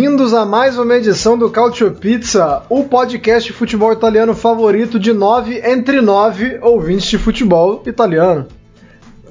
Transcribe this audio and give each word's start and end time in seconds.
Bem-vindos 0.00 0.32
a 0.32 0.46
mais 0.46 0.78
uma 0.78 0.94
edição 0.94 1.36
do 1.36 1.50
Calcio 1.50 1.90
Pizza, 1.90 2.62
o 2.68 2.84
podcast 2.84 3.50
de 3.50 3.52
futebol 3.52 3.92
italiano 3.92 4.32
favorito 4.32 4.96
de 4.96 5.12
nove 5.12 5.60
entre 5.64 6.00
nove 6.00 6.56
ouvintes 6.62 7.08
de 7.08 7.18
futebol 7.18 7.82
italiano. 7.84 8.46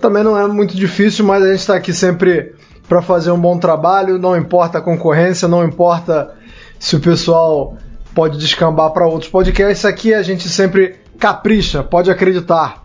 Também 0.02 0.26
não 0.26 0.38
é 0.38 0.46
muito 0.46 0.76
difícil, 0.76 1.24
mas 1.24 1.42
a 1.42 1.52
gente 1.52 1.62
está 1.62 1.78
aqui 1.78 1.94
sempre 1.94 2.54
para 2.86 3.02
fazer 3.02 3.32
um 3.32 3.40
bom 3.40 3.58
trabalho, 3.58 4.20
não 4.20 4.36
importa 4.36 4.80
a 4.80 4.82
concorrência, 4.82 5.48
não 5.48 5.64
importa 5.64 6.36
se 6.78 6.98
o 6.98 7.00
pessoal 7.00 7.78
pode 8.14 8.38
descambar 8.38 8.92
para 8.92 9.08
outros 9.08 9.32
podcasts, 9.32 9.86
aqui 9.86 10.14
a 10.14 10.22
gente 10.22 10.50
sempre 10.50 10.98
capricha, 11.18 11.82
pode 11.82 12.12
acreditar. 12.12 12.84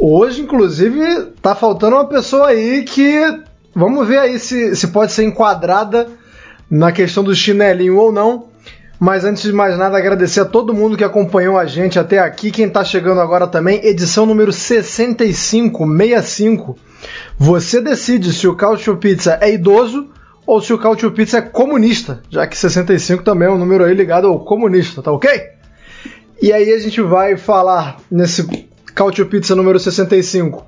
Hoje, 0.00 0.40
inclusive, 0.40 1.26
tá 1.42 1.54
faltando 1.54 1.96
uma 1.96 2.06
pessoa 2.06 2.46
aí 2.46 2.82
que 2.82 3.42
Vamos 3.74 4.06
ver 4.06 4.18
aí 4.18 4.38
se, 4.38 4.74
se 4.74 4.88
pode 4.88 5.12
ser 5.12 5.24
enquadrada 5.24 6.08
na 6.70 6.92
questão 6.92 7.24
do 7.24 7.34
chinelinho 7.34 7.96
ou 7.96 8.12
não. 8.12 8.48
Mas 8.98 9.24
antes 9.24 9.42
de 9.42 9.52
mais 9.52 9.78
nada, 9.78 9.96
agradecer 9.96 10.40
a 10.40 10.44
todo 10.44 10.74
mundo 10.74 10.96
que 10.96 11.02
acompanhou 11.02 11.58
a 11.58 11.64
gente 11.64 11.98
até 11.98 12.18
aqui. 12.18 12.50
Quem 12.50 12.66
está 12.66 12.84
chegando 12.84 13.20
agora 13.20 13.46
também, 13.46 13.84
edição 13.84 14.26
número 14.26 14.52
65, 14.52 15.86
65. 15.86 16.78
Você 17.38 17.80
decide 17.80 18.30
se 18.32 18.46
o 18.46 18.54
Cautio 18.54 18.98
Pizza 18.98 19.38
é 19.40 19.52
idoso 19.54 20.10
ou 20.46 20.60
se 20.60 20.72
o 20.74 20.78
Cautio 20.78 21.10
Pizza 21.12 21.38
é 21.38 21.42
comunista, 21.42 22.22
já 22.28 22.46
que 22.46 22.58
65 22.58 23.22
também 23.22 23.48
é 23.48 23.50
um 23.50 23.56
número 23.56 23.84
aí 23.84 23.94
ligado 23.94 24.26
ao 24.26 24.44
comunista, 24.44 25.00
tá 25.00 25.10
ok? 25.10 25.30
E 26.42 26.52
aí 26.52 26.72
a 26.72 26.78
gente 26.78 27.00
vai 27.00 27.38
falar 27.38 27.98
nesse 28.10 28.68
Cautio 28.94 29.26
Pizza 29.26 29.54
número 29.54 29.78
65 29.78 30.66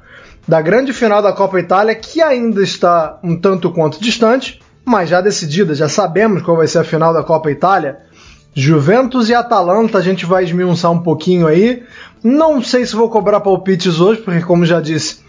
da 0.48 0.60
grande 0.60 0.92
final 0.92 1.20
da 1.20 1.32
Copa 1.32 1.60
Itália, 1.60 1.94
que 1.94 2.22
ainda 2.22 2.62
está 2.62 3.18
um 3.22 3.36
tanto 3.36 3.70
quanto 3.70 4.00
distante, 4.00 4.60
mas 4.84 5.08
já 5.08 5.20
decidida, 5.20 5.74
já 5.74 5.88
sabemos 5.88 6.42
qual 6.42 6.56
vai 6.56 6.66
ser 6.66 6.78
a 6.78 6.84
final 6.84 7.12
da 7.12 7.22
Copa 7.22 7.50
Itália. 7.50 7.98
Juventus 8.54 9.28
e 9.28 9.34
Atalanta, 9.34 9.98
a 9.98 10.02
gente 10.02 10.26
vai 10.26 10.44
esmiuçar 10.44 10.90
um 10.90 10.98
pouquinho 10.98 11.46
aí. 11.46 11.84
Não 12.22 12.62
sei 12.62 12.84
se 12.84 12.94
vou 12.94 13.08
cobrar 13.08 13.40
palpites 13.40 13.98
hoje, 13.98 14.20
porque, 14.20 14.42
como 14.42 14.66
já 14.66 14.80
disse, 14.80 15.20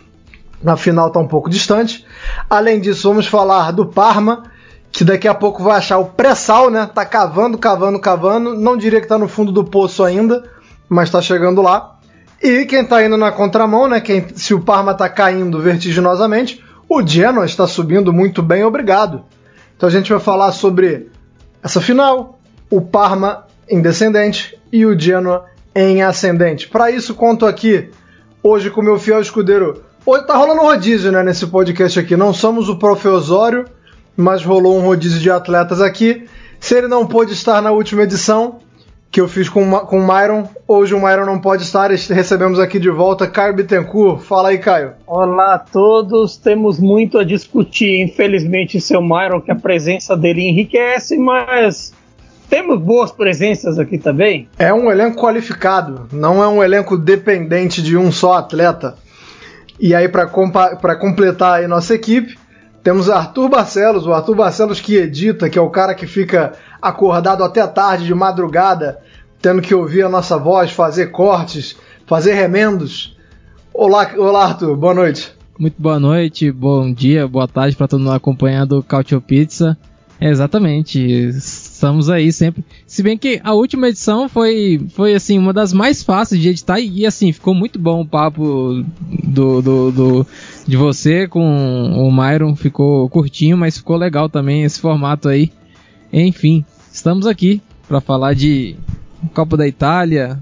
a 0.66 0.76
final 0.76 1.08
está 1.08 1.20
um 1.20 1.28
pouco 1.28 1.50
distante. 1.50 2.06
Além 2.50 2.82
disso, 2.82 3.08
vamos 3.08 3.28
falar 3.28 3.72
do 3.72 3.86
Parma, 3.86 4.44
que 4.92 5.04
daqui 5.04 5.28
a 5.28 5.34
pouco 5.34 5.64
vai 5.64 5.78
achar 5.78 5.98
o 6.00 6.06
pré-sal, 6.06 6.70
né? 6.70 6.90
Tá 6.94 7.06
cavando, 7.06 7.58
cavando, 7.58 8.00
cavando. 8.00 8.56
Não 8.56 8.76
diria 8.76 9.00
que 9.00 9.06
está 9.06 9.18
no 9.18 9.28
fundo 9.28 9.52
do 9.52 9.64
poço 9.64 10.04
ainda, 10.04 10.44
mas 10.90 11.08
está 11.08 11.22
chegando 11.22 11.62
lá. 11.62 11.96
E 12.42 12.66
quem 12.66 12.82
está 12.82 13.04
indo 13.04 13.16
na 13.16 13.32
contramão, 13.32 13.88
né? 13.88 14.02
Quem, 14.02 14.28
se 14.36 14.54
o 14.54 14.60
Parma 14.60 14.92
está 14.92 15.08
caindo 15.08 15.62
vertiginosamente, 15.62 16.62
o 16.90 17.06
Genoa 17.06 17.46
está 17.46 17.66
subindo 17.66 18.12
muito 18.12 18.44
bem, 18.44 18.66
obrigado. 18.66 19.24
Então 19.76 19.88
a 19.88 19.92
gente 19.92 20.12
vai 20.12 20.20
falar 20.20 20.52
sobre 20.52 21.10
essa 21.62 21.82
final, 21.82 22.40
o 22.70 22.82
Parma 22.82 23.46
em 23.70 23.82
descendente 23.82 24.58
e 24.72 24.86
o 24.86 24.98
Genoa 25.00 25.46
em 25.76 26.04
ascendente. 26.04 26.68
Para 26.68 26.92
isso, 26.92 27.16
conto 27.16 27.46
aqui 27.46 27.90
hoje 28.42 28.70
com 28.70 28.82
meu 28.82 29.00
fiel 29.00 29.22
escudeiro. 29.22 29.84
Hoje 30.06 30.28
tá 30.28 30.36
rolando 30.36 30.62
um 30.62 30.66
rodízio 30.66 31.12
né, 31.12 31.24
nesse 31.24 31.48
podcast 31.48 32.00
aqui. 32.00 32.18
Não 32.18 32.34
somos 32.34 32.70
o 32.70 32.78
Prof. 32.78 33.08
Osório, 33.08 33.66
mas 34.16 34.44
rolou 34.44 34.78
um 34.78 34.82
rodízio 34.82 35.20
de 35.20 35.32
atletas 35.32 35.82
aqui. 35.82 36.28
Se 36.60 36.76
ele 36.76 36.88
não 36.88 37.08
pôde 37.08 37.34
estar 37.34 37.62
na 37.62 37.72
última 37.72 38.04
edição, 38.04 38.60
que 39.14 39.22
eu 39.22 39.28
fiz 39.28 39.48
com, 39.48 39.70
com 39.82 40.00
o 40.00 40.08
Myron. 40.08 40.50
Hoje 40.68 40.96
o 40.96 41.00
Myron 41.00 41.28
não 41.28 41.40
pode 41.40 41.62
estar, 41.62 41.92
recebemos 41.92 42.60
aqui 42.60 42.80
de 42.80 42.90
volta 42.90 43.28
Caio 43.28 43.54
Bittencourt. 43.54 44.24
Fala 44.24 44.50
aí, 44.50 44.58
Caio. 44.58 44.94
Olá 45.06 45.54
a 45.54 45.60
todos, 45.60 46.36
temos 46.36 46.80
muito 46.80 47.20
a 47.20 47.24
discutir, 47.24 48.02
infelizmente, 48.02 48.82
seu 48.82 49.04
Myron, 49.04 49.40
que 49.40 49.52
a 49.52 49.56
presença 49.56 50.18
dele 50.18 50.42
enriquece, 50.42 51.16
mas 51.16 51.94
temos 52.50 52.82
boas 52.82 53.12
presenças 53.12 53.78
aqui 53.78 54.00
também. 54.00 54.50
É 54.58 54.74
um 54.74 54.92
elenco 54.92 55.22
qualificado, 55.22 56.08
não 56.12 56.44
é 56.44 56.48
um 56.48 56.64
elenco 56.64 56.98
dependente 56.98 57.84
de 57.84 57.96
um 57.96 58.12
só 58.12 58.34
atleta. 58.34 58.96
E 59.80 59.94
aí, 59.94 60.10
para 60.10 60.26
completar 60.96 61.60
aí 61.60 61.68
nossa 61.68 61.94
equipe, 61.94 62.36
temos 62.84 63.12
Arthur 63.12 63.48
Barcelos, 63.48 64.08
o 64.08 64.14
Arthur 64.14 64.36
Barcelos 64.36 64.82
que 64.82 64.96
edita, 64.96 65.52
que 65.52 65.60
é 65.60 65.62
o 65.62 65.70
cara 65.70 65.94
que 65.94 66.08
fica 66.08 66.54
acordado 66.84 67.46
até 67.46 67.66
tarde 67.66 68.06
de 68.06 68.14
madrugada, 68.14 69.00
tendo 69.42 69.62
que 69.62 69.74
ouvir 69.74 70.04
a 70.04 70.10
nossa 70.10 70.38
voz, 70.38 70.72
fazer 70.72 71.08
cortes, 71.08 71.78
fazer 72.06 72.34
remendos. 72.34 73.16
Olá, 73.74 74.12
olá 74.18 74.44
Arthur, 74.44 74.76
boa 74.76 74.94
noite. 74.94 75.32
Muito 75.58 75.82
boa 75.82 75.98
noite, 75.98 76.52
bom 76.52 76.92
dia, 76.92 77.26
boa 77.26 77.48
tarde 77.48 77.78
para 77.78 77.88
todo 77.88 78.02
mundo 78.02 78.12
acompanhando 78.12 78.80
o 78.80 78.84
Cautio 78.84 79.22
Pizza. 79.22 79.78
Exatamente, 80.20 81.00
estamos 81.00 82.10
aí 82.10 82.32
sempre. 82.34 82.66
Se 82.86 83.02
bem 83.02 83.18
que 83.18 83.40
a 83.44 83.54
última 83.54 83.88
edição 83.88 84.28
foi, 84.28 84.86
foi 84.94 85.14
assim, 85.14 85.38
uma 85.38 85.54
das 85.54 85.72
mais 85.72 86.04
fáceis 86.04 86.42
de 86.42 86.50
editar 86.50 86.80
e 86.80 87.06
assim, 87.06 87.32
ficou 87.32 87.54
muito 87.54 87.80
bom 87.80 88.02
o 88.02 88.08
papo 88.08 88.84
do, 89.24 89.62
do, 89.62 89.92
do 89.92 90.28
de 90.68 90.76
você 90.76 91.28
com 91.28 91.94
o 91.94 92.12
Myron, 92.12 92.56
ficou 92.56 93.10
curtinho, 93.10 93.58
mas 93.58 93.78
ficou 93.78 93.96
legal 93.96 94.28
também 94.28 94.64
esse 94.64 94.80
formato 94.80 95.30
aí. 95.30 95.52
Enfim, 96.14 96.64
estamos 96.94 97.26
aqui 97.26 97.60
para 97.88 98.00
falar 98.00 98.36
de 98.36 98.78
Copa 99.34 99.58
da 99.58 99.68
Itália 99.68 100.40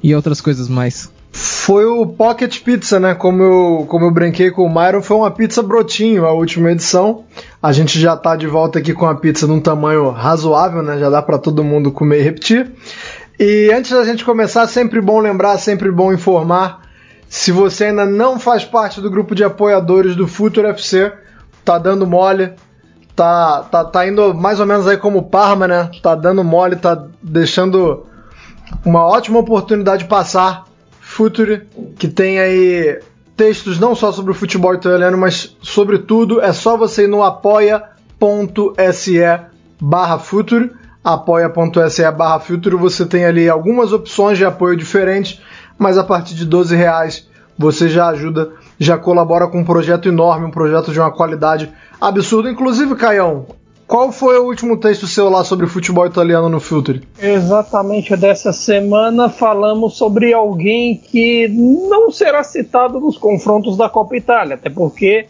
e 0.00 0.14
outras 0.14 0.40
coisas 0.40 0.68
mais. 0.68 1.12
Foi 1.32 1.84
o 1.84 2.06
Pocket 2.06 2.62
Pizza, 2.62 2.98
né? 2.98 3.14
Como 3.14 3.42
eu, 3.42 3.86
como 3.86 4.06
eu 4.06 4.10
brinquei 4.10 4.50
com 4.50 4.64
o 4.64 4.72
Myron, 4.72 5.02
foi 5.02 5.16
uma 5.16 5.30
pizza 5.30 5.62
brotinho 5.62 6.24
a 6.24 6.32
última 6.32 6.70
edição. 6.70 7.24
A 7.60 7.72
gente 7.72 8.00
já 8.00 8.16
tá 8.16 8.36
de 8.36 8.46
volta 8.46 8.78
aqui 8.78 8.94
com 8.94 9.04
a 9.04 9.14
pizza 9.14 9.46
num 9.46 9.60
tamanho 9.60 10.10
razoável, 10.10 10.82
né? 10.82 10.96
Já 10.98 11.10
dá 11.10 11.20
para 11.20 11.38
todo 11.38 11.64
mundo 11.64 11.92
comer 11.92 12.20
e 12.20 12.22
repetir. 12.22 12.72
E 13.38 13.70
antes 13.72 13.90
da 13.90 14.04
gente 14.04 14.24
começar, 14.24 14.66
sempre 14.68 15.00
bom 15.00 15.20
lembrar, 15.20 15.58
sempre 15.58 15.90
bom 15.90 16.12
informar. 16.12 16.88
Se 17.28 17.52
você 17.52 17.86
ainda 17.86 18.06
não 18.06 18.38
faz 18.38 18.64
parte 18.64 19.00
do 19.00 19.10
grupo 19.10 19.34
de 19.34 19.44
apoiadores 19.44 20.16
do 20.16 20.26
Futuro 20.26 20.68
FC, 20.68 21.12
tá 21.64 21.78
dando 21.78 22.06
mole, 22.06 22.52
tá, 23.18 23.64
tá, 23.64 23.84
tá 23.84 24.06
indo 24.06 24.32
mais 24.32 24.60
ou 24.60 24.66
menos 24.66 24.86
aí 24.86 24.96
como 24.96 25.24
Parma, 25.24 25.66
né? 25.66 25.90
Tá 26.00 26.14
dando 26.14 26.44
mole, 26.44 26.76
tá 26.76 27.04
deixando 27.20 28.06
uma 28.84 29.04
ótima 29.04 29.40
oportunidade 29.40 30.04
de 30.04 30.08
passar. 30.08 30.68
Future, 31.00 31.66
que 31.98 32.06
tem 32.06 32.38
aí 32.38 33.00
textos 33.36 33.80
não 33.80 33.96
só 33.96 34.12
sobre 34.12 34.30
o 34.30 34.34
futebol 34.34 34.72
italiano, 34.72 35.18
mas 35.18 35.56
sobre 35.60 35.98
tudo. 35.98 36.40
É 36.40 36.52
só 36.52 36.76
você 36.76 37.04
ir 37.04 37.08
no 37.08 37.24
apoia.se 37.24 37.80
barra 39.80 40.18
Future, 40.20 40.70
apoia.se 41.02 42.08
barra 42.12 42.38
Future, 42.38 42.76
você 42.76 43.04
tem 43.04 43.24
ali 43.24 43.48
algumas 43.48 43.92
opções 43.92 44.38
de 44.38 44.44
apoio 44.44 44.76
diferentes, 44.76 45.40
mas 45.76 45.98
a 45.98 46.04
partir 46.04 46.36
de 46.36 46.44
12 46.44 46.76
reais 46.76 47.26
você 47.58 47.88
já 47.88 48.08
ajuda, 48.08 48.52
já 48.78 48.96
colabora 48.96 49.48
com 49.48 49.58
um 49.58 49.64
projeto 49.64 50.08
enorme, 50.08 50.46
um 50.46 50.50
projeto 50.50 50.92
de 50.92 51.00
uma 51.00 51.10
qualidade 51.10 51.70
absurda. 52.00 52.50
Inclusive, 52.50 52.94
Caião, 52.94 53.46
qual 53.88 54.12
foi 54.12 54.38
o 54.38 54.44
último 54.44 54.76
texto 54.76 55.06
seu 55.06 55.30
lá 55.30 55.42
sobre 55.42 55.66
futebol 55.66 56.06
italiano 56.06 56.48
no 56.48 56.60
Filter? 56.60 57.02
Exatamente 57.18 58.14
dessa 58.16 58.52
semana 58.52 59.30
falamos 59.30 59.96
sobre 59.96 60.32
alguém 60.32 60.96
que 60.96 61.48
não 61.48 62.10
será 62.10 62.44
citado 62.44 63.00
nos 63.00 63.16
confrontos 63.16 63.76
da 63.76 63.88
Copa 63.88 64.14
Itália, 64.14 64.56
até 64.56 64.68
porque 64.68 65.26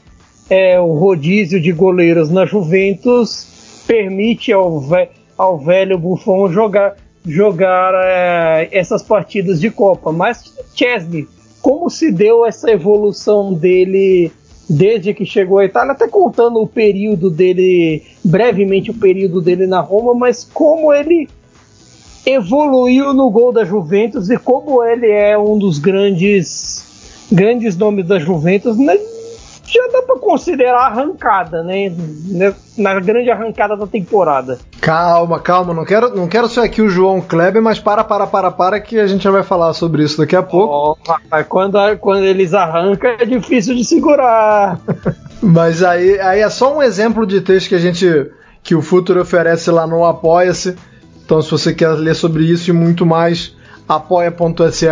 é, 0.51 0.81
o 0.81 0.95
rodízio 0.95 1.61
de 1.61 1.71
goleiros 1.73 2.31
na 2.31 2.45
Juventus 2.45 3.85
permite 3.87 4.53
ao, 4.53 4.81
ve 4.81 5.09
ao 5.37 5.57
velho 5.57 5.97
Buffon 5.97 6.51
jogar, 6.51 6.97
jogar 7.25 7.95
é, 7.95 8.69
essas 8.73 9.05
partidas 9.05 9.61
de 9.61 9.71
Copa. 9.71 10.11
Mas 10.11 10.53
Chesney 10.75 11.29
como 11.61 11.91
se 11.91 12.11
deu 12.11 12.45
essa 12.47 12.71
evolução 12.71 13.53
dele 13.53 14.33
desde 14.69 15.15
que 15.15 15.25
chegou 15.25 15.59
à 15.59 15.65
Itália, 15.65 15.93
até 15.93 16.07
contando 16.07 16.61
o 16.61 16.67
período 16.67 17.31
dele, 17.31 18.03
brevemente 18.23 18.91
o 18.91 18.95
período 18.95 19.41
dele 19.41 19.67
na 19.67 19.81
Roma, 19.81 20.15
mas 20.15 20.45
como 20.45 20.93
ele 20.93 21.29
evoluiu 22.27 23.15
no 23.15 23.31
gol 23.31 23.53
da 23.53 23.65
Juventus 23.65 24.29
e 24.29 24.37
como 24.37 24.85
ele 24.85 25.11
é 25.11 25.39
um 25.39 25.59
dos 25.59 25.79
grandes 25.79 26.87
grandes 27.31 27.77
nomes 27.77 28.07
da 28.07 28.19
Juventus, 28.19 28.77
né? 28.77 28.99
Já 29.73 29.87
dá 29.93 30.03
para 30.03 30.19
considerar 30.19 30.87
arrancada, 30.87 31.63
né? 31.63 31.93
Na 32.77 32.99
grande 33.01 33.31
arrancada 33.31 33.77
da 33.77 33.87
temporada. 33.87 34.59
Calma, 34.81 35.39
calma, 35.41 35.75
não 35.75 35.85
quero, 35.85 36.15
não 36.15 36.27
quero 36.27 36.49
ser 36.49 36.61
aqui 36.61 36.81
o 36.81 36.89
João 36.89 37.21
Kleber, 37.21 37.61
mas 37.61 37.79
para, 37.79 38.03
para, 38.03 38.27
para, 38.27 38.51
para, 38.51 38.81
que 38.81 38.99
a 38.99 39.07
gente 39.07 39.25
já 39.25 39.31
vai 39.31 39.43
falar 39.43 39.75
sobre 39.75 40.03
isso 40.03 40.19
daqui 40.19 40.37
a 40.37 40.43
pouco. 40.43 40.97
Oh, 40.99 41.11
rapaz, 41.11 41.47
quando, 41.47 41.79
quando 41.99 42.25
eles 42.25 42.55
arrancam 42.55 43.11
é 43.11 43.25
difícil 43.25 43.75
de 43.75 43.85
segurar. 43.85 44.81
mas 45.43 45.83
aí, 45.83 46.19
aí 46.21 46.41
é 46.41 46.49
só 46.49 46.77
um 46.77 46.83
exemplo 46.83 47.27
de 47.27 47.41
texto 47.41 47.69
que 47.69 47.75
a 47.75 47.81
gente, 47.81 48.31
que 48.63 48.75
o 48.75 48.81
Futuro 48.81 49.21
oferece 49.21 49.71
lá 49.71 49.87
no 49.87 50.05
Apoia-se. 50.05 50.77
Então, 51.25 51.43
se 51.43 51.51
você 51.51 51.75
quer 51.75 51.91
ler 51.91 52.15
sobre 52.15 52.45
isso 52.45 52.71
e 52.71 52.73
muito 52.73 53.05
mais, 53.05 53.55
apoia.se 53.87 54.89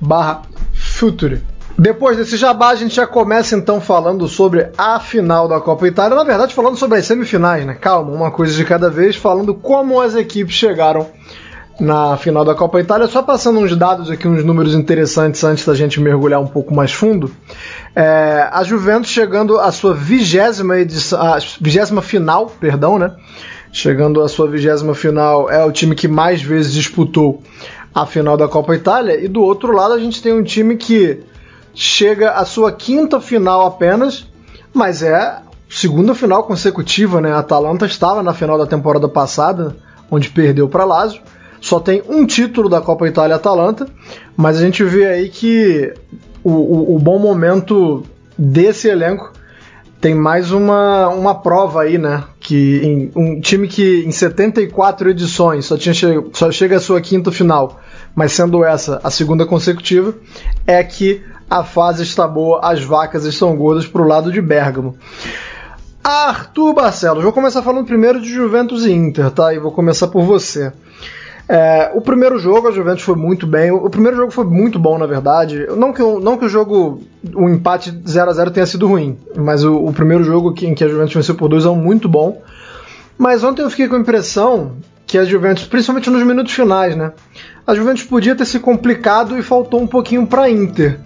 barra 0.00 0.42
Future. 0.72 1.42
Depois 1.78 2.16
desse 2.16 2.38
jabá, 2.38 2.70
a 2.70 2.74
gente 2.74 2.94
já 2.94 3.06
começa 3.06 3.54
então 3.54 3.82
falando 3.82 4.26
sobre 4.26 4.70
a 4.78 4.98
final 4.98 5.46
da 5.46 5.60
Copa 5.60 5.86
Itália. 5.86 6.16
Na 6.16 6.24
verdade, 6.24 6.54
falando 6.54 6.76
sobre 6.76 6.98
as 6.98 7.04
semifinais, 7.04 7.66
né? 7.66 7.74
Calma, 7.74 8.12
uma 8.12 8.30
coisa 8.30 8.54
de 8.54 8.64
cada 8.64 8.88
vez, 8.88 9.14
falando 9.14 9.54
como 9.54 10.00
as 10.00 10.14
equipes 10.14 10.54
chegaram 10.54 11.06
na 11.78 12.16
final 12.16 12.46
da 12.46 12.54
Copa 12.54 12.80
Itália. 12.80 13.06
Só 13.06 13.22
passando 13.22 13.60
uns 13.60 13.76
dados 13.76 14.10
aqui, 14.10 14.26
uns 14.26 14.42
números 14.42 14.74
interessantes 14.74 15.44
antes 15.44 15.66
da 15.66 15.74
gente 15.74 16.00
mergulhar 16.00 16.40
um 16.40 16.46
pouco 16.46 16.74
mais 16.74 16.92
fundo. 16.92 17.30
É, 17.94 18.48
a 18.50 18.62
Juventus 18.64 19.10
chegando 19.10 19.58
à 19.58 19.70
sua 19.70 19.92
vigésima 19.92 20.78
edição, 20.78 21.20
vigésima 21.60 22.00
final, 22.00 22.46
perdão, 22.58 22.98
né? 22.98 23.14
Chegando 23.70 24.22
à 24.22 24.28
sua 24.28 24.48
vigésima 24.48 24.94
final, 24.94 25.50
é 25.50 25.62
o 25.62 25.70
time 25.70 25.94
que 25.94 26.08
mais 26.08 26.40
vezes 26.40 26.72
disputou 26.72 27.42
a 27.94 28.06
final 28.06 28.34
da 28.34 28.48
Copa 28.48 28.74
Itália. 28.74 29.22
E 29.22 29.28
do 29.28 29.42
outro 29.42 29.72
lado, 29.72 29.92
a 29.92 29.98
gente 29.98 30.22
tem 30.22 30.32
um 30.32 30.42
time 30.42 30.76
que 30.76 31.20
chega 31.76 32.30
à 32.30 32.44
sua 32.46 32.72
quinta 32.72 33.20
final 33.20 33.66
apenas, 33.66 34.26
mas 34.72 35.02
é 35.02 35.42
segunda 35.68 36.14
final 36.14 36.44
consecutiva, 36.44 37.20
né? 37.20 37.30
A 37.32 37.40
Atalanta 37.40 37.84
estava 37.84 38.22
na 38.22 38.32
final 38.32 38.56
da 38.56 38.66
temporada 38.66 39.06
passada, 39.06 39.76
onde 40.10 40.30
perdeu 40.30 40.68
para 40.68 40.86
Lazio. 40.86 41.20
Só 41.60 41.78
tem 41.78 42.02
um 42.08 42.24
título 42.24 42.70
da 42.70 42.80
Copa 42.80 43.06
Itália 43.06 43.36
Atalanta, 43.36 43.86
mas 44.34 44.56
a 44.56 44.60
gente 44.60 44.82
vê 44.82 45.04
aí 45.04 45.28
que 45.28 45.92
o, 46.42 46.50
o, 46.50 46.96
o 46.96 46.98
bom 46.98 47.18
momento 47.18 48.02
desse 48.38 48.88
elenco 48.88 49.32
tem 50.00 50.14
mais 50.14 50.52
uma, 50.52 51.08
uma 51.08 51.34
prova 51.34 51.82
aí, 51.82 51.98
né? 51.98 52.24
Que 52.40 52.80
em, 52.84 53.12
um 53.14 53.40
time 53.40 53.68
que 53.68 54.02
em 54.06 54.12
74 54.12 55.10
edições 55.10 55.66
só, 55.66 55.76
tinha 55.76 55.94
só 56.32 56.50
chega 56.50 56.76
à 56.76 56.80
sua 56.80 57.00
quinta 57.02 57.30
final, 57.30 57.80
mas 58.14 58.32
sendo 58.32 58.64
essa 58.64 58.98
a 59.02 59.10
segunda 59.10 59.44
consecutiva, 59.44 60.14
é 60.66 60.82
que 60.82 61.22
a 61.50 61.62
fase 61.62 62.02
está 62.02 62.26
boa, 62.26 62.60
as 62.62 62.82
vacas 62.82 63.24
estão 63.24 63.56
gordas 63.56 63.86
para 63.86 64.02
o 64.02 64.06
lado 64.06 64.32
de 64.32 64.40
Bergamo. 64.40 64.96
Arthur 66.02 66.72
Barcelos, 66.72 67.24
vou 67.24 67.32
começar 67.32 67.62
falando 67.62 67.86
primeiro 67.86 68.20
de 68.20 68.32
Juventus 68.32 68.84
e 68.84 68.92
Inter, 68.92 69.30
tá? 69.30 69.52
E 69.52 69.58
vou 69.58 69.72
começar 69.72 70.06
por 70.08 70.22
você. 70.22 70.72
É, 71.48 71.92
o 71.94 72.00
primeiro 72.00 72.38
jogo, 72.38 72.68
a 72.68 72.72
Juventus 72.72 73.02
foi 73.02 73.14
muito 73.14 73.46
bem. 73.46 73.70
O 73.70 73.88
primeiro 73.88 74.16
jogo 74.16 74.30
foi 74.30 74.44
muito 74.44 74.78
bom, 74.78 74.98
na 74.98 75.06
verdade. 75.06 75.66
Não 75.76 75.92
que, 75.92 76.02
não 76.02 76.36
que 76.36 76.44
o 76.44 76.48
jogo, 76.48 77.00
o 77.34 77.48
empate 77.48 77.96
0 78.06 78.30
a 78.30 78.34
0 78.34 78.50
tenha 78.50 78.66
sido 78.66 78.86
ruim, 78.86 79.16
mas 79.36 79.64
o, 79.64 79.76
o 79.76 79.92
primeiro 79.92 80.24
jogo 80.24 80.54
em 80.62 80.74
que 80.74 80.84
a 80.84 80.88
Juventus 80.88 81.14
venceu 81.14 81.34
por 81.34 81.48
2 81.48 81.64
é 81.64 81.68
um 81.68 81.76
muito 81.76 82.08
bom. 82.08 82.42
Mas 83.16 83.42
ontem 83.44 83.62
eu 83.62 83.70
fiquei 83.70 83.88
com 83.88 83.96
a 83.96 84.00
impressão 84.00 84.76
que 85.06 85.16
a 85.16 85.24
Juventus, 85.24 85.64
principalmente 85.64 86.10
nos 86.10 86.22
minutos 86.24 86.52
finais, 86.52 86.96
né? 86.96 87.12
A 87.66 87.74
Juventus 87.74 88.02
podia 88.02 88.34
ter 88.34 88.44
se 88.44 88.58
complicado 88.58 89.38
e 89.38 89.42
faltou 89.42 89.80
um 89.80 89.86
pouquinho 89.86 90.26
para 90.26 90.50
Inter. 90.50 90.98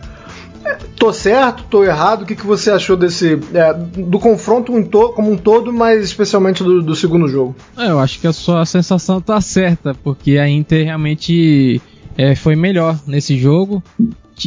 Tô 0.97 1.13
certo? 1.13 1.65
Tô 1.65 1.83
errado? 1.83 2.23
O 2.23 2.27
que, 2.27 2.37
que 2.37 2.47
você 2.47 2.71
achou 2.71 2.97
desse 2.97 3.39
é, 3.55 3.73
do 3.73 4.19
confronto 4.19 4.73
como 5.15 5.33
um 5.33 5.37
todo, 5.37 5.73
mas 5.73 6.05
especialmente 6.05 6.63
do, 6.63 6.83
do 6.83 6.95
segundo 6.95 7.27
jogo? 7.27 7.57
É, 7.79 7.89
eu 7.89 7.99
acho 7.99 8.21
que 8.21 8.27
a 8.27 8.33
sua 8.33 8.67
sensação 8.67 9.21
tá 9.21 9.41
certa, 9.41 9.95
porque 9.95 10.37
a 10.37 10.47
Inter 10.49 10.85
realmente 10.85 11.81
é, 12.19 12.35
foi 12.35 12.55
melhor 12.55 12.99
nesse 13.07 13.39
jogo. 13.39 13.83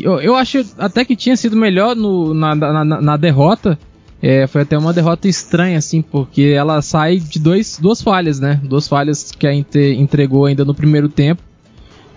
Eu, 0.02 0.22
eu, 0.22 0.36
acho 0.36 0.64
até 0.78 1.04
que 1.04 1.16
tinha 1.16 1.36
sido 1.36 1.56
melhor 1.56 1.96
no, 1.96 2.34
na, 2.34 2.56
na, 2.56 2.86
na 2.86 3.18
derrota. 3.18 3.78
É, 4.22 4.48
foi 4.48 4.62
até 4.62 4.78
uma 4.78 4.94
derrota 4.94 5.28
estranha, 5.28 5.78
assim, 5.78 6.02
porque 6.02 6.54
ela 6.56 6.82
sai 6.82 7.18
de 7.18 7.40
dois, 7.40 7.78
duas 7.82 8.02
falhas, 8.02 8.40
né? 8.40 8.62
Duas 8.64 8.88
falhas 8.88 9.32
que 9.32 9.46
a 9.46 9.54
Inter 9.54 10.00
entregou 10.00 10.46
ainda 10.46 10.64
no 10.64 10.74
primeiro 10.74 11.10
tempo. 11.10 11.42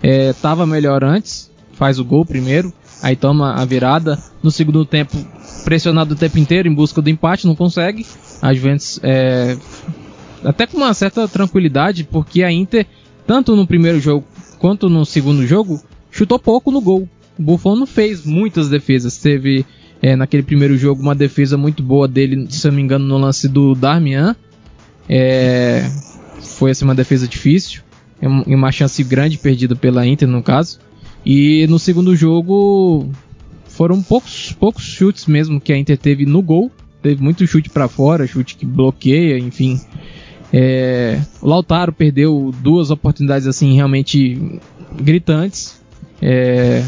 É, 0.01 0.31
tava 0.33 0.65
melhor 0.65 1.03
antes, 1.03 1.51
faz 1.73 1.99
o 1.99 2.05
gol 2.05 2.23
primeiro 2.23 2.71
aí 3.01 3.15
toma 3.15 3.53
a 3.53 3.65
virada. 3.65 4.17
No 4.41 4.51
segundo 4.51 4.85
tempo, 4.85 5.17
pressionado 5.63 6.13
o 6.13 6.17
tempo 6.17 6.37
inteiro 6.39 6.67
em 6.67 6.73
busca 6.73 7.01
do 7.01 7.09
empate, 7.09 7.47
não 7.47 7.55
consegue. 7.55 8.05
A 8.41 8.53
Juventus 8.53 8.99
é, 9.03 9.57
até 10.43 10.65
com 10.67 10.77
uma 10.77 10.93
certa 10.93 11.27
tranquilidade, 11.27 12.03
porque 12.03 12.43
a 12.43 12.51
Inter, 12.51 12.85
tanto 13.25 13.55
no 13.55 13.67
primeiro 13.67 13.99
jogo 13.99 14.25
quanto 14.59 14.89
no 14.89 15.05
segundo 15.05 15.45
jogo, 15.45 15.81
chutou 16.11 16.39
pouco 16.39 16.71
no 16.71 16.81
gol. 16.81 17.07
O 17.37 17.43
Buffon 17.43 17.75
não 17.75 17.85
fez 17.85 18.25
muitas 18.25 18.69
defesas. 18.69 19.17
Teve 19.17 19.65
é, 20.01 20.15
naquele 20.15 20.43
primeiro 20.43 20.77
jogo 20.77 21.01
uma 21.01 21.15
defesa 21.15 21.57
muito 21.57 21.83
boa 21.83 22.07
dele, 22.07 22.47
se 22.49 22.65
eu 22.65 22.71
não 22.71 22.77
me 22.77 22.83
engano, 22.83 23.05
no 23.05 23.17
lance 23.17 23.47
do 23.47 23.75
Darmian. 23.75 24.35
É, 25.09 25.89
foi 26.41 26.71
assim, 26.71 26.85
uma 26.85 26.95
defesa 26.95 27.27
difícil. 27.27 27.81
E 28.21 28.55
uma 28.55 28.71
chance 28.71 29.03
grande 29.03 29.37
perdida 29.37 29.75
pela 29.75 30.05
Inter, 30.05 30.27
no 30.27 30.41
caso. 30.41 30.79
E 31.29 31.67
no 31.67 31.77
segundo 31.77 32.15
jogo 32.15 33.11
foram 33.67 34.01
poucos, 34.01 34.55
poucos 34.57 34.85
chutes 34.85 35.25
mesmo 35.25 35.59
que 35.59 35.73
a 35.73 35.77
Inter 35.77 35.97
teve 35.97 36.25
no 36.25 36.41
gol. 36.41 36.71
Teve 37.01 37.21
muito 37.21 37.45
chute 37.45 37.69
para 37.69 37.89
fora, 37.89 38.25
chute 38.25 38.55
que 38.55 38.65
bloqueia, 38.65 39.37
enfim. 39.37 39.77
É, 40.53 41.19
o 41.41 41.49
Lautaro 41.49 41.91
perdeu 41.91 42.55
duas 42.63 42.91
oportunidades 42.91 43.45
assim 43.45 43.75
realmente 43.75 44.57
gritantes. 45.01 45.81
É, 46.21 46.81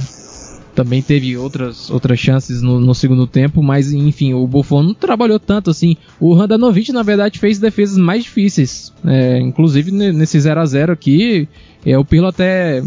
também 0.79 1.01
teve 1.01 1.35
outras, 1.35 1.89
outras 1.89 2.17
chances 2.17 2.61
no, 2.61 2.79
no, 2.79 2.95
segundo 2.95 3.27
tempo, 3.27 3.61
mas 3.61 3.91
enfim, 3.91 4.33
o 4.33 4.47
Buffon 4.47 4.81
não 4.81 4.93
trabalhou 4.93 5.37
tanto 5.37 5.69
assim. 5.69 5.97
O 6.21 6.33
Randanovic, 6.33 6.93
na 6.93 7.03
verdade, 7.03 7.37
fez 7.37 7.59
defesas 7.59 7.97
mais 7.97 8.23
difíceis, 8.23 8.93
é, 9.05 9.37
inclusive 9.39 9.91
nesse 9.91 10.39
0 10.39 10.61
a 10.61 10.65
0 10.65 10.93
aqui. 10.93 11.49
É, 11.85 11.97
o 11.97 12.05
Pirlo 12.05 12.27
até 12.27 12.79
é, 12.79 12.83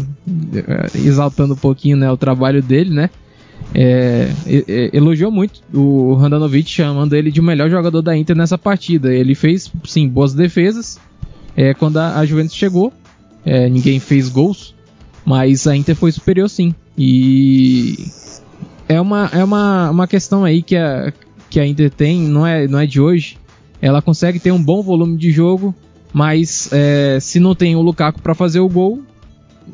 exaltando 1.05 1.53
um 1.53 1.57
pouquinho 1.57 1.95
né, 1.95 2.11
o 2.11 2.17
trabalho 2.17 2.63
dele, 2.63 2.89
né? 2.89 3.11
É, 3.75 4.27
elogiou 4.91 5.31
muito 5.31 5.61
o 5.71 6.15
Randanovic, 6.15 6.67
chamando 6.67 7.13
ele 7.13 7.31
de 7.31 7.39
o 7.39 7.43
melhor 7.43 7.69
jogador 7.69 8.01
da 8.01 8.17
Inter 8.17 8.35
nessa 8.35 8.57
partida. 8.57 9.13
Ele 9.13 9.35
fez, 9.35 9.71
sim, 9.85 10.09
boas 10.09 10.33
defesas. 10.33 10.99
É, 11.55 11.75
quando 11.75 11.97
a, 11.97 12.25
Juventus 12.25 12.55
chegou, 12.55 12.91
é, 13.45 13.69
ninguém 13.69 13.99
fez 13.99 14.29
gols, 14.29 14.73
mas 15.23 15.67
a 15.67 15.75
Inter 15.75 15.95
foi 15.95 16.11
superior, 16.11 16.49
sim. 16.49 16.73
E 16.97 18.07
é 18.87 18.99
uma, 18.99 19.29
é 19.33 19.43
uma, 19.43 19.89
uma 19.89 20.07
questão 20.07 20.43
aí 20.43 20.61
que 20.61 20.75
a, 20.75 21.11
que 21.49 21.59
a 21.59 21.65
Inter 21.65 21.89
tem, 21.89 22.21
não 22.21 22.45
é, 22.45 22.67
não 22.67 22.79
é 22.79 22.85
de 22.85 22.99
hoje. 22.99 23.37
Ela 23.81 24.01
consegue 24.01 24.39
ter 24.39 24.51
um 24.51 24.61
bom 24.61 24.81
volume 24.81 25.17
de 25.17 25.31
jogo, 25.31 25.75
mas 26.13 26.69
é, 26.71 27.17
se 27.19 27.39
não 27.39 27.53
tem 27.55 27.75
o 27.75 27.81
Lukaku 27.81 28.21
para 28.21 28.33
fazer 28.33 28.59
o 28.59 28.69
gol, 28.69 29.01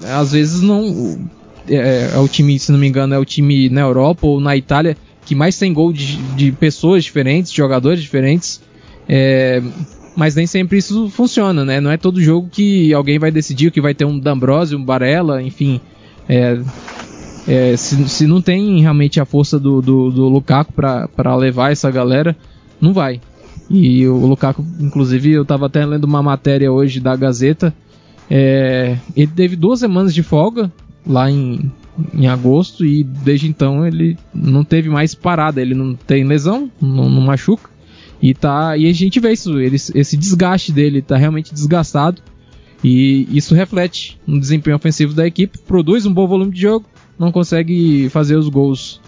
às 0.03 0.31
vezes 0.31 0.61
não. 0.61 1.29
É, 1.67 2.11
é, 2.15 2.17
o 2.17 2.27
time, 2.27 2.57
se 2.57 2.71
não 2.71 2.79
me 2.79 2.87
engano, 2.87 3.13
é 3.13 3.19
o 3.19 3.25
time 3.25 3.69
na 3.69 3.81
Europa 3.81 4.25
ou 4.25 4.39
na 4.39 4.57
Itália 4.57 4.97
que 5.25 5.35
mais 5.35 5.59
tem 5.59 5.71
gol 5.71 5.93
de, 5.93 6.17
de 6.35 6.51
pessoas 6.51 7.03
diferentes, 7.03 7.51
jogadores 7.51 8.01
diferentes. 8.01 8.59
É, 9.07 9.61
mas 10.15 10.33
nem 10.33 10.47
sempre 10.47 10.79
isso 10.79 11.07
funciona, 11.09 11.63
né? 11.63 11.79
Não 11.79 11.91
é 11.91 11.97
todo 11.97 12.19
jogo 12.19 12.49
que 12.51 12.91
alguém 12.93 13.19
vai 13.19 13.29
decidir 13.29 13.71
que 13.71 13.79
vai 13.79 13.93
ter 13.93 14.05
um 14.05 14.19
D'Ambrosio, 14.19 14.77
um 14.77 14.83
Barella, 14.83 15.41
enfim. 15.41 15.79
É, 16.27 16.59
é, 17.49 17.75
se, 17.75 18.07
se 18.07 18.27
não 18.27 18.43
tem 18.43 18.79
realmente 18.79 19.19
a 19.19 19.25
força 19.25 19.59
do, 19.59 19.81
do, 19.81 20.11
do 20.11 20.29
Lukaku 20.29 20.71
para 20.71 21.35
levar 21.35 21.71
essa 21.71 21.89
galera, 21.89 22.37
não 22.79 22.93
vai. 22.93 23.19
E 23.67 24.07
o 24.07 24.17
Lukaku, 24.27 24.63
inclusive, 24.79 25.31
eu 25.31 25.41
estava 25.41 25.65
até 25.65 25.83
lendo 25.83 26.03
uma 26.03 26.21
matéria 26.21 26.71
hoje 26.71 26.99
da 26.99 27.15
Gazeta. 27.15 27.73
É, 28.29 28.97
ele 29.15 29.31
teve 29.35 29.55
duas 29.55 29.79
semanas 29.79 30.13
de 30.13 30.21
folga 30.21 30.71
lá 31.05 31.31
em, 31.31 31.71
em 32.13 32.27
agosto 32.27 32.85
e 32.85 33.03
desde 33.03 33.47
então 33.47 33.83
ele 33.83 34.15
não 34.31 34.63
teve 34.63 34.87
mais 34.87 35.15
parada. 35.15 35.59
Ele 35.59 35.73
não 35.73 35.95
tem 35.95 36.23
lesão, 36.23 36.69
não, 36.79 37.09
não 37.09 37.21
machuca. 37.21 37.67
E, 38.21 38.31
tá, 38.35 38.77
e 38.77 38.87
a 38.87 38.93
gente 38.93 39.19
vê 39.19 39.31
isso, 39.31 39.59
ele, 39.59 39.75
esse 39.75 40.15
desgaste 40.15 40.71
dele 40.71 41.01
tá 41.01 41.17
realmente 41.17 41.51
desgastado. 41.51 42.21
E 42.83 43.27
isso 43.31 43.55
reflete 43.55 44.19
no 44.27 44.39
desempenho 44.39 44.77
ofensivo 44.77 45.15
da 45.15 45.25
equipe. 45.25 45.57
Produz 45.57 46.05
um 46.05 46.13
bom 46.13 46.27
volume 46.27 46.51
de 46.51 46.61
jogo, 46.61 46.85
não 47.19 47.31
consegue 47.31 48.09
fazer 48.09 48.37
os 48.37 48.47
gols. 48.47 49.01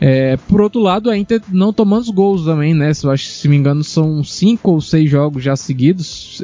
É, 0.00 0.36
por 0.36 0.60
outro 0.60 0.80
lado, 0.80 1.10
a 1.10 1.18
Inter 1.18 1.40
não 1.48 1.72
tomando 1.72 2.02
os 2.02 2.10
gols 2.10 2.44
também, 2.44 2.72
né? 2.72 2.92
Eu 3.02 3.10
acho 3.10 3.24
se 3.24 3.48
me 3.48 3.56
engano, 3.56 3.82
são 3.82 4.22
cinco 4.22 4.72
ou 4.72 4.80
seis 4.80 5.10
jogos 5.10 5.42
já 5.42 5.56
seguidos, 5.56 6.40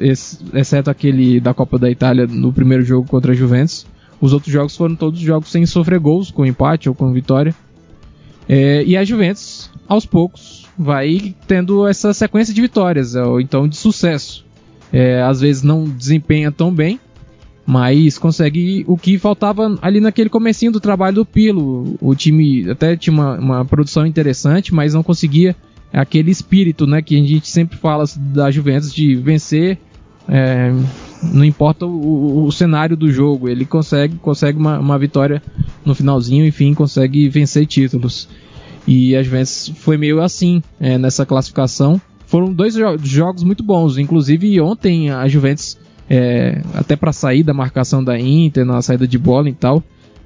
exceto 0.53 0.91
aquele 0.91 1.39
da 1.39 1.55
Copa 1.55 1.79
da 1.79 1.89
Itália 1.89 2.27
no 2.27 2.53
primeiro 2.53 2.83
jogo 2.83 3.07
contra 3.07 3.33
a 3.33 3.35
Juventus. 3.35 3.87
Os 4.21 4.33
outros 4.33 4.53
jogos 4.53 4.77
foram 4.77 4.97
todos 4.97 5.21
jogos 5.21 5.51
sem 5.51 5.67
sofrer 5.67 6.01
gols, 6.01 6.31
com 6.31 6.47
empate 6.47 6.89
ou 6.89 6.95
com 6.95 7.13
vitória. 7.13 7.55
É, 8.49 8.83
e 8.85 8.97
a 8.97 9.05
Juventus, 9.05 9.71
aos 9.87 10.05
poucos, 10.05 10.67
vai 10.79 11.35
tendo 11.47 11.87
essa 11.87 12.13
sequência 12.13 12.53
de 12.53 12.61
vitórias, 12.61 13.15
ou 13.15 13.41
então 13.41 13.69
de 13.69 13.77
sucesso. 13.77 14.45
É, 14.93 15.23
às 15.23 15.41
vezes 15.41 15.63
não 15.63 15.85
desempenha 15.85 16.51
tão 16.51 16.73
bem, 16.73 16.99
mas 17.67 18.19
consegue 18.19 18.85
o 18.87 18.97
que 18.97 19.19
faltava 19.19 19.79
ali 19.81 20.01
naquele 20.01 20.29
comecinho 20.29 20.73
do 20.73 20.81
trabalho 20.81 21.17
do 21.17 21.25
Pilo. 21.25 21.97
O 22.01 22.15
time 22.15 22.71
até 22.71 22.97
tinha 22.97 23.15
uma, 23.15 23.39
uma 23.39 23.65
produção 23.65 24.07
interessante, 24.07 24.75
mas 24.75 24.93
não 24.95 25.03
conseguia 25.03 25.57
aquele 25.93 26.31
espírito, 26.31 26.87
né, 26.87 27.01
que 27.01 27.17
a 27.17 27.23
gente 27.23 27.49
sempre 27.49 27.79
fala 27.79 28.05
da 28.17 28.51
Juventus 28.51 28.93
de 28.93 29.15
vencer, 29.15 29.79
é, 30.29 30.73
não 31.23 31.45
importa 31.45 31.87
o, 31.87 32.47
o, 32.47 32.53
cenário 32.53 32.97
do 32.97 33.11
jogo, 33.11 33.49
ele 33.49 33.65
consegue 33.65 34.17
consegue 34.17 34.59
uma, 34.59 34.79
uma 34.79 34.99
vitória 34.99 35.43
no 35.85 35.95
finalzinho, 35.95 36.45
enfim, 36.45 36.75
consegue 36.75 37.29
vencer 37.29 37.67
títulos. 37.67 38.29
E 38.87 39.15
a 39.17 39.23
Juventus 39.23 39.73
foi 39.77 39.97
meio 39.97 40.21
assim 40.21 40.63
é, 40.81 40.99
nessa 40.99 41.25
classificação. 41.25 42.01
Foram 42.27 42.53
dois 42.53 42.75
jo 42.75 42.99
jogos 43.03 43.43
muito 43.43 43.63
bons, 43.63 43.97
inclusive 43.97 44.61
ontem 44.61 45.11
a 45.11 45.29
Juventus 45.29 45.79
é, 46.09 46.61
até 46.75 46.97
para 46.97 47.13
sair 47.13 47.43
da 47.43 47.55
marcação 47.55 48.03
da 48.03 48.19
Inter, 48.19 48.65
na 48.65 48.83
saída 48.83 49.07
de 49.07 49.19
bola 49.19 49.49
e 49.49 49.55
tal. 49.55 49.83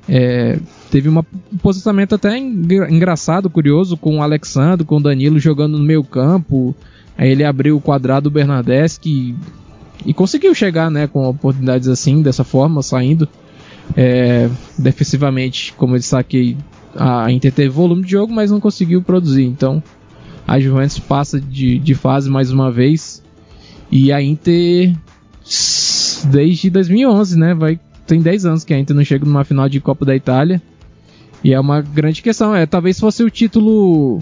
É, 0.08 0.58
teve 0.90 1.08
uma, 1.08 1.24
um 1.52 1.58
posicionamento 1.58 2.14
até 2.14 2.38
engraçado, 2.38 3.50
curioso, 3.50 3.96
com 3.96 4.18
o 4.18 4.22
Alexandre, 4.22 4.86
com 4.86 4.96
o 4.96 5.02
Danilo 5.02 5.38
jogando 5.38 5.78
no 5.78 5.84
meio 5.84 6.02
campo. 6.02 6.74
Aí 7.16 7.30
ele 7.30 7.44
abriu 7.44 7.76
o 7.76 7.80
quadrado 7.80 8.30
do 8.30 8.40
e, 9.04 9.34
e 10.06 10.14
conseguiu 10.14 10.54
chegar 10.54 10.90
né, 10.90 11.06
com 11.06 11.28
oportunidades 11.28 11.88
assim, 11.88 12.22
dessa 12.22 12.44
forma, 12.44 12.82
saindo. 12.82 13.28
É, 13.96 14.48
defensivamente, 14.78 15.72
como 15.74 15.94
eu 15.94 15.98
destaquei, 15.98 16.56
a 16.94 17.30
Inter 17.30 17.52
teve 17.52 17.68
volume 17.68 18.02
de 18.02 18.10
jogo, 18.10 18.32
mas 18.32 18.50
não 18.50 18.60
conseguiu 18.60 19.02
produzir. 19.02 19.44
Então 19.44 19.82
a 20.46 20.58
Juventus 20.58 20.98
passa 20.98 21.40
de, 21.40 21.78
de 21.78 21.94
fase 21.94 22.30
mais 22.30 22.50
uma 22.50 22.70
vez. 22.70 23.22
E 23.90 24.12
a 24.12 24.22
Inter 24.22 24.94
desde 26.24 26.70
2011, 26.70 27.38
né? 27.38 27.54
Vai, 27.54 27.80
tem 28.06 28.20
10 28.20 28.46
anos 28.46 28.64
que 28.64 28.74
a 28.74 28.78
Inter 28.78 28.94
não 28.94 29.04
chega 29.04 29.24
numa 29.24 29.44
final 29.44 29.68
de 29.68 29.80
Copa 29.80 30.04
da 30.04 30.14
Itália. 30.14 30.62
E 31.42 31.52
é 31.52 31.60
uma 31.60 31.80
grande 31.80 32.22
questão. 32.22 32.54
É, 32.54 32.66
talvez 32.66 32.98
fosse 32.98 33.22
o 33.22 33.30
título 33.30 34.20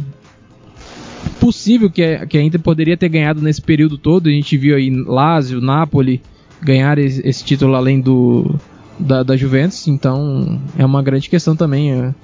possível 1.41 1.91
que 1.91 2.03
a, 2.03 2.27
que 2.27 2.37
a 2.39 2.43
Inter 2.43 2.61
poderia 2.61 2.97
ter 2.97 3.09
ganhado 3.09 3.41
nesse 3.41 3.61
período 3.61 3.97
todo. 3.99 4.29
A 4.29 4.33
gente 4.33 4.57
viu 4.57 4.77
aí 4.77 4.91
Lazio, 4.91 5.61
Napoli 5.61 6.21
ganhar 6.63 6.99
esse, 6.99 7.27
esse 7.27 7.45
título 7.45 7.75
além 7.75 8.01
do 8.01 8.55
da, 8.99 9.23
da, 9.23 9.37
Juventus. 9.37 9.89
Então 9.89 10.61
é 10.79 10.85
uma 10.85 11.03
grande 11.03 11.29
questão 11.29 11.57
também. 11.57 11.93
É, 11.93 12.15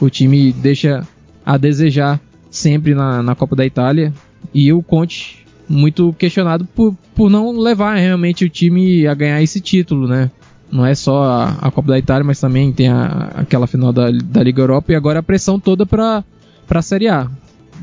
o 0.00 0.08
time 0.08 0.52
deixa 0.52 1.06
a 1.44 1.56
desejar 1.56 2.20
sempre 2.50 2.94
na, 2.94 3.22
na 3.22 3.34
Copa 3.34 3.56
da 3.56 3.66
Itália. 3.66 4.12
E 4.54 4.72
o 4.72 4.82
Conte 4.82 5.44
muito 5.68 6.12
questionado 6.14 6.64
por, 6.64 6.96
por 7.14 7.30
não 7.30 7.56
levar 7.58 7.96
realmente 7.96 8.44
o 8.44 8.48
time 8.48 9.06
a 9.06 9.14
ganhar 9.14 9.42
esse 9.42 9.60
título, 9.60 10.08
né? 10.08 10.30
Não 10.70 10.84
é 10.84 10.94
só 10.94 11.24
a, 11.24 11.48
a 11.60 11.70
Copa 11.70 11.88
da 11.88 11.98
Itália, 11.98 12.24
mas 12.24 12.40
também 12.40 12.72
tem 12.72 12.88
a, 12.88 13.30
aquela 13.34 13.66
final 13.66 13.92
da, 13.92 14.10
da 14.10 14.42
Liga 14.42 14.62
Europa 14.62 14.92
e 14.92 14.94
agora 14.94 15.20
a 15.20 15.22
pressão 15.22 15.58
toda 15.58 15.86
para 15.86 16.24
a 16.68 16.82
Série 16.82 17.08
A. 17.08 17.28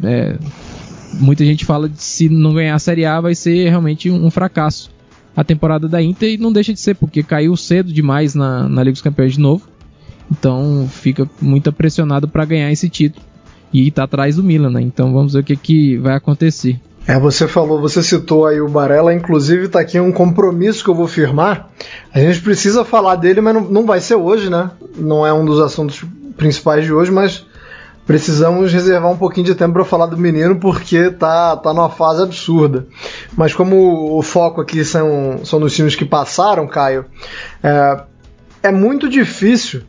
É, 0.03 0.37
muita 1.13 1.43
gente 1.45 1.65
fala 1.65 1.89
de 1.89 2.01
se 2.01 2.29
não 2.29 2.53
ganhar 2.53 2.75
a 2.75 2.79
Série 2.79 3.05
A 3.05 3.19
vai 3.19 3.33
ser 3.33 3.69
realmente 3.69 4.09
um, 4.09 4.25
um, 4.25 4.31
fracasso 4.31 4.91
a 5.35 5.43
temporada 5.43 5.87
da 5.87 6.01
Inter 6.01 6.33
e 6.33 6.37
não 6.37 6.51
deixa 6.51 6.73
de 6.73 6.79
ser, 6.79 6.95
porque 6.95 7.23
caiu 7.23 7.55
cedo 7.57 7.91
demais 7.91 8.35
na, 8.35 8.69
na 8.69 8.83
Liga 8.83 8.93
dos 8.93 9.01
Campeões 9.01 9.33
de 9.33 9.39
novo. 9.39 9.67
Então 10.31 10.87
fica 10.89 11.29
muito 11.41 11.71
pressionado 11.71 12.27
para 12.27 12.45
ganhar 12.45 12.71
esse 12.71 12.89
título. 12.89 13.25
E 13.73 13.87
está 13.87 14.03
atrás 14.03 14.37
do 14.37 14.43
Milan, 14.43 14.69
né? 14.69 14.81
Então 14.81 15.11
vamos 15.11 15.33
ver 15.33 15.39
o 15.39 15.43
que, 15.43 15.55
que 15.55 15.97
vai 15.97 16.15
acontecer. 16.15 16.79
É, 17.07 17.19
você 17.19 17.47
falou, 17.47 17.79
você 17.79 18.01
citou 18.01 18.47
aí 18.47 18.59
o 18.59 18.67
Barella, 18.67 19.13
inclusive 19.13 19.65
está 19.65 19.79
aqui 19.79 19.99
um 19.99 20.11
compromisso 20.11 20.83
que 20.83 20.89
eu 20.89 20.95
vou 20.95 21.07
firmar. 21.07 21.69
A 22.11 22.19
gente 22.19 22.41
precisa 22.41 22.83
falar 22.83 23.15
dele, 23.15 23.41
mas 23.41 23.53
não, 23.53 23.61
não 23.61 23.85
vai 23.85 23.99
ser 23.99 24.15
hoje, 24.15 24.49
né? 24.49 24.71
Não 24.97 25.25
é 25.25 25.31
um 25.31 25.45
dos 25.45 25.59
assuntos 25.59 26.03
principais 26.35 26.83
de 26.83 26.91
hoje, 26.91 27.11
mas 27.11 27.45
precisamos 28.07 28.73
reservar 28.73 29.11
um 29.11 29.17
pouquinho 29.17 29.45
de 29.45 29.55
tempo 29.55 29.73
para 29.73 29.85
falar 29.85 30.07
do 30.07 30.17
menino 30.17 30.59
porque 30.59 31.11
tá, 31.11 31.55
tá 31.57 31.73
numa 31.73 31.89
fase 31.89 32.23
absurda. 32.23 32.87
Mas 33.37 33.53
como 33.53 34.17
o 34.17 34.21
foco 34.23 34.61
aqui 34.61 34.83
são, 34.83 35.39
são 35.43 35.59
nos 35.59 35.75
times 35.75 35.95
que 35.95 36.05
passaram, 36.05 36.67
Caio, 36.67 37.05
é, 37.63 38.01
é 38.63 38.71
muito 38.71 39.07
difícil 39.07 39.83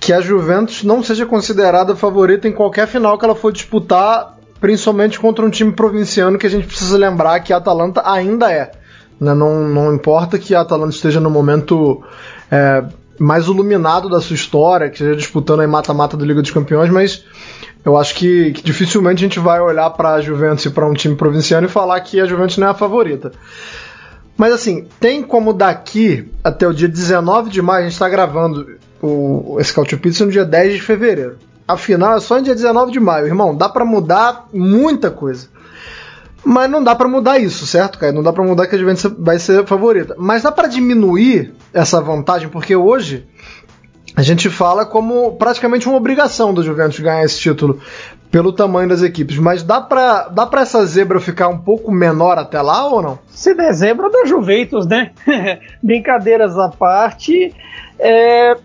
que 0.00 0.12
a 0.14 0.20
Juventus 0.20 0.82
não 0.82 1.02
seja 1.02 1.26
considerada 1.26 1.94
favorita 1.94 2.48
em 2.48 2.52
qualquer 2.52 2.88
final 2.88 3.18
que 3.18 3.24
ela 3.24 3.34
for 3.34 3.52
disputar 3.52 4.36
principalmente 4.62 5.18
contra 5.18 5.44
um 5.44 5.50
time 5.50 5.72
provinciano 5.72 6.38
que 6.38 6.46
a 6.46 6.50
gente 6.50 6.68
precisa 6.68 6.96
lembrar 6.96 7.40
que 7.40 7.52
a 7.52 7.56
Atalanta 7.56 8.00
ainda 8.06 8.50
é. 8.50 8.70
Né? 9.20 9.34
Não, 9.34 9.68
não 9.68 9.92
importa 9.92 10.38
que 10.38 10.54
a 10.54 10.60
Atalanta 10.60 10.94
esteja 10.94 11.18
no 11.18 11.28
momento 11.28 12.00
é, 12.48 12.84
mais 13.18 13.46
iluminado 13.46 14.08
da 14.08 14.20
sua 14.20 14.34
história, 14.34 14.88
que 14.88 14.94
esteja 14.94 15.16
disputando 15.16 15.60
aí 15.60 15.66
mata-mata 15.66 16.16
da 16.16 16.24
Liga 16.24 16.40
dos 16.40 16.52
Campeões, 16.52 16.90
mas 16.90 17.24
eu 17.84 17.96
acho 17.96 18.14
que, 18.14 18.52
que 18.52 18.62
dificilmente 18.62 19.24
a 19.24 19.26
gente 19.28 19.40
vai 19.40 19.60
olhar 19.60 19.90
para 19.90 20.14
a 20.14 20.20
Juventus 20.20 20.64
e 20.64 20.70
para 20.70 20.86
um 20.86 20.94
time 20.94 21.16
provinciano 21.16 21.66
e 21.66 21.70
falar 21.70 22.00
que 22.00 22.20
a 22.20 22.24
Juventus 22.24 22.56
não 22.56 22.68
é 22.68 22.70
a 22.70 22.74
favorita. 22.74 23.32
Mas 24.36 24.52
assim, 24.52 24.86
tem 25.00 25.24
como 25.24 25.52
daqui 25.52 26.30
até 26.42 26.68
o 26.68 26.72
dia 26.72 26.88
19 26.88 27.50
de 27.50 27.60
maio, 27.60 27.80
a 27.80 27.82
gente 27.82 27.94
está 27.94 28.08
gravando 28.08 28.78
o, 29.02 29.56
esse 29.58 29.74
Cautio 29.74 29.98
Pizza 29.98 30.24
no 30.24 30.30
dia 30.30 30.44
10 30.44 30.74
de 30.74 30.80
fevereiro. 30.80 31.36
Afinal, 31.72 32.16
é 32.16 32.20
só 32.20 32.38
em 32.38 32.42
dia 32.42 32.54
19 32.54 32.92
de 32.92 33.00
maio, 33.00 33.26
irmão. 33.26 33.56
Dá 33.56 33.68
para 33.68 33.84
mudar 33.84 34.46
muita 34.52 35.10
coisa. 35.10 35.48
Mas 36.44 36.68
não 36.68 36.82
dá 36.82 36.94
para 36.94 37.08
mudar 37.08 37.38
isso, 37.38 37.66
certo, 37.66 37.98
cara? 37.98 38.12
Não 38.12 38.22
dá 38.22 38.32
para 38.32 38.42
mudar 38.42 38.66
que 38.66 38.74
a 38.74 38.78
Juventus 38.78 39.12
vai 39.18 39.38
ser 39.38 39.64
favorita. 39.66 40.14
Mas 40.18 40.42
dá 40.42 40.50
para 40.50 40.66
diminuir 40.66 41.54
essa 41.72 42.00
vantagem, 42.00 42.48
porque 42.48 42.74
hoje 42.74 43.26
a 44.16 44.22
gente 44.22 44.50
fala 44.50 44.84
como 44.84 45.36
praticamente 45.36 45.88
uma 45.88 45.96
obrigação 45.96 46.52
do 46.52 46.62
Juventus 46.62 46.98
ganhar 46.98 47.24
esse 47.24 47.38
título 47.38 47.80
pelo 48.30 48.52
tamanho 48.52 48.88
das 48.88 49.02
equipes. 49.02 49.38
Mas 49.38 49.62
dá 49.62 49.80
pra, 49.80 50.28
dá 50.28 50.44
pra 50.44 50.62
essa 50.62 50.84
zebra 50.84 51.20
ficar 51.20 51.48
um 51.48 51.58
pouco 51.58 51.92
menor 51.92 52.38
até 52.38 52.60
lá 52.60 52.86
ou 52.86 53.00
não? 53.00 53.18
Se 53.28 53.54
der 53.54 53.72
zebra 53.72 54.10
da 54.10 54.24
Juventus, 54.24 54.86
né? 54.86 55.12
Brincadeiras 55.82 56.58
à 56.58 56.68
parte. 56.68 57.54
É, 57.98 58.56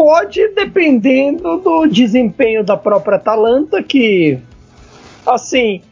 Pode, 0.00 0.48
dependendo 0.54 1.58
do 1.58 1.86
desempenho 1.86 2.64
da 2.64 2.74
própria 2.74 3.16
Atalanta, 3.16 3.82
que, 3.82 4.38
assim, 5.26 5.82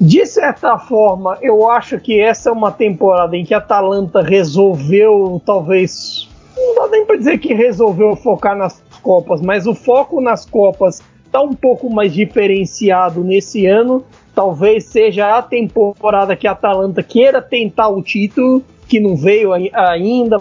de 0.00 0.24
certa 0.24 0.78
forma, 0.78 1.36
eu 1.42 1.68
acho 1.70 2.00
que 2.00 2.18
essa 2.18 2.48
é 2.48 2.52
uma 2.54 2.72
temporada 2.72 3.36
em 3.36 3.44
que 3.44 3.52
a 3.52 3.58
Atalanta 3.58 4.22
resolveu, 4.22 5.42
talvez, 5.44 6.26
não 6.56 6.74
dá 6.74 6.88
nem 6.88 7.04
para 7.04 7.16
dizer 7.18 7.36
que 7.36 7.52
resolveu 7.52 8.16
focar 8.16 8.56
nas 8.56 8.82
Copas, 9.02 9.42
mas 9.42 9.66
o 9.66 9.74
foco 9.74 10.22
nas 10.22 10.46
Copas 10.46 11.02
está 11.26 11.42
um 11.42 11.52
pouco 11.52 11.90
mais 11.90 12.14
diferenciado 12.14 13.22
nesse 13.22 13.66
ano. 13.66 14.02
Talvez 14.34 14.84
seja 14.84 15.36
a 15.36 15.42
temporada 15.42 16.34
que 16.34 16.46
a 16.46 16.52
Atalanta 16.52 17.02
queira 17.02 17.42
tentar 17.42 17.88
o 17.88 18.00
título, 18.00 18.64
que 18.88 18.98
não 18.98 19.14
veio 19.14 19.50
ainda, 19.52 20.40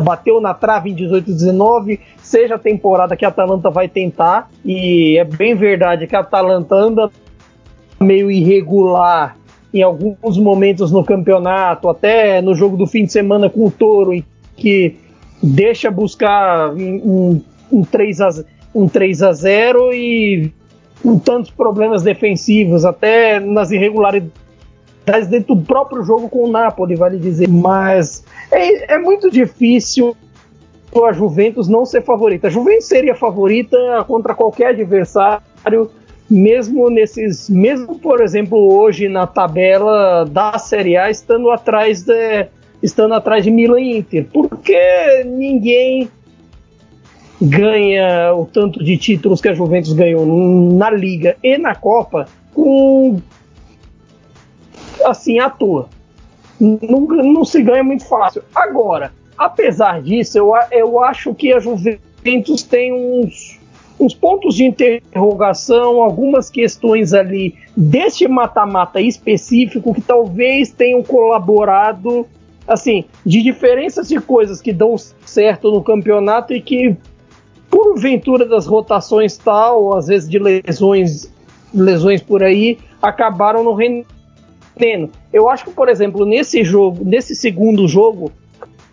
bateu 0.00 0.40
na 0.40 0.54
trave 0.54 0.90
em 0.90 0.94
18 0.94 1.32
19, 1.32 2.00
seja 2.22 2.56
a 2.56 2.58
temporada 2.58 3.16
que 3.16 3.24
a 3.24 3.28
Atalanta 3.28 3.70
vai 3.70 3.88
tentar, 3.88 4.50
e 4.64 5.18
é 5.18 5.24
bem 5.24 5.54
verdade 5.54 6.06
que 6.06 6.16
a 6.16 6.20
Atalanta 6.20 6.74
anda 6.74 7.10
meio 8.00 8.30
irregular 8.30 9.36
em 9.72 9.82
alguns 9.82 10.36
momentos 10.36 10.90
no 10.90 11.04
campeonato, 11.04 11.88
até 11.88 12.42
no 12.42 12.54
jogo 12.54 12.76
do 12.76 12.86
fim 12.86 13.04
de 13.04 13.12
semana 13.12 13.48
com 13.48 13.66
o 13.66 13.70
Toro, 13.70 14.12
que 14.56 14.96
deixa 15.42 15.90
buscar 15.90 16.72
um, 16.74 17.40
um 17.70 17.84
3 17.84 18.20
a, 18.20 18.30
um 18.74 18.88
3 18.88 19.22
a 19.22 19.32
0 19.32 19.92
e 19.92 20.52
com 21.02 21.18
tantos 21.18 21.50
problemas 21.50 22.02
defensivos, 22.02 22.84
até 22.84 23.40
nas 23.40 23.70
irregularidades 23.70 24.32
dentro 25.28 25.54
do 25.54 25.62
próprio 25.62 26.02
jogo 26.02 26.28
com 26.28 26.44
o 26.44 26.50
Napoli, 26.50 26.94
vale 26.94 27.18
dizer. 27.18 27.48
Mas 27.48 28.24
é, 28.50 28.94
é 28.94 28.98
muito 28.98 29.30
difícil 29.30 30.16
a 31.04 31.12
Juventus 31.12 31.68
não 31.68 31.86
ser 31.86 32.02
favorita. 32.02 32.48
A 32.48 32.50
Juventus 32.50 32.86
seria 32.86 33.14
favorita 33.14 33.76
contra 34.06 34.34
qualquer 34.34 34.68
adversário, 34.68 35.90
mesmo 36.28 36.90
nesses, 36.90 37.48
mesmo 37.48 37.98
por 37.98 38.20
exemplo 38.20 38.72
hoje 38.72 39.08
na 39.08 39.26
tabela 39.26 40.24
da 40.24 40.58
Série 40.58 40.96
A 40.96 41.10
estando 41.10 41.50
atrás 41.50 42.02
de, 42.02 42.46
estando 42.82 43.14
atrás 43.14 43.44
de 43.44 43.50
Milan 43.50 43.80
e 43.80 43.98
Inter, 43.98 44.26
porque 44.32 45.24
ninguém 45.24 46.08
ganha 47.40 48.34
o 48.34 48.44
tanto 48.44 48.82
de 48.84 48.96
títulos 48.96 49.40
que 49.40 49.48
a 49.48 49.54
Juventus 49.54 49.92
ganhou 49.92 50.26
na 50.26 50.90
Liga 50.90 51.36
e 51.42 51.56
na 51.56 51.74
Copa 51.74 52.26
com 52.52 53.20
assim 55.04 55.38
à 55.38 55.48
toa. 55.48 55.88
Não, 56.60 57.00
não 57.00 57.44
se 57.44 57.62
ganha 57.62 57.82
muito 57.82 58.06
fácil. 58.06 58.42
Agora, 58.54 59.12
apesar 59.38 60.02
disso, 60.02 60.36
eu, 60.36 60.52
eu 60.70 61.02
acho 61.02 61.34
que 61.34 61.52
a 61.52 61.58
Juventus 61.58 62.62
tem 62.62 62.92
uns, 62.92 63.58
uns 63.98 64.14
pontos 64.14 64.54
de 64.54 64.64
interrogação, 64.64 66.02
algumas 66.02 66.50
questões 66.50 67.14
ali 67.14 67.54
deste 67.74 68.28
mata-mata 68.28 69.00
específico 69.00 69.94
que 69.94 70.02
talvez 70.02 70.70
tenham 70.70 71.02
colaborado, 71.02 72.26
assim, 72.68 73.04
de 73.24 73.42
diferenças 73.42 74.08
de 74.08 74.20
coisas 74.20 74.60
que 74.60 74.72
dão 74.72 74.96
certo 75.24 75.70
no 75.70 75.82
campeonato 75.82 76.52
e 76.52 76.60
que, 76.60 76.94
porventura 77.70 78.44
das 78.44 78.66
rotações 78.66 79.38
tal, 79.38 79.96
às 79.96 80.08
vezes 80.08 80.28
de 80.28 80.38
lesões, 80.38 81.32
lesões 81.72 82.22
por 82.22 82.42
aí, 82.42 82.78
acabaram 83.00 83.64
no 83.64 83.72
rendendo. 83.72 84.19
Eu 85.32 85.48
acho 85.48 85.64
que, 85.64 85.70
por 85.70 85.88
exemplo, 85.88 86.24
nesse 86.24 86.64
jogo, 86.64 87.04
nesse 87.04 87.34
segundo 87.34 87.86
jogo, 87.86 88.32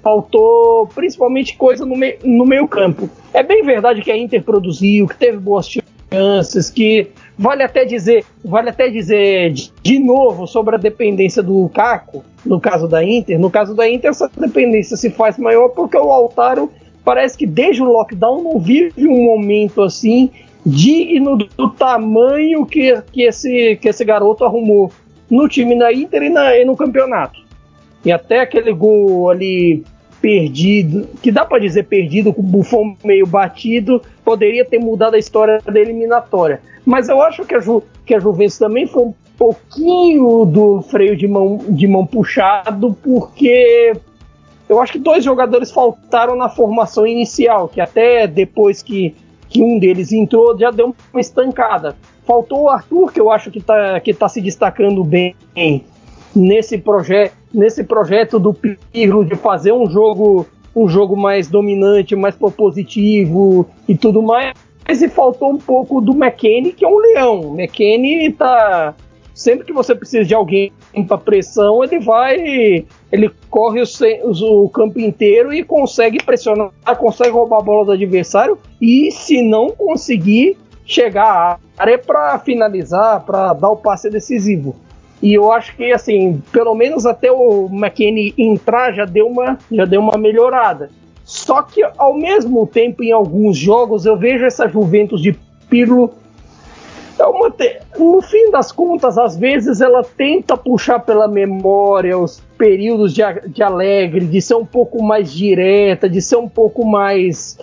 faltou 0.01 0.88
principalmente 0.88 1.58
coisa 1.58 1.86
no, 1.86 1.96
me 1.96 2.17
no 2.24 2.46
meio 2.46 2.67
campo. 2.67 3.10
É 3.34 3.44
bem 3.44 3.63
verdade 3.63 4.01
que 4.01 4.12
a 4.12 4.17
Inter 4.17 4.44
produziu, 4.44 5.08
que 5.08 5.17
teve 5.17 5.38
boas 5.38 5.70
chances, 5.70 6.70
que 6.70 7.08
vale 7.38 7.62
até 7.62 7.86
dizer, 7.86 8.24
vale 8.44 8.70
até 8.70 8.89
dizer 8.89 9.51
de, 9.51 10.00
novo 10.00 10.48
sobre 10.48 10.75
a 10.75 10.77
dependência 10.77 11.44
do 11.44 11.53
Lukaku, 11.53 12.24
no 12.46 12.60
caso 12.60 12.88
da 12.88 13.03
Inter. 13.03 13.39
No 13.39 13.51
caso 13.51 13.75
da 13.75 13.89
Inter, 13.89 14.12
essa 14.12 14.29
dependência 14.38 14.96
se 14.96 15.10
faz 15.10 15.38
maior 15.38 15.70
porque 15.70 15.98
o 15.98 16.12
Altaro 16.12 16.72
parece 17.03 17.38
que 17.38 17.46
desde 17.46 17.82
o 17.82 17.86
lockdown 17.86 18.44
não 18.44 18.60
vive 18.60 19.08
um 19.08 19.24
momento 19.24 19.82
assim 19.82 20.29
digno 20.65 21.38
do, 21.38 21.46
do 21.46 21.70
tamanho 21.70 22.65
que, 22.65 23.01
que, 23.12 23.24
esse, 23.24 23.77
que 23.77 23.88
esse 23.88 24.03
garoto 24.03 24.44
arrumou 24.44 24.91
no 25.29 25.48
time 25.48 25.77
da 25.77 25.91
Inter 25.91 26.24
e, 26.24 26.29
na, 26.29 26.57
e 26.57 26.65
no 26.65 26.75
campeonato. 26.75 27.39
E 28.05 28.12
até 28.12 28.39
aquele 28.39 28.74
gol 28.74 29.29
ali 29.29 29.84
perdido, 30.22 31.07
que 31.22 31.31
dá 31.31 31.46
para 31.46 31.60
dizer 31.60 31.84
perdido, 31.84 32.34
com 32.34 32.41
o 32.41 32.46
Buffon 32.46 32.96
meio 33.03 33.27
batido, 33.27 34.01
poderia 34.24 34.65
ter 34.65 34.79
mudado 34.79 35.15
a 35.15 35.19
história 35.19 35.60
da 35.65 35.79
eliminatória. 35.79 36.62
Mas 36.86 37.10
eu 37.10 37.22
acho 37.22 37.46
que 37.46 37.53
a, 37.53 37.60
Ju, 37.60 37.84
que 38.05 38.15
a 38.15 38.19
Juventus 38.19 38.57
também 38.57 38.88
foi 38.88 39.03
um 39.03 39.13
pouquinho 39.38 40.46
do 40.46 40.81
freio 40.81 41.15
de 41.15 41.27
mão, 41.27 41.60
de 41.69 41.88
mão 41.88 42.05
puxado, 42.05 42.98
porque 43.03 43.93
eu 44.67 44.81
acho 44.81 44.93
que 44.93 45.00
dois 45.00 45.24
jogadores 45.24 45.72
faltaram 45.72 46.36
na 46.36 46.50
formação 46.50 47.05
inicial, 47.05 47.67
que 47.67 47.79
até 47.79 48.25
depois 48.25 48.81
que, 48.81 49.15
que 49.50 49.62
um 49.62 49.79
deles 49.79 50.12
entrou 50.12 50.57
já 50.57 50.72
deu 50.72 50.96
uma 51.13 51.22
estancada. 51.22 51.96
Faltou 52.27 52.63
o 52.63 52.69
Arthur, 52.69 53.13
que 53.13 53.22
eu 53.22 53.31
acho 53.31 53.50
que 53.50 53.60
está 53.60 54.00
que 54.01 54.13
tá 54.13 54.27
se 54.27 54.41
destacando 54.41 55.01
bem 55.01 55.34
nesse 56.36 56.77
projeto 56.77 57.34
nesse 57.53 57.86
projeto 57.86 58.38
do 58.38 58.53
Pirlo 58.53 59.24
de 59.24 59.36
fazer 59.36 59.72
um 59.72 59.89
jogo 59.89 60.46
um 60.75 60.88
jogo 60.88 61.15
mais 61.15 61.48
dominante, 61.48 62.15
mais 62.15 62.36
propositivo 62.36 63.65
e 63.88 63.96
tudo 63.96 64.22
mais. 64.22 64.53
E 64.88 65.10
faltou 65.10 65.51
um 65.51 65.57
pouco 65.57 66.00
do 66.00 66.12
McKenny, 66.12 66.72
que 66.72 66.86
é 66.86 66.88
um 66.88 66.98
leão. 66.98 67.51
O 67.51 67.60
McKenny 67.60 68.31
tá 68.34 68.93
sempre 69.34 69.65
que 69.65 69.74
você 69.74 69.96
precisa 69.96 70.25
de 70.25 70.34
alguém 70.34 70.72
para 71.07 71.17
pressão, 71.17 71.84
ele 71.84 72.00
vai, 72.00 72.86
ele 73.12 73.31
corre 73.50 73.81
o, 73.81 74.63
o, 74.63 74.69
campo 74.69 75.00
inteiro 75.00 75.53
e 75.53 75.63
consegue 75.63 76.24
pressionar, 76.24 76.72
consegue 76.98 77.31
roubar 77.31 77.60
a 77.60 77.62
bola 77.62 77.86
do 77.86 77.91
adversário 77.91 78.57
e 78.81 79.12
se 79.12 79.43
não 79.43 79.69
conseguir 79.69 80.57
chegar 80.88 81.60
à 81.77 81.82
área 81.82 82.00
para 82.00 82.39
finalizar, 82.39 83.22
para 83.25 83.53
dar 83.53 83.70
o 83.70 83.75
passe 83.75 84.10
decisivo. 84.10 84.75
E 85.22 85.34
eu 85.34 85.51
acho 85.51 85.75
que, 85.75 85.91
assim, 85.91 86.41
pelo 86.51 86.74
menos 86.74 87.06
até 87.06 87.32
o 87.32 87.67
McKinney 87.72 88.34
entrar 88.38 88.94
já 88.94 89.03
deu 89.03 89.27
uma, 89.27 89.58
já 89.72 89.84
deu 89.84 90.00
uma 90.00 90.17
melhorada. 90.17 90.89
Só 91.25 91.62
que, 91.62 91.84
ao 91.98 92.13
mesmo 92.13 92.65
tempo, 92.65 93.03
em 93.03 93.12
alguns 93.12 93.58
jogos, 93.58 94.06
eu 94.06 94.15
vejo 94.15 94.46
essa 94.46 94.67
Juventus 94.67 95.22
de 95.22 95.38
Pirlo. 95.70 96.13
É 97.20 97.25
uma 97.25 97.50
te... 97.50 97.79
No 97.98 98.22
fim 98.22 98.51
das 98.51 98.72
contas, 98.72 99.17
às 99.17 99.36
vezes 99.36 99.82
ela 99.82 100.03
tenta 100.03 100.56
puxar 100.56 101.00
pela 101.00 101.27
memória 101.27 102.17
os 102.17 102.39
períodos 102.58 103.12
de, 103.12 103.23
de 103.47 103.63
alegre, 103.63 104.26
de 104.26 104.41
ser 104.41 104.56
um 104.56 104.65
pouco 104.65 105.04
mais 105.04 105.34
direta, 105.34 106.08
de 106.08 106.21
ser 106.21 106.38
um 106.38 106.47
pouco 106.47 106.86
mais 106.86 107.58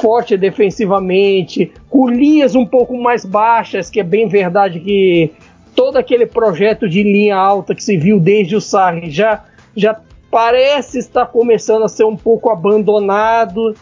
forte 0.00 0.36
defensivamente, 0.36 1.72
com 1.88 2.08
linhas 2.08 2.54
um 2.54 2.64
pouco 2.64 2.96
mais 2.96 3.24
baixas, 3.24 3.90
que 3.90 4.00
é 4.00 4.04
bem 4.04 4.28
verdade 4.28 4.80
que 4.80 5.32
todo 5.74 5.96
aquele 5.96 6.26
projeto 6.26 6.88
de 6.88 7.02
linha 7.02 7.36
alta 7.36 7.74
que 7.74 7.82
se 7.82 7.96
viu 7.96 8.18
desde 8.18 8.56
o 8.56 8.60
Sarri 8.60 9.10
já, 9.10 9.44
já 9.76 10.00
parece 10.30 10.98
estar 10.98 11.26
começando 11.26 11.84
a 11.84 11.88
ser 11.88 12.04
um 12.04 12.16
pouco 12.16 12.50
abandonado, 12.50 13.74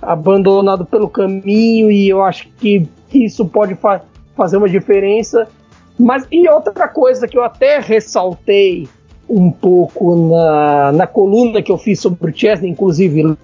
abandonado 0.00 0.84
pelo 0.84 1.08
caminho, 1.08 1.90
e 1.90 2.08
eu 2.08 2.22
acho 2.22 2.48
que 2.58 2.88
isso 3.12 3.46
pode 3.46 3.74
fa 3.74 4.02
fazer 4.36 4.56
uma 4.56 4.68
diferença. 4.68 5.48
Mas 5.98 6.26
e 6.30 6.48
outra 6.48 6.86
coisa 6.86 7.26
que 7.26 7.36
eu 7.36 7.42
até 7.42 7.80
ressaltei 7.80 8.86
um 9.28 9.50
pouco 9.50 10.14
na, 10.28 10.92
na 10.92 11.06
coluna 11.06 11.60
que 11.60 11.72
eu 11.72 11.76
fiz 11.76 12.00
sobre 12.00 12.30
o 12.30 12.36
Chesney, 12.36 12.70
inclusive, 12.70 13.36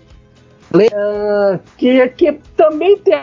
que, 1.76 2.08
que 2.08 2.32
também 2.56 2.98
tem 2.98 3.22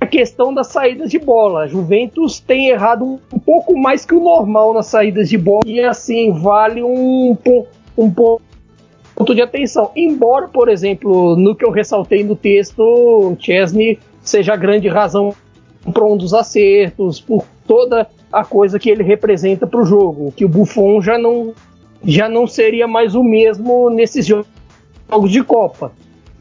a 0.00 0.06
questão 0.06 0.52
das 0.52 0.68
saídas 0.68 1.10
de 1.10 1.18
bola. 1.18 1.60
A 1.60 1.66
Juventus 1.66 2.40
tem 2.40 2.68
errado 2.68 3.18
um 3.32 3.38
pouco 3.38 3.76
mais 3.76 4.04
que 4.04 4.14
o 4.14 4.22
normal 4.22 4.74
nas 4.74 4.86
saídas 4.86 5.28
de 5.28 5.38
bola 5.38 5.62
e 5.66 5.80
assim 5.80 6.32
vale 6.32 6.82
um, 6.82 7.36
um 7.96 8.10
ponto 8.10 9.34
de 9.34 9.42
atenção. 9.42 9.90
Embora, 9.96 10.48
por 10.48 10.68
exemplo, 10.68 11.36
no 11.36 11.54
que 11.54 11.64
eu 11.64 11.70
ressaltei 11.70 12.22
no 12.22 12.36
texto, 12.36 12.80
o 12.80 13.36
Chesney 13.38 13.98
seja 14.22 14.54
a 14.54 14.56
grande 14.56 14.88
razão 14.88 15.34
para 15.92 16.04
um 16.04 16.16
dos 16.16 16.32
acertos, 16.32 17.20
por 17.20 17.44
toda 17.66 18.08
a 18.32 18.44
coisa 18.44 18.78
que 18.78 18.90
ele 18.90 19.02
representa 19.02 19.66
para 19.66 19.80
o 19.80 19.84
jogo, 19.84 20.32
que 20.32 20.44
o 20.44 20.48
Buffon 20.48 21.00
já 21.00 21.18
não 21.18 21.52
já 22.06 22.28
não 22.28 22.46
seria 22.46 22.86
mais 22.86 23.14
o 23.14 23.22
mesmo 23.22 23.88
nesses 23.88 24.26
jogos 24.26 25.30
de 25.30 25.42
Copa. 25.42 25.92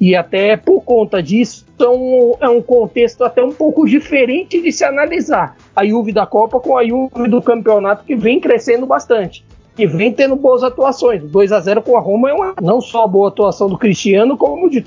E 0.03 0.17
até 0.17 0.57
por 0.57 0.81
conta 0.81 1.23
disso, 1.23 1.65
é 1.79 1.87
um, 1.87 2.35
é 2.41 2.49
um 2.49 2.61
contexto 2.61 3.23
até 3.23 3.41
um 3.41 3.53
pouco 3.53 3.85
diferente 3.85 4.61
de 4.61 4.69
se 4.69 4.83
analisar 4.83 5.55
a 5.73 5.85
Juve 5.85 6.11
da 6.11 6.25
Copa 6.25 6.59
com 6.59 6.77
a 6.77 6.85
Juve 6.85 7.29
do 7.29 7.41
campeonato 7.41 8.03
que 8.03 8.13
vem 8.13 8.37
crescendo 8.37 8.85
bastante. 8.85 9.45
E 9.77 9.87
vem 9.87 10.11
tendo 10.11 10.35
boas 10.35 10.61
atuações. 10.61 11.23
2 11.23 11.53
a 11.53 11.61
0 11.61 11.81
com 11.81 11.95
a 11.95 12.01
Roma 12.01 12.29
é 12.29 12.33
uma, 12.33 12.53
não 12.61 12.81
só 12.81 13.05
a 13.05 13.07
boa 13.07 13.29
atuação 13.29 13.69
do 13.69 13.77
Cristiano, 13.77 14.35
como 14.35 14.69
de 14.69 14.85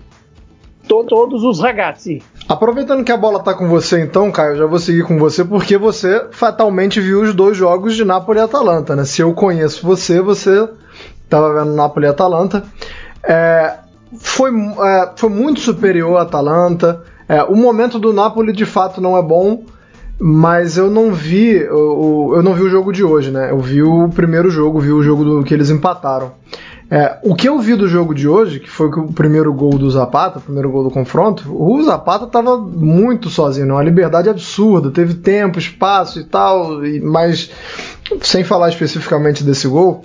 to 0.87 1.03
todos 1.05 1.45
os 1.45 1.61
ragazzi. 1.61 2.23
Aproveitando 2.47 3.03
que 3.03 3.11
a 3.11 3.17
bola 3.17 3.43
tá 3.43 3.55
com 3.55 3.71
você 3.71 4.03
então, 4.03 4.31
Caio, 4.31 4.59
já 4.59 4.67
vou 4.67 4.79
seguir 4.79 5.05
com 5.05 5.19
você, 5.19 5.43
porque 5.43 5.79
você 5.79 6.27
fatalmente 6.31 7.01
viu 7.01 7.23
os 7.23 7.35
dois 7.35 7.57
jogos 7.57 7.97
de 7.97 8.05
Napoli 8.05 8.39
e 8.39 8.43
Atalanta, 8.43 8.95
né? 8.95 9.07
Se 9.07 9.23
eu 9.23 9.33
conheço 9.33 9.83
você, 9.83 10.21
você 10.21 10.69
tava 11.27 11.55
vendo 11.55 11.75
Napoli 11.75 12.05
e 12.05 12.11
Atalanta. 12.11 12.63
É, 13.25 13.79
foi, 14.19 14.51
é, 14.51 15.13
foi 15.17 15.31
muito 15.31 15.61
superior 15.61 16.17
à 16.19 16.23
Atalanta. 16.23 17.03
É, 17.29 17.43
o 17.43 17.57
momento 17.57 17.99
do 17.99 18.13
Napoli 18.13 18.53
de 18.53 18.65
fato 18.65 19.01
não 19.01 19.17
é 19.17 19.23
bom, 19.23 19.65
mas 20.19 20.79
eu 20.79 20.91
não 20.91 21.13
vi 21.13 21.51
eu, 21.51 22.33
eu 22.35 22.43
não 22.43 22.55
vi 22.55 22.63
o 22.63 22.71
jogo 22.71 22.93
de 22.93 23.05
hoje, 23.05 23.31
né? 23.31 23.51
Eu 23.51 23.59
vi 23.59 23.83
o 23.83 24.09
primeiro 24.09 24.51
jogo, 24.51 24.81
vi 24.81 24.93
o 24.93 25.03
jogo 25.03 25.25
do, 25.25 25.45
que 25.45 25.53
eles 25.53 25.71
empataram. 25.71 26.33
É, 26.89 27.19
o 27.25 27.35
que 27.35 27.49
eu 27.49 27.59
vi 27.59 27.75
do 27.75 27.89
jogo 27.89 28.15
de 28.15 28.29
hoje, 28.29 28.61
que 28.61 28.71
foi 28.71 28.87
o 28.87 29.13
primeiro 29.13 29.53
gol 29.53 29.77
do 29.77 29.91
Zapata, 29.91 30.39
o 30.39 30.43
primeiro 30.43 30.71
gol 30.71 30.85
do 30.85 30.91
confronto, 30.91 31.53
o 31.53 31.83
Zapata 31.83 32.27
estava 32.27 32.57
muito 32.57 33.29
sozinho, 33.29 33.67
uma 33.67 33.83
liberdade 33.83 34.29
absurda, 34.29 34.93
teve 34.93 35.15
tempo, 35.15 35.59
espaço 35.59 36.21
e 36.21 36.25
tal, 36.25 36.81
mas 37.03 37.51
sem 38.23 38.45
falar 38.45 38.69
especificamente 38.69 39.43
desse 39.43 39.67
gol, 39.67 40.05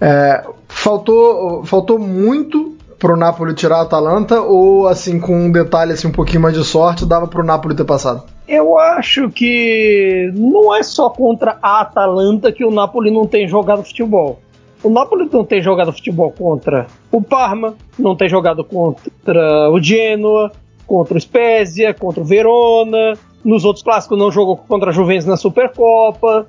é, 0.00 0.42
faltou, 0.66 1.62
faltou 1.64 1.98
muito 1.98 2.74
pro 3.04 3.18
Napoli 3.18 3.52
tirar 3.52 3.80
a 3.80 3.82
Atalanta 3.82 4.40
ou 4.40 4.88
assim 4.88 5.20
com 5.20 5.36
um 5.36 5.52
detalhe 5.52 5.92
assim 5.92 6.08
um 6.08 6.10
pouquinho 6.10 6.40
mais 6.40 6.54
de 6.54 6.64
sorte 6.64 7.04
dava 7.04 7.26
pro 7.26 7.44
Napoli 7.44 7.76
ter 7.76 7.84
passado? 7.84 8.22
Eu 8.48 8.78
acho 8.78 9.28
que 9.28 10.32
não 10.34 10.74
é 10.74 10.82
só 10.82 11.10
contra 11.10 11.58
a 11.60 11.82
Atalanta 11.82 12.50
que 12.50 12.64
o 12.64 12.70
Napoli 12.70 13.10
não 13.10 13.26
tem 13.26 13.46
jogado 13.46 13.84
futebol. 13.84 14.40
O 14.82 14.88
Napoli 14.88 15.28
não 15.30 15.44
tem 15.44 15.60
jogado 15.60 15.92
futebol 15.92 16.32
contra 16.32 16.86
o 17.12 17.20
Parma, 17.20 17.74
não 17.98 18.16
tem 18.16 18.26
jogado 18.26 18.64
contra 18.64 19.70
o 19.70 19.78
Genoa, 19.82 20.50
contra 20.86 21.18
o 21.18 21.20
Spezia, 21.20 21.92
contra 21.92 22.22
o 22.22 22.24
Verona. 22.24 23.18
Nos 23.44 23.66
outros 23.66 23.82
clássicos 23.82 24.18
não 24.18 24.32
jogou 24.32 24.56
contra 24.56 24.88
a 24.88 24.94
Juventus 24.94 25.26
na 25.26 25.36
Supercopa. 25.36 26.46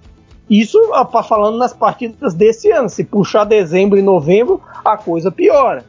Isso 0.49 0.79
falando 1.27 1.57
nas 1.57 1.73
partidas 1.73 2.33
desse 2.33 2.71
ano. 2.71 2.87
Se 2.87 3.03
puxar 3.03 3.43
dezembro 3.43 3.99
e 3.99 4.01
novembro, 4.01 4.61
a 4.85 4.95
coisa 4.95 5.29
piora. 5.29 5.83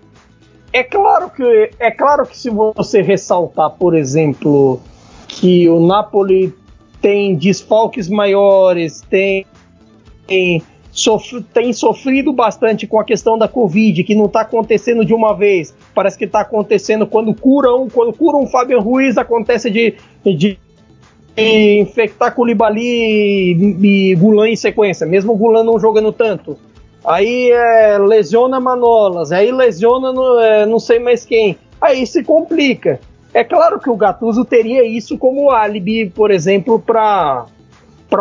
É 0.77 0.85
claro 0.85 1.31
que 1.31 1.71
é 1.79 1.91
claro 1.91 2.27
que 2.27 2.37
se 2.37 2.51
você 2.51 3.01
ressaltar, 3.01 3.71
por 3.79 3.97
exemplo, 3.97 4.79
que 5.27 5.67
o 5.71 5.81
Napoli 5.81 6.53
tem 7.01 7.35
desfalques 7.35 8.11
maiores, 8.11 9.01
tem, 9.09 9.47
tem, 10.27 10.63
tem 11.55 11.73
sofrido 11.73 12.31
bastante 12.31 12.87
com 12.87 13.01
a 13.01 13.05
questão 13.05 13.39
da 13.39 13.49
Covid, 13.49 14.05
que 14.05 14.15
não 14.15 14.27
está 14.27 14.43
acontecendo 14.43 15.03
de 15.03 15.15
uma 15.15 15.35
vez. 15.35 15.75
Parece 15.95 16.19
que 16.19 16.27
está 16.27 16.41
acontecendo 16.41 17.07
quando 17.07 17.35
curam, 17.35 17.89
quando 17.89 18.13
curam 18.13 18.43
o 18.43 18.47
Fábio 18.47 18.79
Ruiz, 18.79 19.17
acontece 19.17 19.71
de, 19.71 19.95
de 20.27 20.59
infectar 21.39 22.35
Koulibaly 22.35 22.83
e, 22.83 24.11
e 24.11 24.15
Gulan 24.15 24.51
em 24.51 24.57
sequência, 24.57 25.07
mesmo 25.07 25.33
o 25.33 25.37
Gulan 25.37 25.65
não 25.65 25.81
jogando 25.81 26.13
tanto. 26.13 26.59
Aí 27.07 27.53
é, 27.53 27.99
lesiona 27.99 28.59
Manolas, 28.59 29.31
aí 29.31 29.53
lesiona 29.53 30.13
no, 30.13 30.41
é, 30.41 30.67
não 30.67 30.81
sei 30.81 30.99
mais 30.99 31.25
quem. 31.25 31.57
Aí 31.81 32.05
se 32.05 32.25
complica. 32.25 32.99
É 33.33 33.45
claro 33.45 33.79
que 33.79 33.89
o 33.89 33.97
Gattuso 33.97 34.45
teria 34.45 34.85
isso 34.85 35.17
como 35.17 35.51
álibi, 35.51 36.11
por 36.11 36.31
exemplo, 36.31 36.81
para 36.81 37.47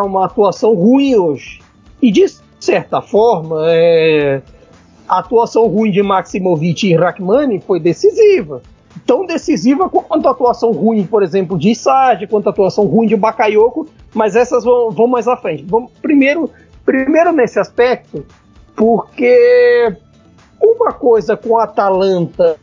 uma 0.04 0.26
atuação 0.26 0.76
ruim 0.76 1.16
hoje. 1.16 1.62
E 2.00 2.12
de 2.12 2.26
certa 2.60 3.02
forma, 3.02 3.66
é, 3.68 4.42
a 5.08 5.20
atuação 5.20 5.66
ruim 5.68 5.90
de 5.90 6.04
Maximovic 6.04 6.88
e 6.88 6.96
Rachmani 6.96 7.62
foi 7.62 7.80
decisiva. 7.80 8.62
Tão 9.06 9.26
decisiva 9.26 9.90
quanto 9.90 10.28
a 10.28 10.32
atuação 10.32 10.72
ruim, 10.72 11.06
por 11.06 11.24
exemplo, 11.24 11.58
de 11.58 11.72
Isage, 11.72 12.28
quanto 12.28 12.48
a 12.48 12.50
atuação 12.52 12.86
ruim 12.86 13.08
de 13.08 13.16
Bakayoko, 13.16 13.88
mas 14.14 14.36
essas 14.36 14.64
vão, 14.64 14.92
vão 14.92 15.08
mais 15.08 15.28
à 15.28 15.36
frente. 15.36 15.66
Vamos, 15.68 15.92
primeiro, 16.02 16.50
primeiro 16.86 17.32
nesse 17.32 17.60
aspecto, 17.60 18.26
porque 18.76 19.96
uma 20.62 20.92
coisa 20.92 21.38
com 21.38 21.58
a 21.58 21.64
Atalanta 21.64 22.58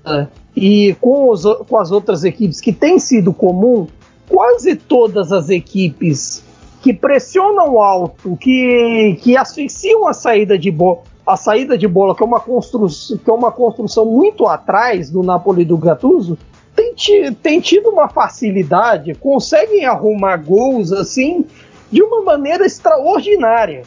e 0.55 0.95
com, 1.01 1.31
os, 1.31 1.45
com 1.69 1.77
as 1.79 1.91
outras 1.91 2.25
equipes 2.25 2.61
que 2.61 2.73
tem 2.73 2.99
sido 2.99 3.33
comum, 3.33 3.87
quase 4.29 4.77
todas 4.77 5.33
as 5.33 5.49
equipes 5.49 6.45
que 6.83 6.93
pressionam 6.93 7.81
alto, 7.81 8.37
que, 8.37 9.19
que 9.23 9.37
asfixiam 9.37 10.07
a 10.07 10.13
saída 10.13 10.59
de 10.59 10.71
bola, 10.71 11.03
a 11.25 11.37
saída 11.37 11.79
de 11.79 11.87
bola, 11.87 12.15
que 12.15 12.23
é 12.23 12.27
uma 12.27 12.41
construção, 12.41 13.17
que 13.17 13.31
é 13.31 13.33
uma 13.33 13.53
construção 13.53 14.05
muito 14.05 14.47
atrás 14.47 15.09
do 15.09 15.23
Napoli 15.23 15.65
do 15.65 15.77
Gattuso, 15.79 16.37
tem, 16.75 16.95
tem 17.41 17.61
tido 17.61 17.91
uma 17.91 18.09
facilidade, 18.09 19.15
conseguem 19.15 19.85
arrumar 19.85 20.39
gols 20.39 20.93
assim 20.93 21.45
de 21.91 22.03
uma 22.03 22.23
maneira 22.23 22.67
extraordinária. 22.67 23.83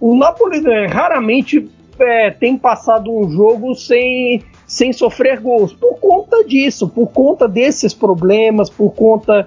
O 0.00 0.16
Napoli 0.16 0.60
né, 0.60 0.86
raramente 0.86 1.68
é, 1.98 2.30
tem 2.30 2.56
passado 2.56 3.14
um 3.14 3.30
jogo 3.30 3.74
sem, 3.74 4.42
sem 4.66 4.92
sofrer 4.92 5.40
gols 5.40 5.74
por 5.74 5.98
conta 6.00 6.42
disso, 6.44 6.88
por 6.88 7.08
conta 7.08 7.46
desses 7.46 7.92
problemas, 7.92 8.70
por 8.70 8.94
conta 8.94 9.46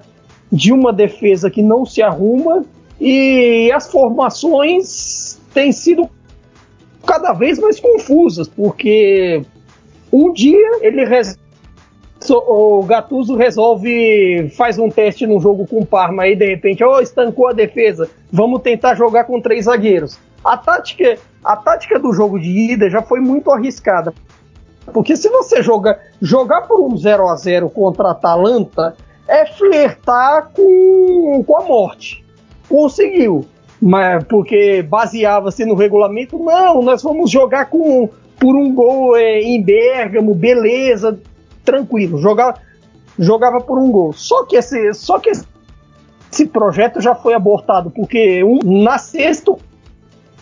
de 0.50 0.72
uma 0.72 0.92
defesa 0.92 1.50
que 1.50 1.62
não 1.62 1.84
se 1.84 2.00
arruma 2.00 2.64
e 3.00 3.72
as 3.72 3.90
formações 3.90 5.40
têm 5.52 5.72
sido 5.72 6.08
cada 7.04 7.32
vez 7.32 7.58
mais 7.58 7.80
confusas, 7.80 8.46
porque 8.46 9.42
um 10.12 10.32
dia 10.32 10.78
ele 10.80 11.04
o 12.30 12.82
Gattuso 12.84 13.36
resolve 13.36 14.48
faz 14.56 14.78
um 14.78 14.88
teste 14.88 15.26
no 15.26 15.40
jogo 15.40 15.66
com 15.66 15.80
o 15.80 15.86
Parma 15.86 16.22
aí 16.22 16.36
de 16.36 16.46
repente, 16.46 16.82
oh, 16.82 17.00
estancou 17.00 17.48
a 17.48 17.52
defesa, 17.52 18.08
vamos 18.32 18.62
tentar 18.62 18.94
jogar 18.94 19.24
com 19.24 19.40
três 19.40 19.64
zagueiros. 19.66 20.18
A 20.44 20.56
tática, 20.56 21.18
a 21.44 21.56
tática 21.56 21.98
do 21.98 22.12
jogo 22.12 22.38
de 22.38 22.72
ida 22.72 22.90
já 22.90 23.02
foi 23.02 23.20
muito 23.20 23.50
arriscada. 23.50 24.12
Porque 24.92 25.16
se 25.16 25.28
você 25.28 25.62
joga, 25.62 25.98
jogar 26.20 26.62
por 26.62 26.80
um 26.80 26.96
0 26.96 27.28
a 27.28 27.36
0 27.36 27.70
contra 27.70 28.08
a 28.08 28.12
Atalanta 28.12 28.94
é 29.26 29.46
flertar 29.46 30.50
com, 30.52 31.42
com 31.46 31.56
a 31.56 31.64
morte 31.64 32.24
conseguiu. 32.68 33.46
Mas 33.80 34.24
porque 34.24 34.82
baseava-se 34.82 35.64
no 35.64 35.74
regulamento, 35.74 36.38
não, 36.38 36.82
nós 36.82 37.02
vamos 37.02 37.30
jogar 37.30 37.66
com 37.66 38.08
por 38.38 38.56
um 38.56 38.74
gol 38.74 39.16
é, 39.16 39.40
em 39.40 39.62
Bergamo, 39.62 40.34
beleza, 40.34 41.18
tranquilo, 41.64 42.18
jogava, 42.18 42.58
jogava 43.18 43.60
por 43.60 43.78
um 43.78 43.90
gol. 43.90 44.12
Só 44.12 44.44
que 44.44 44.56
esse, 44.56 44.92
só 44.94 45.18
que 45.18 45.30
esse 45.30 46.46
projeto 46.46 47.00
já 47.00 47.14
foi 47.14 47.34
abortado, 47.34 47.90
porque 47.90 48.42
um, 48.42 48.58
na 48.82 48.98
sexta 48.98 49.54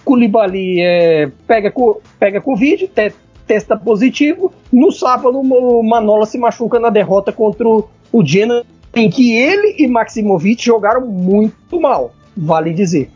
Koulibaly 0.04 0.80
é, 0.80 1.30
pega, 1.46 1.72
pega 2.18 2.40
Covid, 2.40 2.88
te, 2.88 3.12
testa 3.46 3.76
positivo, 3.76 4.52
no 4.72 4.90
sábado 4.90 5.40
o 5.40 5.82
Manola 5.82 6.26
se 6.26 6.38
machuca 6.38 6.78
na 6.78 6.90
derrota 6.90 7.32
contra 7.32 7.68
o, 7.68 7.88
o 8.12 8.24
Genoa, 8.24 8.64
em 8.94 9.10
que 9.10 9.34
ele 9.34 9.76
e 9.78 9.88
Maximovic 9.88 10.64
jogaram 10.64 11.06
muito 11.06 11.80
mal 11.80 12.12
vale 12.36 12.72
dizer. 12.72 13.10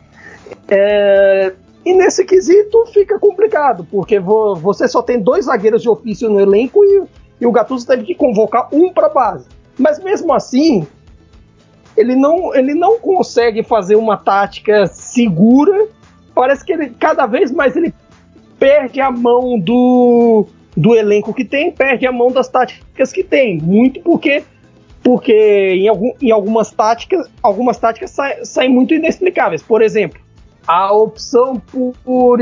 É, 0.67 1.53
e 1.85 1.93
nesse 1.93 2.23
quesito 2.25 2.85
fica 2.87 3.19
complicado, 3.19 3.85
porque 3.89 4.19
vo, 4.19 4.55
você 4.55 4.87
só 4.87 5.01
tem 5.01 5.19
dois 5.19 5.45
zagueiros 5.45 5.81
de 5.81 5.89
ofício 5.89 6.29
no 6.29 6.39
elenco 6.39 6.83
e, 6.83 7.03
e 7.41 7.45
o 7.45 7.51
Gattuso 7.51 7.85
teve 7.85 8.03
que 8.03 8.15
convocar 8.15 8.69
um 8.71 8.91
para 8.93 9.09
base. 9.09 9.47
Mas 9.77 10.01
mesmo 10.03 10.33
assim, 10.33 10.87
ele 11.95 12.15
não, 12.15 12.55
ele 12.55 12.73
não 12.73 12.99
consegue 12.99 13.63
fazer 13.63 13.95
uma 13.95 14.17
tática 14.17 14.87
segura. 14.87 15.87
Parece 16.37 16.63
que 16.63 16.71
ele 16.71 16.91
cada 16.91 17.25
vez 17.25 17.51
mais 17.51 17.75
ele 17.75 17.91
perde 18.59 19.01
a 19.01 19.09
mão 19.09 19.57
do, 19.59 20.45
do 20.75 20.95
elenco 20.95 21.33
que 21.33 21.43
tem, 21.43 21.71
perde 21.71 22.05
a 22.05 22.11
mão 22.11 22.31
das 22.31 22.47
táticas 22.47 23.11
que 23.11 23.23
tem. 23.23 23.59
Muito 23.59 23.99
porque 24.01 24.43
porque 25.01 25.33
em, 25.33 25.87
algum, 25.87 26.11
em 26.21 26.29
algumas 26.29 26.69
táticas, 26.69 27.27
algumas 27.41 27.79
táticas 27.79 28.11
sa, 28.11 28.45
saem 28.45 28.69
muito 28.69 28.93
inexplicáveis. 28.93 29.63
Por 29.63 29.81
exemplo, 29.81 30.21
a 30.67 30.93
opção 30.93 31.59
por, 31.59 31.95
por 32.03 32.39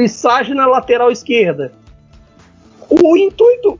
na 0.49 0.67
lateral 0.67 1.09
esquerda. 1.09 1.71
O 2.89 3.15
intuito, 3.15 3.79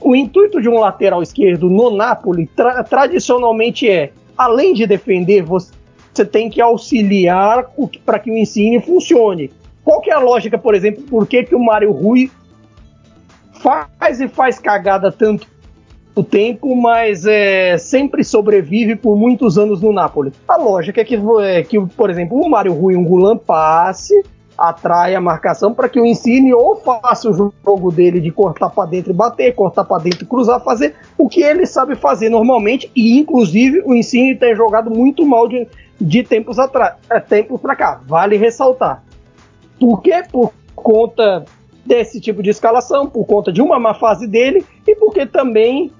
o 0.00 0.16
intuito 0.16 0.62
de 0.62 0.68
um 0.68 0.78
lateral 0.78 1.22
esquerdo 1.22 1.68
no 1.68 1.90
Napoli 1.90 2.46
tra, 2.46 2.82
tradicionalmente 2.82 3.86
é, 3.86 4.12
além 4.38 4.72
de 4.72 4.86
defender, 4.86 5.42
você, 5.42 5.72
você 6.12 6.24
tem 6.24 6.50
que 6.50 6.60
auxiliar 6.60 7.70
para 8.04 8.18
que 8.18 8.30
o 8.30 8.36
ensino 8.36 8.80
funcione. 8.80 9.50
Qual 9.84 10.00
que 10.00 10.10
é 10.10 10.14
a 10.14 10.18
lógica, 10.18 10.58
por 10.58 10.74
exemplo, 10.74 11.02
por 11.04 11.26
que, 11.26 11.44
que 11.44 11.54
o 11.54 11.64
Mário 11.64 11.90
Rui 11.90 12.30
faz 13.52 14.20
e 14.20 14.28
faz 14.28 14.58
cagada 14.58 15.10
tanto 15.12 15.46
o 16.14 16.24
tempo, 16.24 16.74
mas 16.74 17.24
é, 17.24 17.78
sempre 17.78 18.24
sobrevive 18.24 18.96
por 18.96 19.16
muitos 19.16 19.56
anos 19.56 19.80
no 19.80 19.92
Napoli. 19.92 20.32
A 20.46 20.56
lógica 20.56 21.00
é 21.00 21.04
que, 21.04 21.18
é, 21.42 21.62
que 21.62 21.80
por 21.80 22.10
exemplo, 22.10 22.38
o 22.38 22.48
Mário 22.48 22.72
Rui 22.72 22.96
um 22.96 23.04
Gulan 23.04 23.36
passe, 23.36 24.22
atrai 24.60 25.14
a 25.14 25.20
marcação 25.22 25.72
para 25.72 25.88
que 25.88 25.98
o 25.98 26.04
Ensine 26.04 26.52
ou 26.52 26.76
faça 26.76 27.30
o 27.30 27.32
jogo 27.32 27.90
dele 27.90 28.20
de 28.20 28.30
cortar 28.30 28.68
para 28.68 28.90
dentro 28.90 29.10
e 29.10 29.14
bater, 29.14 29.54
cortar 29.54 29.84
para 29.84 30.02
dentro 30.02 30.24
e 30.24 30.26
cruzar, 30.26 30.62
fazer 30.62 30.94
o 31.16 31.30
que 31.30 31.42
ele 31.42 31.64
sabe 31.64 31.96
fazer 31.96 32.28
normalmente 32.28 32.90
e 32.94 33.18
inclusive 33.18 33.82
o 33.86 33.94
Ensine 33.94 34.36
tem 34.36 34.54
jogado 34.54 34.90
muito 34.90 35.24
mal 35.24 35.48
de, 35.48 35.66
de 35.98 36.22
tempos 36.22 36.58
atrás, 36.58 36.96
é, 37.08 37.18
tempos 37.18 37.58
para 37.58 37.74
cá. 37.74 38.00
Vale 38.06 38.36
ressaltar. 38.36 39.02
Por 39.78 40.02
quê? 40.02 40.22
Por 40.30 40.52
conta 40.76 41.46
desse 41.86 42.20
tipo 42.20 42.42
de 42.42 42.50
escalação, 42.50 43.08
por 43.08 43.24
conta 43.24 43.50
de 43.50 43.62
uma 43.62 43.78
má 43.78 43.94
fase 43.94 44.26
dele 44.26 44.62
e 44.86 44.94
porque 44.94 45.24
também 45.24 45.90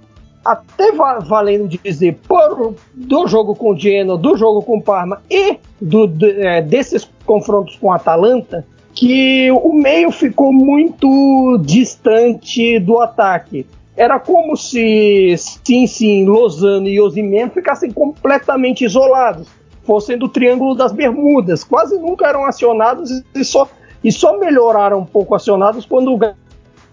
até 0.45 0.93
valendo 0.93 1.69
dizer 1.69 2.19
por, 2.27 2.75
do 2.95 3.27
jogo 3.27 3.55
com 3.55 3.73
o 3.73 3.79
Genoa, 3.79 4.17
do 4.17 4.37
jogo 4.37 4.63
com 4.63 4.79
o 4.79 4.83
Parma 4.83 5.23
e 5.31 5.57
do, 5.81 6.07
de, 6.07 6.31
é, 6.41 6.63
desses 6.63 7.11
confrontos 7.27 7.77
com 7.77 7.93
a 7.93 7.97
Atalanta, 7.97 8.65
que 8.95 9.51
o 9.51 9.73
meio 9.73 10.11
ficou 10.11 10.53
muito 10.53 11.59
distante 11.63 12.79
do 12.79 12.99
ataque. 12.99 13.67
Era 13.97 14.19
como 14.19 14.57
se 14.57 15.35
sim, 15.37 15.87
sim, 15.87 16.25
Lozano 16.25 16.89
e 16.89 17.01
Osimhen 17.01 17.51
ficassem 17.51 17.91
completamente 17.91 18.85
isolados, 18.85 19.49
fossem 19.85 20.17
do 20.17 20.29
Triângulo 20.29 20.75
das 20.75 20.93
Bermudas, 20.93 21.63
quase 21.63 21.99
nunca 21.99 22.27
eram 22.27 22.45
acionados 22.47 23.23
e 23.35 23.45
só, 23.45 23.69
e 24.03 24.11
só 24.11 24.39
melhoraram 24.39 25.01
um 25.01 25.05
pouco 25.05 25.35
acionados 25.35 25.85
quando 25.85 26.13
o 26.13 26.19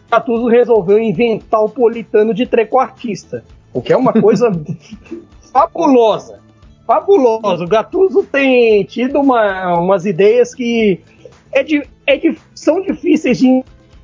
Gattuso 0.09 0.47
resolveu 0.47 0.99
inventar 0.99 1.61
o 1.63 1.69
politano 1.69 2.33
de 2.33 2.45
trequartista, 2.45 3.43
o 3.73 3.81
que 3.81 3.91
é 3.91 3.97
uma 3.97 4.13
coisa 4.13 4.51
fabulosa. 5.51 6.39
Fabulosa. 6.85 7.63
O 7.63 7.67
Gattuso 7.67 8.23
tem 8.23 8.83
tido 8.85 9.19
uma, 9.19 9.77
umas 9.77 10.05
ideias 10.05 10.55
que 10.55 11.01
é 11.51 11.61
de, 11.61 11.83
é 12.05 12.15
de, 12.15 12.37
são 12.55 12.81
difíceis 12.81 13.37
de 13.37 13.63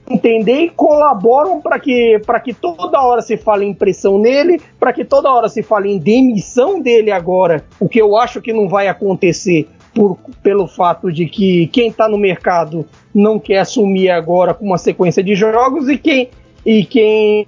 entender 0.10 0.64
e 0.64 0.70
colaboram 0.70 1.62
para 1.62 1.80
que, 1.80 2.20
que 2.44 2.54
toda 2.54 3.02
hora 3.02 3.22
se 3.22 3.38
fale 3.38 3.66
em 3.66 3.74
pressão 3.74 4.20
nele, 4.20 4.62
para 4.78 4.92
que 4.92 5.06
toda 5.06 5.32
hora 5.32 5.48
se 5.48 5.64
fale 5.64 5.90
em 5.90 5.98
demissão 5.98 6.82
dele 6.82 7.10
agora, 7.10 7.64
o 7.80 7.88
que 7.88 8.02
eu 8.02 8.18
acho 8.18 8.42
que 8.42 8.52
não 8.52 8.68
vai 8.68 8.90
acontecer 8.90 9.70
por, 9.94 10.18
pelo 10.42 10.68
fato 10.68 11.12
de 11.12 11.28
que 11.28 11.68
quem 11.68 11.90
está 11.90 12.10
no 12.10 12.18
mercado 12.18 12.86
não 13.14 13.40
quer 13.40 13.60
assumir 13.60 14.10
agora 14.10 14.54
com 14.54 14.66
uma 14.66 14.78
sequência 14.78 15.24
de 15.24 15.36
jogos 15.36 15.88
e 15.88 15.98
quem, 15.98 16.30
e 16.66 16.84
quem, 16.86 17.48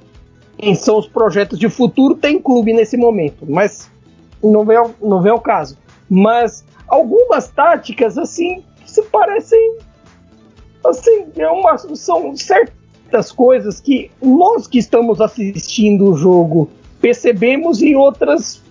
são 0.76 0.98
os 0.98 1.08
projetos 1.08 1.58
de 1.58 1.68
futuro 1.70 2.16
tem 2.16 2.40
clube 2.40 2.72
nesse 2.72 2.96
momento, 2.96 3.46
mas 3.48 3.90
não 4.44 4.64
vem 4.64 4.78
não 5.02 5.22
vem 5.22 5.32
ao 5.32 5.40
caso. 5.40 5.78
Mas 6.10 6.64
algumas 6.88 7.48
táticas 7.48 8.18
assim 8.18 8.64
se 8.86 9.02
parecem 9.04 9.78
assim 10.86 11.26
é 11.36 11.50
uma, 11.50 11.78
são 11.78 12.36
certas 12.38 13.32
coisas 13.32 13.82
que 13.82 14.12
nós 14.22 14.68
que 14.68 14.78
estamos 14.78 15.20
assistindo 15.20 16.12
o 16.12 16.16
jogo 16.16 16.70
percebemos 17.02 17.82
e 17.82 17.96
outras 17.96 18.62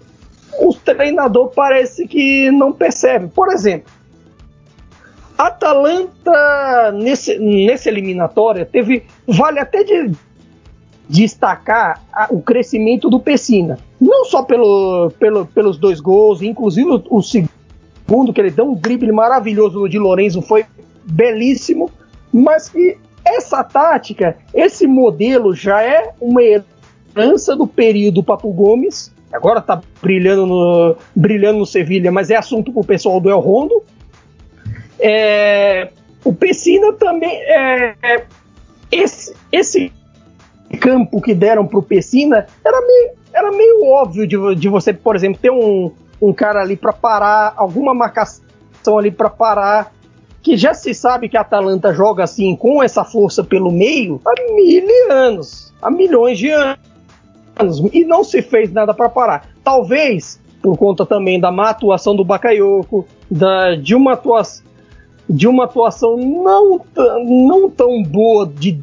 o 0.61 0.75
treinador 0.75 1.51
parece 1.55 2.07
que 2.07 2.51
não 2.51 2.73
percebe. 2.73 3.29
Por 3.29 3.53
exemplo, 3.53 3.93
Atalanta 5.37 6.93
nesse, 6.93 7.39
nesse 7.39 7.89
eliminatória 7.89 8.65
teve 8.65 9.05
vale 9.27 9.59
até 9.59 9.83
de 9.83 10.13
destacar 11.09 12.01
a, 12.13 12.29
o 12.31 12.41
crescimento 12.41 13.11
do 13.11 13.21
Pessina, 13.21 13.79
não 14.01 14.25
só 14.25 14.43
pelo, 14.43 15.11
pelo, 15.19 15.47
pelos 15.47 15.77
dois 15.77 16.01
gols, 16.01 16.41
inclusive 16.41 16.89
o, 16.89 17.03
o 17.11 17.23
segundo 17.23 18.33
que 18.33 18.41
ele 18.41 18.51
deu 18.51 18.71
um 18.71 18.75
drible 18.75 19.13
maravilhoso 19.13 19.89
de 19.89 19.99
Lorenzo 19.99 20.41
foi 20.41 20.65
belíssimo, 21.05 21.91
mas 22.33 22.69
que 22.69 22.97
essa 23.25 23.63
tática, 23.65 24.37
esse 24.53 24.87
modelo 24.87 25.55
já 25.55 25.83
é 25.83 26.13
uma 26.21 26.43
herança 26.43 27.57
do 27.57 27.67
período 27.67 28.23
Papo 28.23 28.53
Gomes. 28.53 29.14
Agora 29.35 29.59
está 29.59 29.81
brilhando 30.01 30.47
no, 30.47 30.97
brilhando 31.15 31.59
no 31.59 31.67
Sevilha, 31.67 32.13
mas 32.13 32.31
é 32.31 32.37
assunto 32.37 32.73
para 32.73 32.81
o 32.81 32.87
pessoal 32.87 33.21
do 33.21 33.29
El 33.29 33.41
Rondo. 33.41 33.83
É, 35.01 35.91
o 36.25 36.33
Pessina 36.33 36.93
também. 36.93 37.31
É, 37.31 37.95
é, 38.03 38.25
esse, 38.93 39.35
esse 39.51 39.93
campo 40.81 41.21
que 41.21 41.35
deram 41.35 41.67
para 41.67 41.79
o 41.79 41.83
Pessina 41.83 42.47
era 42.65 42.81
meio, 42.81 43.11
era 43.33 43.51
meio 43.51 43.85
óbvio 43.87 44.27
de, 44.27 44.55
de 44.55 44.69
você, 44.69 44.93
por 44.93 45.17
exemplo, 45.17 45.41
ter 45.43 45.51
um, 45.51 45.91
um 46.23 46.33
cara 46.33 46.61
ali 46.61 46.77
para 46.77 46.93
parar, 46.93 47.55
alguma 47.57 47.93
marcação 47.93 48.45
ali 48.97 49.11
para 49.11 49.29
parar 49.29 49.93
que 50.45 50.59
já 50.59 50.75
se 50.75 50.93
sabe 50.93 51.29
que 51.29 51.39
a 51.39 51.41
Atalanta 51.41 51.93
joga 51.95 52.23
assim, 52.23 52.55
com 52.55 52.83
essa 52.83 53.03
força 53.03 53.43
pelo 53.43 53.73
meio, 53.73 54.21
há 54.27 54.35
mil 54.53 55.11
anos, 55.11 55.73
há 55.81 55.91
milhões 55.91 56.39
de 56.39 56.51
anos, 56.51 56.79
e 57.93 58.05
não 58.05 58.25
se 58.25 58.43
fez 58.43 58.73
nada 58.73 58.93
para 58.93 59.09
parar. 59.09 59.49
Talvez 59.63 60.41
por 60.65 60.79
conta 60.79 61.05
também 61.05 61.39
da 61.39 61.53
má 61.53 61.69
atuação 61.69 62.17
do 62.17 62.25
Bakayoko, 62.25 63.07
da, 63.31 63.75
de, 63.75 63.95
uma 63.95 64.15
atuação, 64.15 64.65
de 65.29 65.47
uma 65.47 65.65
atuação 65.65 66.17
não, 66.17 66.81
não 67.27 67.69
tão 67.69 68.03
boa 68.03 68.47
de 68.47 68.81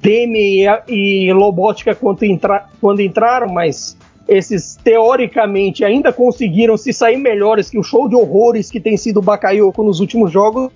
Demi 0.00 0.64
e, 0.88 1.26
e 1.26 1.32
Lobótica 1.32 1.92
quando, 1.92 2.22
entra, 2.22 2.68
quando 2.80 3.00
entraram, 3.00 3.48
mas 3.52 3.98
esses 4.28 4.76
teoricamente 4.76 5.84
ainda 5.84 6.12
conseguiram 6.12 6.76
se 6.76 6.92
sair 6.92 7.16
melhores 7.16 7.68
que 7.68 7.78
o 7.78 7.82
show 7.82 8.08
de 8.08 8.14
horrores 8.14 8.70
que 8.70 8.80
tem 8.80 8.96
sido 8.96 9.18
o 9.18 9.22
Bakayoko 9.22 9.82
nos 9.82 9.98
últimos 9.98 10.30
jogos. 10.30 10.70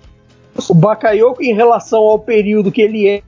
O 0.69 0.73
Bakayoko, 0.73 1.41
em 1.41 1.53
relação 1.53 2.01
ao 2.01 2.19
período 2.19 2.69
que 2.69 2.81
ele 2.81 3.23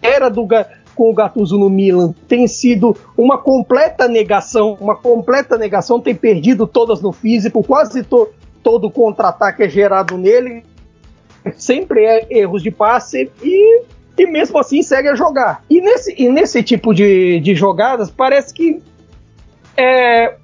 era 0.00 0.30
do, 0.30 0.48
com 0.94 1.10
o 1.10 1.14
Gattuso 1.14 1.58
no 1.58 1.68
Milan, 1.68 2.14
tem 2.28 2.46
sido 2.46 2.96
uma 3.16 3.38
completa 3.38 4.08
negação, 4.08 4.76
uma 4.80 4.96
completa 4.96 5.58
negação, 5.58 6.00
tem 6.00 6.14
perdido 6.14 6.66
todas 6.66 7.00
no 7.00 7.12
físico, 7.12 7.62
quase 7.62 8.02
to, 8.02 8.28
todo 8.62 8.90
contra-ataque 8.90 9.62
é 9.62 9.68
gerado 9.68 10.16
nele, 10.16 10.64
sempre 11.56 12.04
é 12.04 12.26
erros 12.30 12.62
de 12.62 12.70
passe 12.70 13.30
e, 13.42 13.82
e 14.16 14.26
mesmo 14.26 14.58
assim 14.58 14.82
segue 14.82 15.08
a 15.08 15.14
jogar. 15.14 15.62
E 15.68 15.80
nesse, 15.80 16.14
e 16.16 16.28
nesse 16.28 16.62
tipo 16.62 16.94
de, 16.94 17.40
de 17.40 17.54
jogadas, 17.54 18.10
parece 18.10 18.54
que 18.54 18.80
é, 19.76 20.36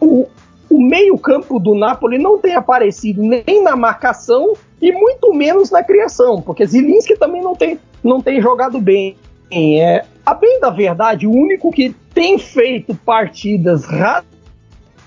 o, 0.00 0.26
o 0.70 0.80
meio-campo 0.80 1.58
do 1.58 1.74
Napoli 1.74 2.18
não 2.18 2.38
tem 2.38 2.54
aparecido 2.54 3.22
nem 3.22 3.62
na 3.62 3.74
marcação 3.76 4.54
e 4.80 4.92
muito 4.92 5.34
menos 5.34 5.70
na 5.70 5.82
criação, 5.82 6.40
porque 6.40 6.66
Zilinski 6.66 7.16
também 7.16 7.42
não 7.42 7.54
tem, 7.54 7.78
não 8.02 8.20
tem 8.20 8.40
jogado 8.40 8.80
bem. 8.80 9.16
É, 9.50 10.04
a 10.24 10.34
bem 10.34 10.60
da 10.60 10.70
verdade, 10.70 11.26
o 11.26 11.30
único 11.30 11.70
que 11.70 11.94
tem 12.12 12.38
feito 12.38 12.94
partidas 12.94 13.86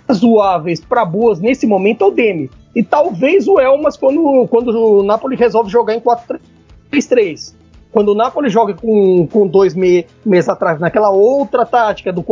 razoáveis 0.08 0.80
para 0.80 1.06
boas 1.06 1.40
nesse 1.40 1.68
momento 1.68 2.04
é 2.04 2.08
o 2.08 2.12
Demi. 2.12 2.50
E 2.76 2.84
talvez 2.84 3.48
o 3.48 3.60
Elmas 3.60 3.98
quando, 3.98 4.48
quando 4.48 4.70
o 4.70 5.04
Napoli 5.04 5.36
resolve 5.36 5.70
jogar 5.70 5.94
em 5.94 6.00
4-3-3. 6.00 7.54
Quando 7.92 8.10
o 8.10 8.16
Napoli 8.16 8.50
joga 8.50 8.74
com, 8.74 9.28
com 9.28 9.46
dois 9.46 9.76
meses 9.76 10.50
atrás, 10.50 10.80
naquela 10.80 11.10
outra 11.10 11.66
tática 11.66 12.12
do 12.12 12.24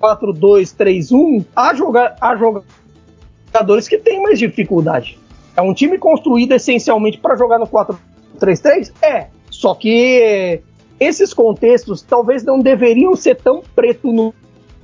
4-2-3-1, 0.00 1.44
há, 1.54 1.74
joga 1.74 2.16
há 2.20 2.34
jogadores 2.34 3.86
que 3.86 3.98
têm 3.98 4.22
mais 4.22 4.38
dificuldade. 4.38 5.18
É 5.56 5.62
um 5.62 5.74
time 5.74 5.98
construído 5.98 6.52
essencialmente 6.52 7.18
para 7.18 7.36
jogar 7.36 7.58
no 7.58 7.66
4-3-3? 7.66 8.92
É. 9.02 9.26
Só 9.50 9.74
que 9.74 10.62
esses 10.98 11.34
contextos 11.34 12.02
talvez 12.02 12.44
não 12.44 12.60
deveriam 12.60 13.14
ser 13.16 13.36
tão 13.36 13.62
preto 13.74 14.12
no 14.12 14.34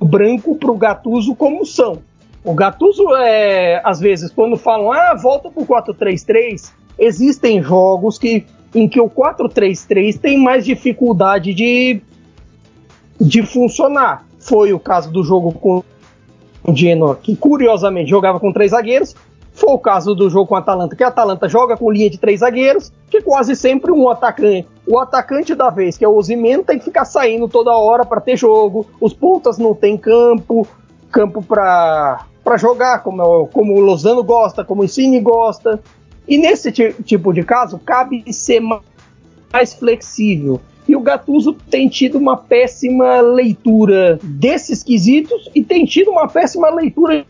branco 0.00 0.56
para 0.56 0.70
o 0.70 0.76
Gattuso 0.76 1.34
como 1.34 1.64
são. 1.64 1.98
O 2.42 2.54
Gattuso, 2.54 3.14
é, 3.16 3.80
às 3.84 4.00
vezes, 4.00 4.30
quando 4.30 4.56
falam, 4.56 4.90
ah, 4.90 5.14
volta 5.14 5.50
para 5.50 5.62
o 5.62 5.66
4-3-3, 5.66 6.72
existem 6.98 7.62
jogos 7.62 8.18
que, 8.18 8.46
em 8.74 8.88
que 8.88 9.00
o 9.00 9.10
4-3-3 9.10 10.18
tem 10.18 10.38
mais 10.38 10.64
dificuldade 10.64 11.52
de, 11.52 12.00
de 13.20 13.42
funcionar. 13.42 14.26
Foi 14.38 14.72
o 14.72 14.80
caso 14.80 15.12
do 15.12 15.22
jogo 15.22 15.52
com 15.52 15.84
o 16.64 16.74
Genoa, 16.74 17.14
que 17.16 17.36
curiosamente 17.36 18.08
jogava 18.08 18.40
com 18.40 18.52
três 18.52 18.70
zagueiros. 18.70 19.14
Foi 19.60 19.74
o 19.74 19.78
caso 19.78 20.14
do 20.14 20.30
jogo 20.30 20.46
com 20.46 20.56
a 20.56 20.60
Atalanta, 20.60 20.96
que 20.96 21.04
a 21.04 21.08
Atalanta 21.08 21.46
joga 21.46 21.76
com 21.76 21.90
linha 21.90 22.08
de 22.08 22.16
três 22.16 22.40
zagueiros, 22.40 22.90
que 23.10 23.20
quase 23.20 23.54
sempre 23.54 23.92
um 23.92 24.08
atacante, 24.08 24.66
o 24.86 24.98
atacante 24.98 25.54
da 25.54 25.68
vez, 25.68 25.98
que 25.98 26.04
é 26.04 26.08
o 26.08 26.16
Osimhen, 26.16 26.64
tem 26.64 26.78
que 26.78 26.86
ficar 26.86 27.04
saindo 27.04 27.46
toda 27.46 27.70
hora 27.76 28.06
para 28.06 28.22
ter 28.22 28.38
jogo. 28.38 28.86
Os 28.98 29.12
pontas 29.12 29.58
não 29.58 29.74
tem 29.74 29.98
campo, 29.98 30.66
campo 31.12 31.42
para 31.42 32.24
para 32.42 32.56
jogar, 32.56 33.02
como, 33.02 33.48
como 33.48 33.74
o 33.74 33.80
Lozano 33.80 34.24
gosta, 34.24 34.64
como 34.64 34.80
o 34.80 34.84
Insigne 34.86 35.20
gosta. 35.20 35.78
E 36.26 36.38
nesse 36.38 36.72
tipo 36.72 37.30
de 37.34 37.42
caso, 37.42 37.78
cabe 37.78 38.24
ser 38.32 38.62
mais 39.52 39.74
flexível. 39.74 40.58
E 40.88 40.96
o 40.96 41.00
Gattuso 41.00 41.52
tem 41.52 41.86
tido 41.86 42.16
uma 42.16 42.38
péssima 42.38 43.20
leitura 43.20 44.18
desses 44.22 44.82
quesitos 44.82 45.50
e 45.54 45.62
tem 45.62 45.84
tido 45.84 46.10
uma 46.10 46.26
péssima 46.26 46.70
leitura 46.70 47.26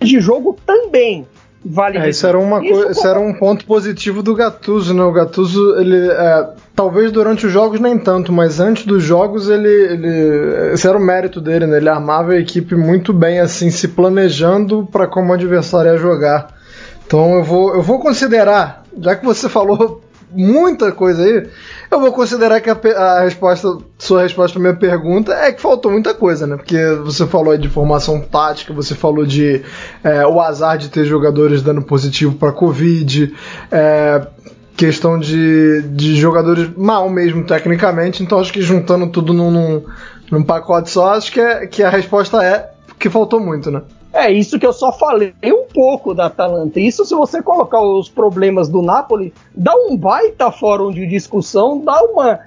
de 0.00 0.18
jogo 0.18 0.56
também. 0.66 1.24
Vale 1.64 1.96
é, 1.96 2.10
isso 2.10 2.26
era 2.26 2.38
uma 2.38 2.62
isso, 2.62 2.90
isso 2.90 3.06
era 3.06 3.18
um 3.18 3.32
ponto 3.32 3.64
positivo 3.64 4.22
do 4.22 4.34
Gattuso, 4.34 4.92
né? 4.92 5.02
O 5.02 5.12
Gattuso, 5.12 5.76
ele 5.78 5.96
é, 6.10 6.48
talvez 6.76 7.10
durante 7.10 7.46
os 7.46 7.52
jogos 7.52 7.80
nem 7.80 7.98
tanto, 7.98 8.30
mas 8.30 8.60
antes 8.60 8.84
dos 8.84 9.02
jogos 9.02 9.48
ele, 9.48 9.68
ele 9.68 10.72
esse 10.74 10.86
era 10.86 10.98
o 10.98 11.00
mérito 11.00 11.40
dele, 11.40 11.66
né? 11.66 11.78
Ele 11.78 11.88
armava 11.88 12.32
a 12.32 12.38
equipe 12.38 12.74
muito 12.74 13.14
bem 13.14 13.40
assim, 13.40 13.70
se 13.70 13.88
planejando 13.88 14.86
para 14.92 15.06
como 15.06 15.30
o 15.30 15.32
adversário 15.32 15.92
ia 15.92 15.96
jogar. 15.96 16.48
Então 17.06 17.36
eu 17.36 17.42
vou 17.42 17.74
eu 17.74 17.80
vou 17.80 17.98
considerar, 17.98 18.84
já 19.00 19.16
que 19.16 19.24
você 19.24 19.48
falou 19.48 20.03
muita 20.34 20.92
coisa 20.92 21.22
aí, 21.22 21.48
eu 21.90 22.00
vou 22.00 22.12
considerar 22.12 22.60
que 22.60 22.70
a, 22.70 22.74
a 22.74 23.20
resposta, 23.22 23.78
sua 23.98 24.22
resposta 24.22 24.58
à 24.58 24.60
minha 24.60 24.74
pergunta 24.74 25.32
é 25.32 25.52
que 25.52 25.60
faltou 25.60 25.90
muita 25.92 26.14
coisa, 26.14 26.46
né? 26.46 26.56
Porque 26.56 26.76
você 27.04 27.26
falou 27.26 27.56
de 27.56 27.68
formação 27.68 28.20
tática, 28.20 28.72
você 28.72 28.94
falou 28.94 29.24
de 29.24 29.62
é, 30.02 30.26
o 30.26 30.40
azar 30.40 30.76
de 30.76 30.88
ter 30.88 31.04
jogadores 31.04 31.62
dando 31.62 31.82
positivo 31.82 32.34
para 32.34 32.52
Covid, 32.52 33.34
é, 33.70 34.26
questão 34.76 35.18
de, 35.18 35.82
de 35.82 36.16
jogadores 36.16 36.68
mal 36.76 37.08
mesmo 37.08 37.44
tecnicamente, 37.44 38.22
então 38.22 38.40
acho 38.40 38.52
que 38.52 38.60
juntando 38.60 39.08
tudo 39.08 39.32
num, 39.32 39.50
num, 39.50 39.84
num 40.30 40.42
pacote 40.42 40.90
só, 40.90 41.14
acho 41.14 41.30
que, 41.30 41.40
é, 41.40 41.66
que 41.66 41.82
a 41.82 41.90
resposta 41.90 42.42
é 42.44 42.70
que 42.98 43.08
faltou 43.08 43.40
muito, 43.40 43.70
né? 43.70 43.82
É 44.14 44.30
isso 44.30 44.60
que 44.60 44.66
eu 44.66 44.72
só 44.72 44.92
falei 44.92 45.34
um 45.44 45.66
pouco 45.74 46.14
da 46.14 46.26
Atalanta. 46.26 46.78
Isso 46.78 47.04
se 47.04 47.12
você 47.16 47.42
colocar 47.42 47.80
os 47.80 48.08
problemas 48.08 48.68
do 48.68 48.80
Napoli, 48.80 49.34
dá 49.52 49.74
um 49.74 49.96
baita 49.96 50.52
fórum 50.52 50.92
de 50.92 51.04
discussão, 51.04 51.80
dá 51.80 52.00
uma, 52.04 52.38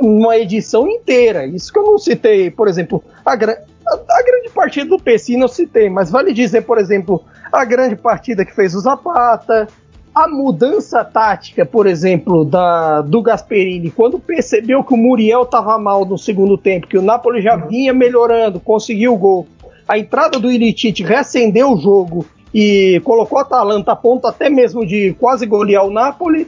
uma 0.00 0.36
edição 0.36 0.88
inteira. 0.88 1.46
Isso 1.46 1.72
que 1.72 1.78
eu 1.78 1.84
não 1.84 1.96
citei, 1.96 2.50
por 2.50 2.66
exemplo, 2.66 3.04
a, 3.24 3.34
a, 3.34 3.34
a 3.34 4.22
grande 4.24 4.50
partida 4.52 4.90
do 4.90 4.98
Pessina 4.98 5.44
eu 5.44 5.48
citei, 5.48 5.88
mas 5.88 6.10
vale 6.10 6.32
dizer, 6.32 6.62
por 6.62 6.76
exemplo, 6.76 7.22
a 7.52 7.64
grande 7.64 7.94
partida 7.94 8.44
que 8.44 8.52
fez 8.52 8.74
o 8.74 8.80
Zapata, 8.80 9.68
a 10.12 10.26
mudança 10.26 11.04
tática, 11.04 11.64
por 11.64 11.86
exemplo, 11.86 12.44
da, 12.44 13.00
do 13.00 13.22
Gasperini, 13.22 13.92
quando 13.92 14.18
percebeu 14.18 14.82
que 14.82 14.92
o 14.92 14.96
Muriel 14.96 15.42
estava 15.42 15.78
mal 15.78 16.04
no 16.04 16.18
segundo 16.18 16.58
tempo, 16.58 16.88
que 16.88 16.98
o 16.98 17.02
Napoli 17.02 17.40
já 17.40 17.54
vinha 17.54 17.94
melhorando, 17.94 18.58
conseguiu 18.58 19.14
o 19.14 19.16
gol 19.18 19.46
a 19.90 19.98
entrada 19.98 20.38
do 20.38 20.52
Ilicic 20.52 21.02
reacendeu 21.02 21.72
o 21.72 21.76
jogo 21.76 22.24
e 22.54 23.00
colocou 23.02 23.38
a 23.38 23.42
Atalanta 23.42 23.90
a 23.90 23.96
ponto 23.96 24.24
até 24.24 24.48
mesmo 24.48 24.86
de 24.86 25.16
quase 25.18 25.46
golear 25.46 25.84
o 25.84 25.90
Napoli, 25.90 26.46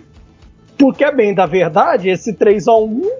porque 0.78 1.10
bem 1.10 1.34
da 1.34 1.44
verdade, 1.44 2.08
esse 2.08 2.32
3 2.32 2.68
a 2.68 2.76
1 2.76 3.10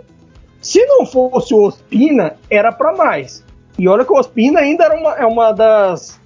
se 0.61 0.87
não 0.87 1.05
fosse 1.05 1.53
o 1.53 1.65
Ospina, 1.65 2.37
era 2.49 2.71
para 2.71 2.97
mais. 2.97 3.45
E 3.77 3.89
olha 3.89 4.05
que 4.05 4.13
o 4.13 4.17
Ospina 4.17 4.61
ainda 4.61 4.85
era 4.85 4.97
uma, 4.97 5.15
é 5.17 5.27
uma 5.27 5.51
das, 5.51 6.21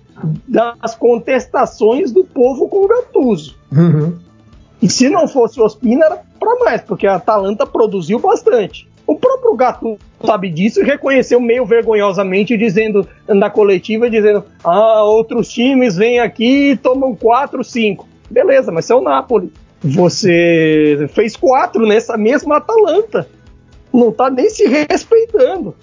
das 0.46 0.94
contestações 0.94 2.12
do 2.12 2.22
povo 2.22 2.68
com 2.68 2.84
o 2.84 2.86
Gattuso. 2.86 3.56
Uhum. 3.72 4.18
E 4.82 4.90
se 4.90 5.08
não 5.08 5.26
fosse 5.26 5.58
o 5.58 5.64
Ospina, 5.64 6.04
era 6.04 6.22
para 6.38 6.64
mais, 6.66 6.82
porque 6.82 7.06
a 7.06 7.14
Atalanta 7.14 7.66
produziu 7.66 8.18
bastante. 8.18 8.86
O 9.06 9.16
próprio 9.16 9.54
Gato 9.54 9.98
sabe 10.24 10.50
disso 10.50 10.80
e 10.80 10.84
reconheceu 10.84 11.40
meio 11.40 11.64
vergonhosamente, 11.64 12.56
dizendo 12.56 13.06
na 13.28 13.48
coletiva, 13.48 14.10
dizendo: 14.10 14.44
ah, 14.64 15.04
outros 15.04 15.48
times 15.48 15.96
vêm 15.96 16.18
aqui 16.18 16.72
e 16.72 16.76
tomam 16.76 17.14
4, 17.14 17.62
5. 17.62 18.08
Beleza, 18.28 18.72
mas 18.72 18.84
você 18.84 18.92
é 18.92 18.96
o 18.96 19.00
Napoli. 19.00 19.52
Você 19.80 21.08
fez 21.14 21.36
quatro 21.36 21.86
nessa 21.86 22.16
mesma 22.16 22.56
Atalanta. 22.56 23.28
Não 23.92 24.10
tá 24.10 24.28
nem 24.28 24.50
se 24.50 24.66
respeitando. 24.66 25.74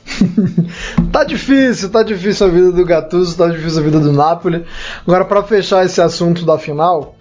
tá 1.12 1.24
difícil, 1.24 1.90
tá 1.90 2.04
difícil 2.04 2.48
a 2.48 2.50
vida 2.50 2.72
do 2.72 2.86
Gattuso, 2.86 3.38
tá 3.38 3.48
difícil 3.48 3.80
a 3.80 3.84
vida 3.84 4.00
do 4.00 4.12
Napoli. 4.12 4.66
Agora, 5.08 5.24
para 5.24 5.42
fechar 5.44 5.86
esse 5.86 6.02
assunto 6.02 6.46
da 6.46 6.60
final, 6.60 7.16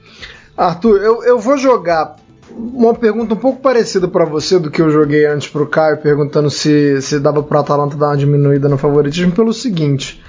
Arthur, 0.56 1.02
eu, 1.02 1.22
eu 1.22 1.38
vou 1.38 1.56
jogar 1.56 2.16
uma 2.56 2.94
pergunta 2.94 3.34
um 3.34 3.36
pouco 3.36 3.60
parecida 3.60 4.08
para 4.08 4.24
você 4.24 4.58
do 4.58 4.70
que 4.70 4.80
eu 4.80 4.90
joguei 4.90 5.26
antes 5.26 5.48
pro 5.48 5.66
Caio, 5.66 5.98
perguntando 5.98 6.50
se, 6.50 7.00
se 7.02 7.18
dava 7.18 7.42
pro 7.42 7.58
Atalanta 7.58 7.96
dar 7.96 8.08
uma 8.08 8.16
diminuída 8.16 8.68
no 8.68 8.78
favoritismo, 8.78 9.32
pelo 9.32 9.52
seguinte. 9.52 10.22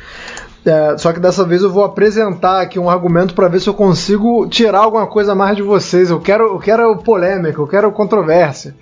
É, 0.65 0.97
só 0.97 1.11
que 1.11 1.19
dessa 1.19 1.43
vez 1.45 1.61
eu 1.61 1.71
vou 1.71 1.83
apresentar 1.83 2.61
aqui 2.61 2.79
um 2.79 2.89
argumento 2.89 3.33
para 3.33 3.49
ver 3.49 3.59
se 3.59 3.67
eu 3.67 3.73
consigo 3.73 4.47
tirar 4.47 4.79
alguma 4.79 5.07
coisa 5.07 5.35
mais 5.35 5.55
de 5.57 5.61
vocês. 5.61 6.09
Eu 6.09 6.21
quero, 6.21 6.45
eu 6.45 6.59
quero 6.59 6.97
polêmica, 6.97 7.59
eu 7.59 7.67
quero 7.67 7.91
controvérsia. 7.91 8.75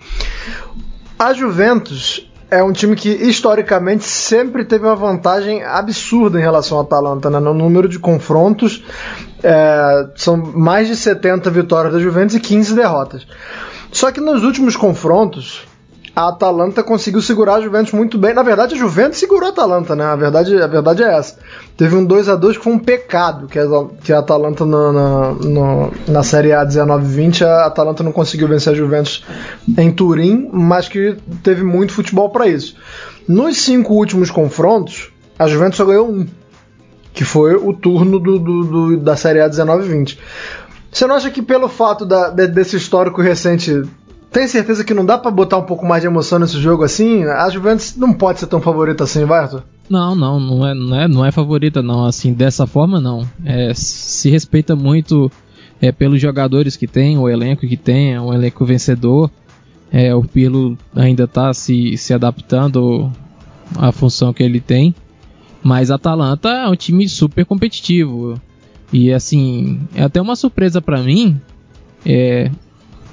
A 1.17 1.33
Juventus 1.33 2.30
é 2.51 2.61
um 2.61 2.73
time 2.73 2.97
que 2.97 3.09
historicamente 3.09 4.03
sempre 4.03 4.65
teve 4.65 4.85
uma 4.85 4.95
vantagem 4.95 5.63
absurda 5.63 6.37
em 6.37 6.41
relação 6.41 6.77
ao 6.77 6.83
Atalanta, 6.83 7.29
né? 7.29 7.39
no 7.39 7.53
número 7.53 7.87
de 7.87 7.97
confrontos. 7.97 8.83
É, 9.41 10.09
são 10.15 10.35
mais 10.35 10.89
de 10.89 10.97
70 10.97 11.49
vitórias 11.49 11.93
da 11.93 11.99
Juventus 11.99 12.35
e 12.35 12.41
15 12.41 12.75
derrotas. 12.75 13.25
Só 13.89 14.11
que 14.11 14.19
nos 14.19 14.43
últimos 14.43 14.75
confrontos, 14.75 15.65
a 16.15 16.27
Atalanta 16.27 16.83
conseguiu 16.83 17.21
segurar 17.21 17.55
a 17.55 17.61
Juventus 17.61 17.93
muito 17.93 18.17
bem. 18.17 18.33
Na 18.33 18.43
verdade, 18.43 18.75
a 18.75 18.77
Juventus 18.77 19.17
segurou 19.17 19.47
a 19.47 19.51
Atalanta, 19.51 19.95
né? 19.95 20.03
A 20.03 20.15
verdade, 20.15 20.61
a 20.61 20.67
verdade 20.67 21.03
é 21.03 21.17
essa. 21.17 21.37
Teve 21.77 21.95
um 21.95 22.05
2 22.05 22.27
a 22.27 22.35
2 22.35 22.57
que 22.57 22.63
foi 22.63 22.73
um 22.73 22.79
pecado, 22.79 23.47
que 23.47 23.57
a, 23.57 23.65
que 24.03 24.11
a 24.11 24.19
Atalanta 24.19 24.65
na, 24.65 24.91
na, 24.91 25.89
na, 26.07 26.23
Série 26.23 26.51
A 26.51 26.65
19-20, 26.65 27.45
a 27.45 27.65
Atalanta 27.65 28.03
não 28.03 28.11
conseguiu 28.11 28.47
vencer 28.47 28.73
a 28.73 28.75
Juventus 28.75 29.23
em 29.77 29.91
Turim, 29.91 30.49
mas 30.51 30.89
que 30.89 31.15
teve 31.41 31.63
muito 31.63 31.93
futebol 31.93 32.29
para 32.29 32.47
isso. 32.47 32.75
Nos 33.27 33.61
cinco 33.61 33.93
últimos 33.93 34.29
confrontos, 34.29 35.11
a 35.39 35.47
Juventus 35.47 35.77
só 35.77 35.85
ganhou 35.85 36.09
um, 36.09 36.27
que 37.13 37.23
foi 37.23 37.55
o 37.55 37.73
turno 37.73 38.19
do, 38.19 38.37
do, 38.37 38.63
do 38.63 38.97
da 38.97 39.15
Série 39.15 39.39
A 39.39 39.49
19-20. 39.49 40.17
Você 40.91 41.07
não 41.07 41.15
acha 41.15 41.31
que 41.31 41.41
pelo 41.41 41.69
fato 41.69 42.05
da, 42.05 42.29
desse 42.29 42.75
histórico 42.75 43.21
recente 43.21 43.81
tem 44.31 44.47
certeza 44.47 44.83
que 44.83 44.93
não 44.93 45.05
dá 45.05 45.17
para 45.17 45.29
botar 45.29 45.57
um 45.57 45.63
pouco 45.63 45.85
mais 45.85 46.01
de 46.01 46.07
emoção 46.07 46.39
nesse 46.39 46.59
jogo 46.59 46.83
assim? 46.83 47.25
A 47.25 47.49
Juventus 47.49 47.95
não 47.97 48.13
pode 48.13 48.39
ser 48.39 48.47
tão 48.47 48.61
favorita 48.61 49.03
assim, 49.03 49.25
vai, 49.25 49.41
Arthur? 49.41 49.63
Não, 49.89 50.15
não, 50.15 50.39
não 50.39 50.65
é, 50.65 50.73
não 50.73 51.01
é, 51.01 51.07
não 51.07 51.25
é 51.25 51.31
favorita 51.31 51.81
não, 51.81 52.05
assim, 52.05 52.31
dessa 52.31 52.65
forma 52.65 53.01
não. 53.01 53.27
É, 53.43 53.73
se 53.73 54.29
respeita 54.29 54.73
muito 54.73 55.29
é, 55.81 55.91
pelos 55.91 56.21
jogadores 56.21 56.77
que 56.77 56.87
tem, 56.87 57.17
o 57.17 57.27
elenco 57.27 57.67
que 57.67 57.75
tem, 57.75 58.13
é 58.13 58.21
um 58.21 58.33
elenco 58.33 58.63
vencedor. 58.63 59.29
É, 59.91 60.15
o 60.15 60.23
Pirlo 60.23 60.77
ainda 60.95 61.25
está 61.25 61.53
se, 61.53 61.97
se 61.97 62.13
adaptando 62.13 63.11
à 63.77 63.91
função 63.91 64.31
que 64.31 64.41
ele 64.41 64.61
tem. 64.61 64.95
Mas 65.61 65.91
a 65.91 65.95
Atalanta 65.95 66.49
é 66.49 66.69
um 66.69 66.75
time 66.75 67.07
super 67.09 67.45
competitivo. 67.45 68.39
E 68.93 69.11
assim, 69.11 69.81
é 69.93 70.03
até 70.03 70.21
uma 70.21 70.37
surpresa 70.37 70.81
para 70.81 71.01
mim. 71.01 71.39
É, 72.05 72.49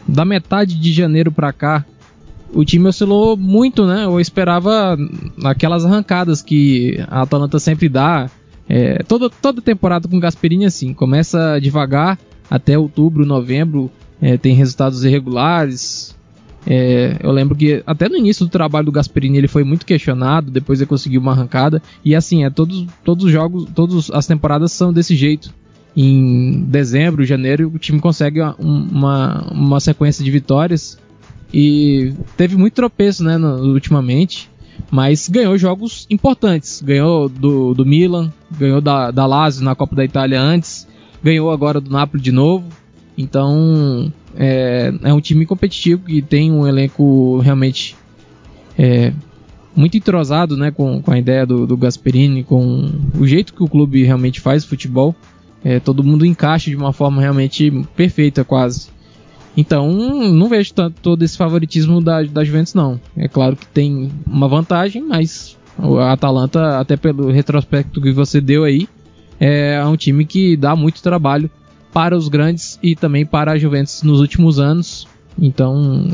da 0.08 0.24
metade 0.24 0.74
de 0.80 0.92
janeiro 0.92 1.30
para 1.30 1.52
cá, 1.52 1.84
o 2.52 2.64
time 2.64 2.88
oscilou 2.88 3.36
muito, 3.36 3.86
né? 3.86 4.06
Eu 4.06 4.18
esperava 4.18 4.96
aquelas 5.44 5.84
arrancadas 5.84 6.40
que 6.40 6.98
a 7.08 7.22
Atalanta 7.22 7.58
sempre 7.58 7.88
dá. 7.88 8.30
É, 8.66 9.02
toda, 9.02 9.28
toda 9.28 9.60
temporada 9.60 10.08
com 10.08 10.18
Gasperini 10.18 10.64
assim, 10.64 10.94
começa 10.94 11.58
devagar 11.60 12.18
até 12.50 12.78
outubro, 12.78 13.26
novembro, 13.26 13.90
é, 14.20 14.38
tem 14.38 14.54
resultados 14.54 15.04
irregulares. 15.04 16.16
É, 16.66 17.16
eu 17.22 17.30
lembro 17.30 17.56
que 17.56 17.82
até 17.86 18.08
no 18.08 18.16
início 18.16 18.44
do 18.44 18.50
trabalho 18.50 18.86
do 18.86 18.92
Gasperini 18.92 19.38
ele 19.38 19.48
foi 19.48 19.64
muito 19.64 19.86
questionado, 19.86 20.50
depois 20.50 20.80
ele 20.80 20.88
conseguiu 20.88 21.20
uma 21.20 21.32
arrancada. 21.32 21.82
E 22.02 22.14
assim, 22.14 22.44
é 22.44 22.50
todos, 22.50 22.86
todos 23.04 23.26
os 23.26 23.30
jogos, 23.30 23.66
todas 23.74 24.10
as 24.10 24.26
temporadas 24.26 24.72
são 24.72 24.92
desse 24.92 25.14
jeito 25.14 25.52
em 25.96 26.62
dezembro, 26.64 27.24
janeiro, 27.24 27.72
o 27.74 27.78
time 27.78 28.00
consegue 28.00 28.40
uma, 28.58 29.48
uma 29.50 29.80
sequência 29.80 30.24
de 30.24 30.30
vitórias 30.30 30.98
e 31.52 32.12
teve 32.36 32.56
muito 32.56 32.74
tropeço 32.74 33.24
né, 33.24 33.36
no, 33.36 33.72
ultimamente, 33.72 34.50
mas 34.90 35.28
ganhou 35.28 35.56
jogos 35.58 36.06
importantes. 36.10 36.82
Ganhou 36.82 37.28
do, 37.28 37.74
do 37.74 37.84
Milan, 37.84 38.32
ganhou 38.50 38.80
da, 38.80 39.10
da 39.10 39.26
Lazio 39.26 39.64
na 39.64 39.74
Copa 39.74 39.96
da 39.96 40.04
Itália 40.04 40.40
antes, 40.40 40.86
ganhou 41.22 41.50
agora 41.50 41.80
do 41.80 41.90
Napoli 41.90 42.22
de 42.22 42.32
novo. 42.32 42.66
Então 43.16 44.12
é, 44.36 44.92
é 45.02 45.12
um 45.12 45.20
time 45.20 45.44
competitivo 45.44 46.04
que 46.04 46.22
tem 46.22 46.52
um 46.52 46.66
elenco 46.66 47.38
realmente 47.40 47.96
é, 48.78 49.12
muito 49.74 49.96
entrosado 49.96 50.56
né, 50.56 50.70
com, 50.70 51.02
com 51.02 51.10
a 51.10 51.18
ideia 51.18 51.44
do, 51.44 51.66
do 51.66 51.76
Gasperini, 51.76 52.44
com 52.44 52.90
o 53.18 53.26
jeito 53.26 53.54
que 53.54 53.62
o 53.62 53.68
clube 53.68 54.04
realmente 54.04 54.40
faz 54.40 54.64
futebol 54.64 55.14
é, 55.64 55.80
todo 55.80 56.04
mundo 56.04 56.24
encaixa 56.24 56.70
de 56.70 56.76
uma 56.76 56.92
forma 56.92 57.20
realmente 57.20 57.70
perfeita, 57.96 58.44
quase. 58.44 58.88
Então, 59.56 59.90
não 59.92 60.48
vejo 60.48 60.72
tanto 60.72 61.00
todo 61.00 61.22
esse 61.24 61.36
favoritismo 61.36 62.00
da, 62.00 62.22
da 62.22 62.44
Juventus, 62.44 62.74
não. 62.74 63.00
É 63.16 63.26
claro 63.26 63.56
que 63.56 63.66
tem 63.66 64.10
uma 64.26 64.46
vantagem, 64.46 65.02
mas 65.02 65.56
a 66.00 66.12
Atalanta, 66.12 66.78
até 66.78 66.96
pelo 66.96 67.30
retrospecto 67.30 68.00
que 68.00 68.12
você 68.12 68.40
deu 68.40 68.64
aí, 68.64 68.88
é 69.40 69.84
um 69.84 69.96
time 69.96 70.24
que 70.24 70.56
dá 70.56 70.76
muito 70.76 71.02
trabalho 71.02 71.50
para 71.92 72.16
os 72.16 72.28
grandes 72.28 72.78
e 72.82 72.94
também 72.94 73.24
para 73.24 73.52
a 73.52 73.58
Juventus 73.58 74.02
nos 74.02 74.20
últimos 74.20 74.60
anos. 74.60 75.08
Então, 75.40 76.06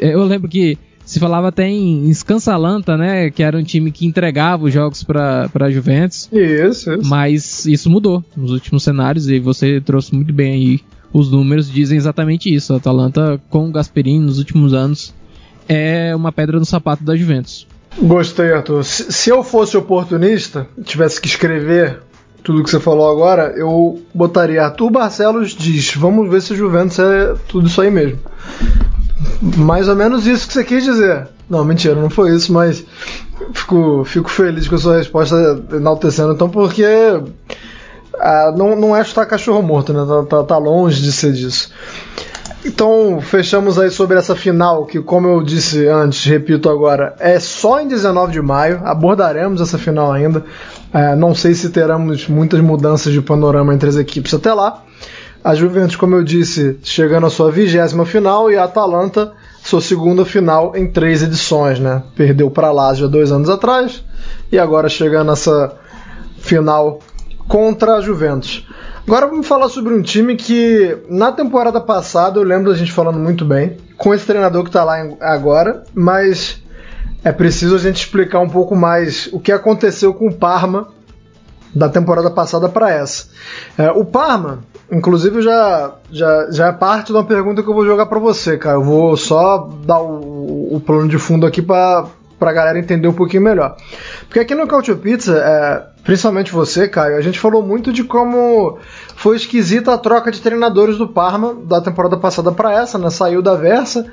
eu 0.00 0.24
lembro 0.24 0.48
que 0.48 0.78
se 1.06 1.20
falava 1.20 1.48
até 1.48 1.68
em 1.68 2.12
Scansalanta, 2.12 2.96
né? 2.96 3.30
Que 3.30 3.42
era 3.42 3.56
um 3.56 3.62
time 3.62 3.92
que 3.92 4.04
entregava 4.04 4.64
os 4.64 4.74
jogos 4.74 5.04
para 5.04 5.48
a 5.54 5.70
Juventus. 5.70 6.28
Isso, 6.32 6.92
isso. 6.92 7.08
Mas 7.08 7.64
isso 7.64 7.88
mudou 7.88 8.22
nos 8.36 8.50
últimos 8.50 8.82
cenários 8.82 9.28
e 9.28 9.38
você 9.38 9.80
trouxe 9.80 10.14
muito 10.14 10.34
bem 10.34 10.52
aí 10.52 10.80
os 11.12 11.30
números 11.30 11.70
dizem 11.70 11.96
exatamente 11.96 12.52
isso. 12.52 12.74
A 12.74 12.76
Atalanta 12.76 13.40
com 13.48 13.68
o 13.68 13.72
Gasperini 13.72 14.18
nos 14.18 14.38
últimos 14.38 14.74
anos 14.74 15.14
é 15.68 16.14
uma 16.14 16.32
pedra 16.32 16.58
no 16.58 16.66
sapato 16.66 17.04
da 17.04 17.16
Juventus. 17.16 17.66
Gostei, 17.98 18.52
Arthur. 18.52 18.84
Se, 18.84 19.10
se 19.12 19.30
eu 19.30 19.42
fosse 19.42 19.76
oportunista, 19.76 20.66
tivesse 20.84 21.20
que 21.20 21.28
escrever 21.28 22.00
tudo 22.42 22.62
que 22.62 22.70
você 22.70 22.78
falou 22.78 23.10
agora, 23.10 23.54
eu 23.56 24.02
botaria 24.12 24.62
Arthur 24.62 24.90
Barcelos 24.90 25.50
diz: 25.52 25.94
vamos 25.94 26.28
ver 26.28 26.42
se 26.42 26.52
a 26.52 26.56
Juventus 26.56 26.98
é 26.98 27.34
tudo 27.48 27.66
isso 27.66 27.80
aí 27.80 27.90
mesmo. 27.90 28.18
Mais 29.40 29.88
ou 29.88 29.96
menos 29.96 30.26
isso 30.26 30.46
que 30.46 30.52
você 30.52 30.64
quis 30.64 30.84
dizer. 30.84 31.28
Não, 31.48 31.64
mentira, 31.64 31.94
não 31.94 32.10
foi 32.10 32.34
isso, 32.34 32.52
mas 32.52 32.84
fico, 33.52 34.04
fico 34.04 34.28
feliz 34.28 34.66
com 34.66 34.74
a 34.74 34.78
sua 34.78 34.96
resposta 34.96 35.62
enaltecendo, 35.72 36.32
então, 36.32 36.48
porque 36.48 36.84
ah, 38.18 38.52
não, 38.56 38.74
não 38.74 38.96
é 38.96 39.04
chutar 39.04 39.26
cachorro 39.26 39.62
morto, 39.62 39.92
né? 39.92 40.04
Tá, 40.06 40.24
tá, 40.24 40.44
tá, 40.44 40.58
longe 40.58 41.02
de 41.02 41.12
ser 41.12 41.32
disso. 41.32 41.70
Então, 42.64 43.20
fechamos 43.20 43.78
aí 43.78 43.90
sobre 43.90 44.18
essa 44.18 44.34
final, 44.34 44.86
que, 44.86 45.00
como 45.00 45.28
eu 45.28 45.42
disse 45.42 45.86
antes, 45.86 46.24
repito 46.24 46.68
agora, 46.68 47.14
é 47.20 47.38
só 47.38 47.80
em 47.80 47.86
19 47.86 48.32
de 48.32 48.42
maio. 48.42 48.80
Abordaremos 48.84 49.60
essa 49.60 49.78
final 49.78 50.12
ainda. 50.12 50.44
É, 50.92 51.14
não 51.14 51.32
sei 51.32 51.54
se 51.54 51.70
teremos 51.70 52.26
muitas 52.26 52.60
mudanças 52.60 53.12
de 53.12 53.20
panorama 53.22 53.72
entre 53.72 53.88
as 53.88 53.96
equipes 53.96 54.34
até 54.34 54.52
lá. 54.52 54.82
A 55.46 55.54
Juventus, 55.54 55.94
como 55.94 56.16
eu 56.16 56.24
disse, 56.24 56.76
chegando 56.82 57.28
à 57.28 57.30
sua 57.30 57.52
vigésima 57.52 58.04
final 58.04 58.50
e 58.50 58.56
a 58.56 58.64
Atalanta, 58.64 59.32
sua 59.62 59.80
segunda 59.80 60.24
final 60.24 60.74
em 60.74 60.90
três 60.90 61.22
edições, 61.22 61.78
né? 61.78 62.02
Perdeu 62.16 62.50
para 62.50 62.66
a 62.66 62.72
Lazio 62.72 63.08
dois 63.08 63.30
anos 63.30 63.48
atrás 63.48 64.02
e 64.50 64.58
agora 64.58 64.88
chegando 64.88 65.28
nessa 65.28 65.72
final 66.38 66.98
contra 67.46 67.94
a 67.94 68.00
Juventus. 68.00 68.66
Agora 69.06 69.28
vamos 69.28 69.46
falar 69.46 69.68
sobre 69.68 69.94
um 69.94 70.02
time 70.02 70.34
que 70.34 70.98
na 71.08 71.30
temporada 71.30 71.80
passada 71.80 72.40
eu 72.40 72.42
lembro 72.42 72.72
da 72.72 72.76
gente 72.76 72.90
falando 72.90 73.20
muito 73.20 73.44
bem, 73.44 73.76
com 73.96 74.12
esse 74.12 74.26
treinador 74.26 74.64
que 74.64 74.70
está 74.70 74.82
lá 74.82 74.96
agora, 75.20 75.84
mas 75.94 76.60
é 77.22 77.30
preciso 77.30 77.76
a 77.76 77.78
gente 77.78 77.98
explicar 77.98 78.40
um 78.40 78.48
pouco 78.48 78.74
mais 78.74 79.28
o 79.32 79.38
que 79.38 79.52
aconteceu 79.52 80.12
com 80.12 80.26
o 80.26 80.34
Parma 80.34 80.88
da 81.72 81.88
temporada 81.88 82.32
passada 82.32 82.68
para 82.68 82.90
essa. 82.90 83.28
É, 83.78 83.92
o 83.92 84.04
Parma 84.04 84.64
Inclusive 84.90 85.42
já, 85.42 85.94
já, 86.10 86.50
já 86.50 86.66
é 86.68 86.72
parte 86.72 87.08
de 87.08 87.12
uma 87.12 87.24
pergunta 87.24 87.62
que 87.62 87.68
eu 87.68 87.74
vou 87.74 87.84
jogar 87.84 88.06
para 88.06 88.18
você, 88.18 88.56
cara. 88.56 88.76
Eu 88.76 88.84
vou 88.84 89.16
só 89.16 89.68
dar 89.84 90.00
o, 90.00 90.76
o 90.76 90.80
plano 90.80 91.08
de 91.08 91.18
fundo 91.18 91.46
aqui 91.46 91.60
para 91.60 92.06
pra 92.38 92.52
galera 92.52 92.78
entender 92.78 93.08
um 93.08 93.12
pouquinho 93.12 93.42
melhor. 93.42 93.76
Porque 94.26 94.40
aqui 94.40 94.54
no 94.54 94.66
Cautio 94.66 94.96
Pizza, 94.96 95.38
é, 95.38 96.02
principalmente 96.04 96.52
você, 96.52 96.86
Caio, 96.86 97.16
a 97.16 97.20
gente 97.20 97.38
falou 97.38 97.62
muito 97.62 97.92
de 97.92 98.04
como 98.04 98.78
foi 99.16 99.36
esquisita 99.36 99.94
a 99.94 99.98
troca 99.98 100.30
de 100.30 100.40
treinadores 100.40 100.98
do 100.98 101.08
Parma 101.08 101.54
da 101.54 101.80
temporada 101.80 102.16
passada 102.16 102.52
para 102.52 102.72
essa, 102.72 102.98
né? 102.98 103.10
Saiu 103.10 103.40
da 103.40 103.54
Versa, 103.54 104.06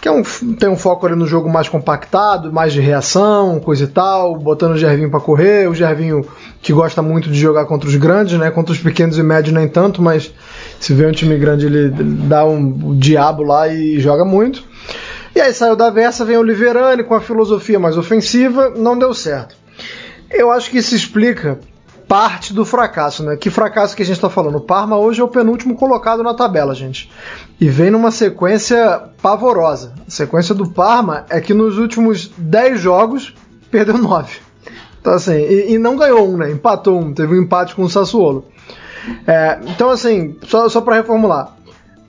que 0.00 0.08
é 0.08 0.12
um, 0.12 0.22
tem 0.22 0.68
um 0.68 0.76
foco 0.76 1.06
ali 1.06 1.16
no 1.16 1.26
jogo 1.26 1.48
mais 1.48 1.68
compactado, 1.68 2.52
mais 2.52 2.72
de 2.72 2.80
reação, 2.80 3.58
coisa 3.60 3.84
e 3.84 3.86
tal, 3.86 4.36
botando 4.36 4.72
o 4.72 4.78
Gervinho 4.78 5.10
para 5.10 5.20
correr, 5.20 5.68
o 5.68 5.74
Gervinho 5.74 6.24
que 6.62 6.72
gosta 6.72 7.00
muito 7.00 7.30
de 7.30 7.38
jogar 7.38 7.64
contra 7.66 7.88
os 7.88 7.96
grandes, 7.96 8.38
né? 8.38 8.50
Contra 8.50 8.72
os 8.72 8.78
pequenos 8.78 9.18
e 9.18 9.22
médios 9.22 9.54
nem 9.54 9.68
tanto, 9.68 10.02
mas 10.02 10.32
se 10.78 10.92
vê 10.92 11.06
um 11.06 11.12
time 11.12 11.36
grande 11.38 11.66
ele 11.66 11.90
dá 11.90 12.44
um, 12.44 12.96
diabo 12.98 13.42
lá 13.42 13.68
e 13.68 13.98
joga 13.98 14.24
muito. 14.24 14.64
E 15.34 15.40
aí 15.40 15.52
saiu 15.52 15.76
da 15.76 15.90
Versa, 15.90 16.24
vem 16.24 16.36
o 16.36 16.42
Liverani 16.42 17.02
com 17.02 17.14
a 17.14 17.20
filosofia 17.20 17.78
mais 17.78 17.96
ofensiva, 17.96 18.72
não 18.76 18.98
deu 18.98 19.12
certo. 19.12 19.54
Eu 20.30 20.50
acho 20.50 20.70
que 20.70 20.78
isso 20.78 20.94
explica 20.94 21.58
parte 22.08 22.52
do 22.52 22.64
fracasso, 22.64 23.24
né? 23.24 23.36
Que 23.36 23.50
fracasso 23.50 23.96
que 23.96 24.02
a 24.02 24.06
gente 24.06 24.16
está 24.16 24.30
falando? 24.30 24.56
O 24.56 24.60
Parma 24.60 24.96
hoje 24.96 25.20
é 25.20 25.24
o 25.24 25.28
penúltimo 25.28 25.74
colocado 25.74 26.22
na 26.22 26.34
tabela, 26.34 26.74
gente. 26.74 27.10
E 27.60 27.68
vem 27.68 27.90
numa 27.90 28.10
sequência 28.10 29.02
pavorosa. 29.20 29.92
A 30.06 30.10
sequência 30.10 30.54
do 30.54 30.68
Parma 30.68 31.24
é 31.28 31.40
que 31.40 31.52
nos 31.52 31.78
últimos 31.78 32.30
10 32.36 32.80
jogos 32.80 33.34
perdeu 33.70 33.98
9. 33.98 34.38
Então, 35.00 35.14
assim, 35.14 35.36
e, 35.36 35.74
e 35.74 35.78
não 35.78 35.96
ganhou 35.96 36.28
um, 36.28 36.36
né? 36.36 36.50
Empatou 36.50 37.00
um, 37.00 37.12
teve 37.12 37.34
um 37.34 37.42
empate 37.42 37.74
com 37.74 37.82
o 37.82 37.90
Sassuolo. 37.90 38.46
É, 39.26 39.58
então, 39.66 39.90
assim, 39.90 40.36
só, 40.42 40.68
só 40.68 40.80
para 40.80 40.96
reformular 40.96 41.56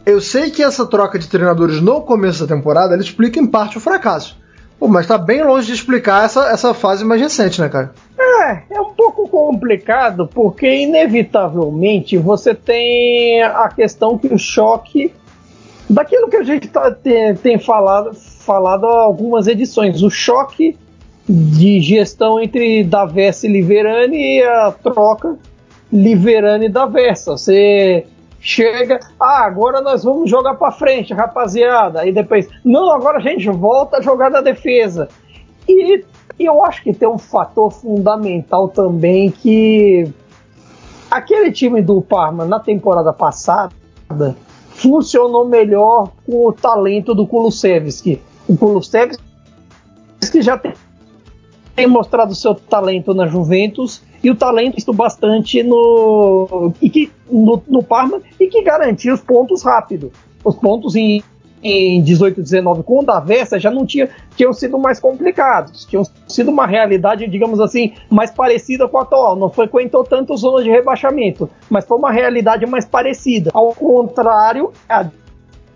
eu 0.08 0.22
sei 0.22 0.50
que 0.50 0.64
essa 0.64 0.86
troca 0.86 1.20
de 1.20 1.28
treinadores 1.28 1.82
no 1.82 2.00
começo 2.00 2.48
da 2.48 2.56
temporada 2.56 2.93
ele 2.93 3.04
explica 3.04 3.41
em 3.41 3.45
parte 3.45 3.78
o 3.78 3.82
fracasso. 3.82 4.38
Pô, 4.80 4.88
mas 4.88 5.08
tá 5.08 5.18
bem 5.18 5.44
longe 5.44 5.68
de 5.68 5.74
explicar 5.74 6.26
essa, 6.26 6.50
essa 6.50 6.74
fase 6.74 7.04
mais 7.04 7.20
recente, 7.20 7.60
né, 7.60 7.68
cara? 7.68 7.94
É, 8.20 8.76
é 8.76 8.82
um 8.82 8.94
pouco 8.94 9.28
complicado, 9.28 10.28
porque 10.28 10.70
inevitavelmente 10.70 12.18
você 12.18 12.54
tem 12.54 13.42
a 13.42 13.68
questão 13.70 14.18
que 14.18 14.28
o 14.28 14.38
choque. 14.38 15.14
Daquilo 15.90 16.30
que 16.30 16.36
a 16.36 16.44
gente 16.44 16.68
tá, 16.68 16.92
tem, 16.92 17.34
tem 17.36 17.58
falado, 17.58 18.14
falado 18.14 18.86
há 18.86 19.02
algumas 19.02 19.48
edições, 19.48 20.04
o 20.04 20.10
choque 20.10 20.78
de 21.28 21.82
gestão 21.82 22.40
entre 22.42 22.84
Davessa 22.84 23.48
e 23.48 23.52
Liverani 23.52 24.38
e 24.38 24.44
a 24.44 24.72
troca 24.72 25.38
Liverani 25.92 26.66
e 26.66 26.70
Davessa. 26.70 27.32
Você 27.32 28.06
chega, 28.48 29.02
ah, 29.20 29.43
agora 29.43 29.82
nós 29.82 30.06
vamos 30.06 30.30
jogar 30.30 30.56
para 30.56 30.72
frente, 30.72 31.14
rapaziada. 31.14 32.00
Aí 32.00 32.14
depois, 32.14 32.48
não, 32.64 32.89
agora 32.91 33.18
a 33.18 33.22
gente 33.22 33.50
volta 33.50 33.98
a 33.98 34.02
jogar 34.02 34.32
na 34.32 34.39
defesa. 34.39 35.10
E, 35.68 36.06
e 36.39 36.45
eu 36.45 36.64
acho 36.64 36.82
que 36.82 36.93
tem 36.93 37.10
um 37.10 37.18
fator 37.18 37.70
fundamental 37.70 38.70
também 38.70 39.30
que 39.30 40.10
aquele 41.12 41.52
time 41.52 41.82
do 41.82 42.02
Parma 42.02 42.45
na 42.45 42.58
temporada 42.58 43.12
passada 43.12 43.74
funcionou 44.70 45.45
melhor 45.45 46.12
com 46.26 46.48
o 46.48 46.54
talento 46.54 47.14
do 47.14 47.28
Kulusevski. 47.28 48.22
O 48.48 48.56
Kulusevski 48.56 49.20
já 50.36 50.58
tem, 50.58 50.72
tem 51.78 51.86
mostrado 51.86 52.34
seu 52.34 52.56
talento 52.56 53.14
na 53.14 53.28
Juventus 53.28 54.02
e 54.24 54.32
o 54.32 54.36
talento 54.36 54.92
bastante 54.92 55.62
no, 55.62 56.74
e 56.82 56.90
que, 56.90 57.12
no, 57.30 57.62
no 57.68 57.84
Parma 57.84 58.20
e 58.40 58.48
que 58.48 58.64
garantia 58.64 59.14
os 59.14 59.22
pontos 59.22 59.62
rápido. 59.62 60.12
Os 60.44 60.56
pontos 60.56 60.96
em, 60.96 61.22
em 61.62 62.02
18 62.02 62.42
19 62.42 62.82
com 62.82 63.02
o 63.02 63.06
Davessa 63.06 63.60
já 63.60 63.70
não 63.70 63.86
tinha, 63.86 64.10
tinham 64.36 64.52
sido 64.54 64.80
mais 64.80 65.00
complicados, 65.00 65.86
tinham 65.86 66.02
sido 66.28 66.50
uma 66.50 66.66
realidade, 66.66 67.28
digamos 67.28 67.60
assim, 67.60 67.94
mais 68.10 68.32
parecida 68.32 68.88
com 68.88 68.98
a 68.98 69.04
atual. 69.04 69.36
Não 69.36 69.52
frequentou 69.52 70.04
tanto 70.04 70.36
zonas 70.36 70.64
de 70.64 70.72
rebaixamento, 70.72 71.48
mas 71.70 71.86
foi 71.86 72.00
uma 72.00 72.12
realidade 72.12 72.66
mais 72.66 72.86
parecida. 72.86 73.52
Ao 73.54 73.72
contrário, 73.76 74.72
a 74.90 75.04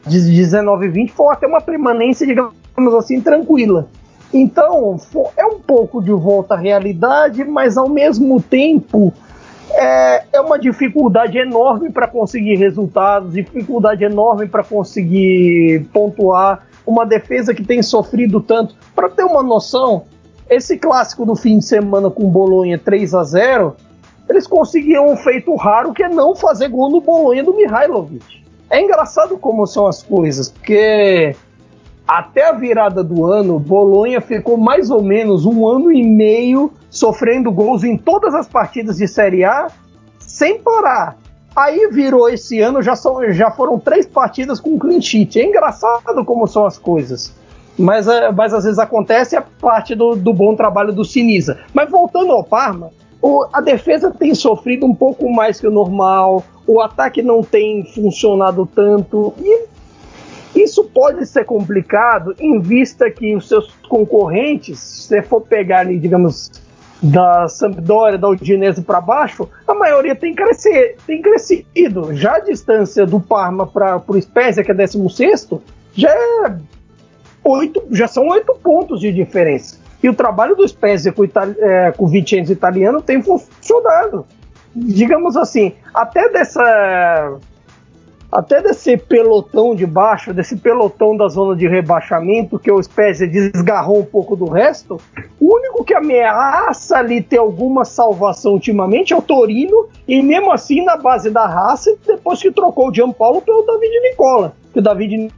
de 0.07 0.19
19 0.19 0.89
20 0.89 1.11
foi 1.11 1.31
até 1.31 1.45
uma 1.45 1.61
permanência, 1.61 2.25
digamos 2.25 2.95
assim, 2.95 3.21
tranquila. 3.21 3.87
Então, 4.33 4.97
é 5.35 5.45
um 5.45 5.59
pouco 5.59 6.01
de 6.01 6.11
volta 6.11 6.53
à 6.53 6.57
realidade, 6.57 7.43
mas 7.43 7.77
ao 7.77 7.89
mesmo 7.89 8.41
tempo 8.41 9.13
é, 9.71 10.23
é 10.33 10.41
uma 10.41 10.57
dificuldade 10.57 11.37
enorme 11.37 11.91
para 11.91 12.07
conseguir 12.07 12.55
resultados, 12.55 13.33
dificuldade 13.33 14.03
enorme 14.03 14.47
para 14.47 14.63
conseguir 14.63 15.85
pontuar. 15.93 16.67
Uma 16.85 17.05
defesa 17.05 17.53
que 17.53 17.63
tem 17.63 17.81
sofrido 17.83 18.41
tanto. 18.41 18.75
Para 18.95 19.07
ter 19.09 19.23
uma 19.23 19.43
noção, 19.43 20.03
esse 20.49 20.77
clássico 20.77 21.25
do 21.25 21.35
fim 21.35 21.59
de 21.59 21.65
semana 21.65 22.09
com 22.09 22.29
Bolonha 22.29 22.77
3 22.77 23.13
a 23.13 23.23
0 23.23 23.75
eles 24.31 24.47
conseguiram 24.47 25.11
um 25.11 25.17
feito 25.17 25.53
raro 25.55 25.93
que 25.93 26.03
é 26.03 26.09
não 26.09 26.35
fazer 26.35 26.69
gol 26.69 26.89
no 26.89 27.01
Bolonha 27.01 27.43
do 27.43 27.53
Mihailovic. 27.53 28.41
É 28.69 28.81
engraçado 28.81 29.37
como 29.37 29.67
são 29.67 29.85
as 29.87 30.01
coisas, 30.01 30.49
porque 30.49 31.35
até 32.11 32.49
a 32.49 32.51
virada 32.51 33.01
do 33.01 33.25
ano, 33.25 33.57
Bolonha 33.57 34.19
ficou 34.19 34.57
mais 34.57 34.91
ou 34.91 35.01
menos 35.01 35.45
um 35.45 35.65
ano 35.65 35.89
e 35.89 36.03
meio 36.03 36.73
sofrendo 36.89 37.49
gols 37.49 37.85
em 37.85 37.97
todas 37.97 38.35
as 38.35 38.49
partidas 38.49 38.97
de 38.97 39.07
Série 39.07 39.45
A 39.45 39.67
sem 40.19 40.59
parar. 40.59 41.15
Aí 41.55 41.87
virou 41.87 42.27
esse 42.27 42.59
ano, 42.59 42.81
já, 42.81 42.97
são, 42.97 43.31
já 43.31 43.49
foram 43.49 43.79
três 43.79 44.05
partidas 44.05 44.59
com 44.59 44.77
clean 44.77 44.99
sheet. 44.99 45.39
É 45.39 45.45
engraçado 45.45 46.25
como 46.25 46.47
são 46.47 46.65
as 46.65 46.77
coisas. 46.77 47.33
Mas, 47.79 48.09
é, 48.09 48.29
mas 48.29 48.53
às 48.53 48.65
vezes 48.65 48.77
acontece 48.77 49.37
a 49.37 49.41
parte 49.41 49.95
do, 49.95 50.13
do 50.13 50.33
bom 50.33 50.53
trabalho 50.53 50.91
do 50.91 51.05
Sinisa. 51.05 51.59
Mas 51.73 51.89
voltando 51.89 52.33
ao 52.33 52.43
Parma, 52.43 52.91
o, 53.21 53.45
a 53.53 53.61
defesa 53.61 54.11
tem 54.11 54.35
sofrido 54.35 54.85
um 54.85 54.93
pouco 54.93 55.31
mais 55.31 55.61
que 55.61 55.67
o 55.67 55.71
normal, 55.71 56.43
o 56.67 56.81
ataque 56.81 57.21
não 57.21 57.41
tem 57.41 57.85
funcionado 57.85 58.67
tanto. 58.75 59.33
E 59.39 59.70
isso 60.55 60.83
pode 60.83 61.25
ser 61.25 61.45
complicado 61.45 62.35
em 62.39 62.59
vista 62.59 63.09
que 63.09 63.35
os 63.35 63.47
seus 63.47 63.73
concorrentes, 63.87 64.79
se 64.79 65.21
for 65.21 65.41
pegar 65.41 65.79
ali, 65.79 65.97
digamos, 65.97 66.51
da 67.01 67.47
Sampdoria, 67.47 68.17
da 68.17 68.29
Udinese 68.29 68.81
para 68.81 69.01
baixo, 69.01 69.49
a 69.67 69.73
maioria 69.73 70.15
tem, 70.15 70.35
crescer, 70.35 70.97
tem 71.07 71.21
crescido. 71.21 72.15
Já 72.15 72.35
a 72.35 72.39
distância 72.39 73.05
do 73.05 73.19
Parma 73.19 73.65
para 73.65 74.01
o 74.05 74.21
Spezia, 74.21 74.63
que 74.63 74.71
é 74.71 74.73
16, 74.73 75.49
já, 75.93 76.09
é 76.09 76.55
oito, 77.43 77.83
já 77.91 78.07
são 78.07 78.27
oito 78.27 78.53
pontos 78.61 78.99
de 78.99 79.11
diferença. 79.11 79.79
E 80.03 80.09
o 80.09 80.13
trabalho 80.13 80.55
do 80.55 80.67
Spezia 80.67 81.11
com, 81.11 81.23
é, 81.23 81.91
com 81.91 82.05
o 82.05 82.07
Vincenzo 82.07 82.51
italiano 82.51 83.01
tem 83.01 83.21
funcionado. 83.21 84.25
Digamos 84.75 85.35
assim, 85.35 85.73
até 85.93 86.29
dessa 86.29 87.37
até 88.31 88.61
desse 88.61 88.95
pelotão 88.95 89.75
de 89.75 89.85
baixo, 89.85 90.33
desse 90.33 90.55
pelotão 90.55 91.17
da 91.17 91.27
zona 91.27 91.55
de 91.55 91.67
rebaixamento, 91.67 92.57
que 92.57 92.71
o 92.71 92.81
Spezia 92.81 93.27
desgarrou 93.27 93.99
um 93.99 94.05
pouco 94.05 94.35
do 94.35 94.45
resto, 94.45 94.97
o 95.39 95.55
único 95.55 95.83
que 95.83 95.93
ameaça 95.93 96.97
ali 96.97 97.21
ter 97.21 97.37
alguma 97.37 97.83
salvação 97.83 98.53
ultimamente 98.53 99.13
é 99.13 99.17
o 99.17 99.21
Torino, 99.21 99.89
e 100.07 100.21
mesmo 100.21 100.51
assim 100.51 100.83
na 100.85 100.95
base 100.95 101.29
da 101.29 101.45
raça, 101.45 101.93
depois 102.07 102.41
que 102.41 102.51
trocou 102.51 102.89
o 102.89 102.93
Gianpaolo 102.93 103.41
pelo 103.41 103.63
David 103.63 103.99
Nicola. 104.01 104.53
Que 104.71 104.79
o 104.79 104.81
David 104.81 105.29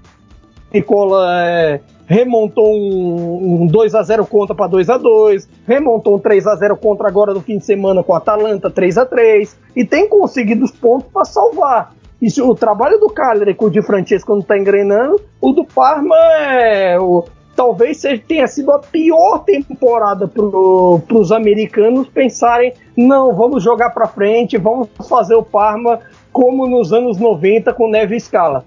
Nicola 0.72 1.28
é, 1.42 1.80
remontou 2.06 2.68
um, 2.68 3.64
um 3.64 3.68
2 3.68 3.96
a 3.96 4.04
0 4.04 4.26
contra 4.28 4.54
para 4.54 4.68
2 4.68 4.90
a 4.90 4.98
2 4.98 5.48
remontou 5.66 6.16
um 6.16 6.20
3 6.20 6.48
a 6.48 6.56
0 6.56 6.78
contra 6.78 7.08
agora 7.08 7.34
no 7.34 7.42
fim 7.42 7.58
de 7.58 7.66
semana 7.66 8.04
com 8.04 8.14
a 8.14 8.18
Atalanta 8.18 8.70
3 8.70 8.98
a 8.98 9.06
3 9.06 9.58
e 9.76 9.86
tem 9.86 10.08
conseguido 10.08 10.66
os 10.66 10.72
pontos 10.72 11.08
para 11.12 11.26
salvar. 11.26 11.94
E 12.24 12.32
se 12.32 12.42
o 12.42 12.56
trabalho 12.56 12.98
do 13.02 13.10
Cagliari 13.10 13.54
com 13.54 13.66
o 13.66 13.70
Di 13.70 13.82
Francesco 13.82 14.32
não 14.32 14.40
está 14.40 14.58
engrenando, 14.58 15.20
o 15.42 15.52
do 15.52 15.66
Parma 15.66 16.16
é, 16.40 16.98
o, 16.98 17.26
talvez 17.54 17.98
seja, 17.98 18.24
tenha 18.26 18.48
sido 18.48 18.72
a 18.72 18.80
pior 18.80 19.40
temporada 19.40 20.26
para 20.26 21.18
os 21.18 21.34
americanos 21.34 22.08
pensarem, 22.08 22.72
não, 22.96 23.36
vamos 23.36 23.62
jogar 23.62 23.90
para 23.90 24.08
frente, 24.08 24.58
vamos 24.58 24.88
fazer 25.10 25.36
o 25.36 25.44
Parma 25.44 26.00
como 26.32 26.66
nos 26.66 26.94
anos 26.94 27.18
90 27.18 27.74
com 27.74 27.90
Neve 27.90 28.18
Scala. 28.18 28.64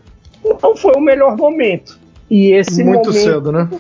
Não 0.63 0.77
foi 0.77 0.93
o 0.95 1.01
melhor 1.01 1.35
momento. 1.35 1.99
E 2.29 2.53
esse 2.53 2.85
muito 2.85 3.09
momento 3.09 3.13
cedo, 3.15 3.53
né? 3.53 3.71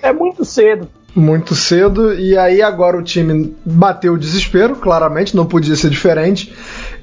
É 0.00 0.14
muito 0.14 0.46
cedo. 0.46 0.88
Muito 1.16 1.54
cedo, 1.54 2.12
e 2.12 2.36
aí 2.36 2.60
agora 2.60 2.94
o 2.98 3.02
time 3.02 3.56
bateu 3.64 4.12
o 4.12 4.18
desespero, 4.18 4.76
claramente, 4.76 5.34
não 5.34 5.46
podia 5.46 5.74
ser 5.74 5.88
diferente. 5.88 6.54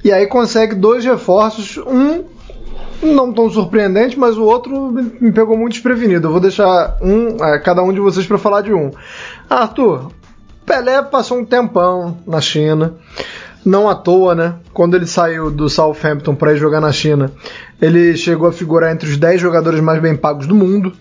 E 0.04 0.12
aí 0.12 0.28
consegue 0.28 0.76
dois 0.76 1.04
reforços, 1.04 1.78
um 1.78 2.24
não 3.02 3.34
tão 3.34 3.50
surpreendente, 3.50 4.18
mas 4.18 4.38
o 4.38 4.44
outro 4.44 4.92
me 4.92 5.32
pegou 5.32 5.58
muito 5.58 5.74
desprevenido. 5.74 6.28
Eu 6.28 6.32
vou 6.32 6.40
deixar 6.40 6.96
um, 7.02 7.44
é, 7.44 7.58
cada 7.58 7.82
um 7.82 7.92
de 7.92 8.00
vocês 8.00 8.28
para 8.28 8.38
falar 8.38 8.62
de 8.62 8.72
um. 8.72 8.92
Arthur, 9.50 10.12
Pelé 10.64 11.02
passou 11.02 11.40
um 11.40 11.46
tempão 11.46 12.20
na 12.28 12.40
China, 12.40 12.94
não 13.66 13.90
à 13.90 13.96
toa, 13.96 14.36
né? 14.36 14.54
Quando 14.72 14.96
ele 14.96 15.08
saiu 15.08 15.50
do 15.50 15.68
Southampton 15.68 16.36
para 16.36 16.54
ir 16.54 16.58
jogar 16.58 16.80
na 16.80 16.92
China, 16.92 17.32
ele 17.82 18.16
chegou 18.16 18.48
a 18.48 18.54
figurar 18.54 18.92
entre 18.94 19.10
os 19.10 19.18
10 19.18 19.42
jogadores 19.42 19.80
mais 19.80 20.00
bem 20.00 20.16
pagos 20.16 20.46
do 20.46 20.54
mundo 20.54 20.94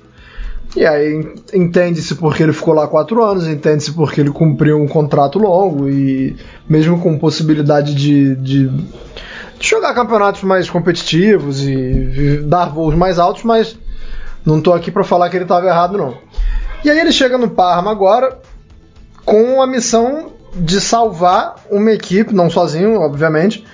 E 0.75 0.87
aí 0.87 1.35
entende-se 1.53 2.15
porque 2.15 2.43
ele 2.43 2.53
ficou 2.53 2.73
lá 2.73 2.87
quatro 2.89 3.23
anos, 3.23 3.47
entende-se 3.47 3.93
porque 3.93 4.21
ele 4.21 4.31
cumpriu 4.31 4.81
um 4.81 4.89
contrato 4.89 5.39
longo 5.39 5.89
e 5.89 6.35
mesmo 6.69 6.99
com 6.99 7.19
possibilidade 7.19 7.95
de, 7.95 8.35
de, 8.37 8.69
de 8.69 8.89
jogar 9.61 9.95
campeonatos 9.95 10.43
mais 10.43 10.71
competitivos 10.71 11.63
e 11.63 12.43
dar 12.47 12.71
voos 12.71 12.95
mais 12.95 13.19
altos, 13.19 13.43
mas 13.43 13.77
não 14.47 14.63
tô 14.63 14.73
aqui 14.73 14.91
para 14.91 15.05
falar 15.05 15.29
que 15.29 15.37
ele 15.37 15.45
estava 15.45 15.67
errado 15.67 15.99
não. 15.99 16.17
E 16.83 16.91
aí 16.91 16.99
ele 16.99 17.13
chega 17.13 17.37
no 17.37 17.51
Parma 17.51 17.91
agora 17.91 18.39
com 19.27 19.61
a 19.61 19.67
missão 19.67 20.33
de 20.55 20.81
salvar 20.81 21.57
uma 21.71 21.93
equipe, 21.93 22.35
não 22.35 22.49
sozinho, 22.49 23.01
obviamente, 23.01 23.65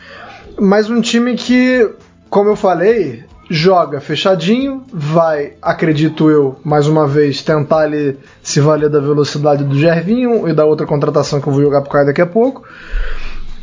mas 0.60 0.90
um 0.90 1.00
time 1.00 1.34
que, 1.36 1.88
como 2.28 2.50
eu 2.50 2.56
falei, 2.56 3.24
joga 3.50 4.00
fechadinho, 4.00 4.84
vai, 4.92 5.54
acredito 5.62 6.30
eu, 6.30 6.58
mais 6.62 6.86
uma 6.86 7.06
vez, 7.06 7.42
tentar 7.42 7.80
ali 7.80 8.16
se 8.42 8.60
valer 8.60 8.90
da 8.90 9.00
velocidade 9.00 9.64
do 9.64 9.78
Gervinho 9.78 10.48
e 10.48 10.52
da 10.52 10.64
outra 10.64 10.86
contratação 10.86 11.40
que 11.40 11.48
eu 11.48 11.52
vou 11.52 11.62
jogar 11.62 11.80
pro 11.80 11.90
Caio 11.90 12.06
daqui 12.06 12.20
a 12.20 12.26
pouco. 12.26 12.62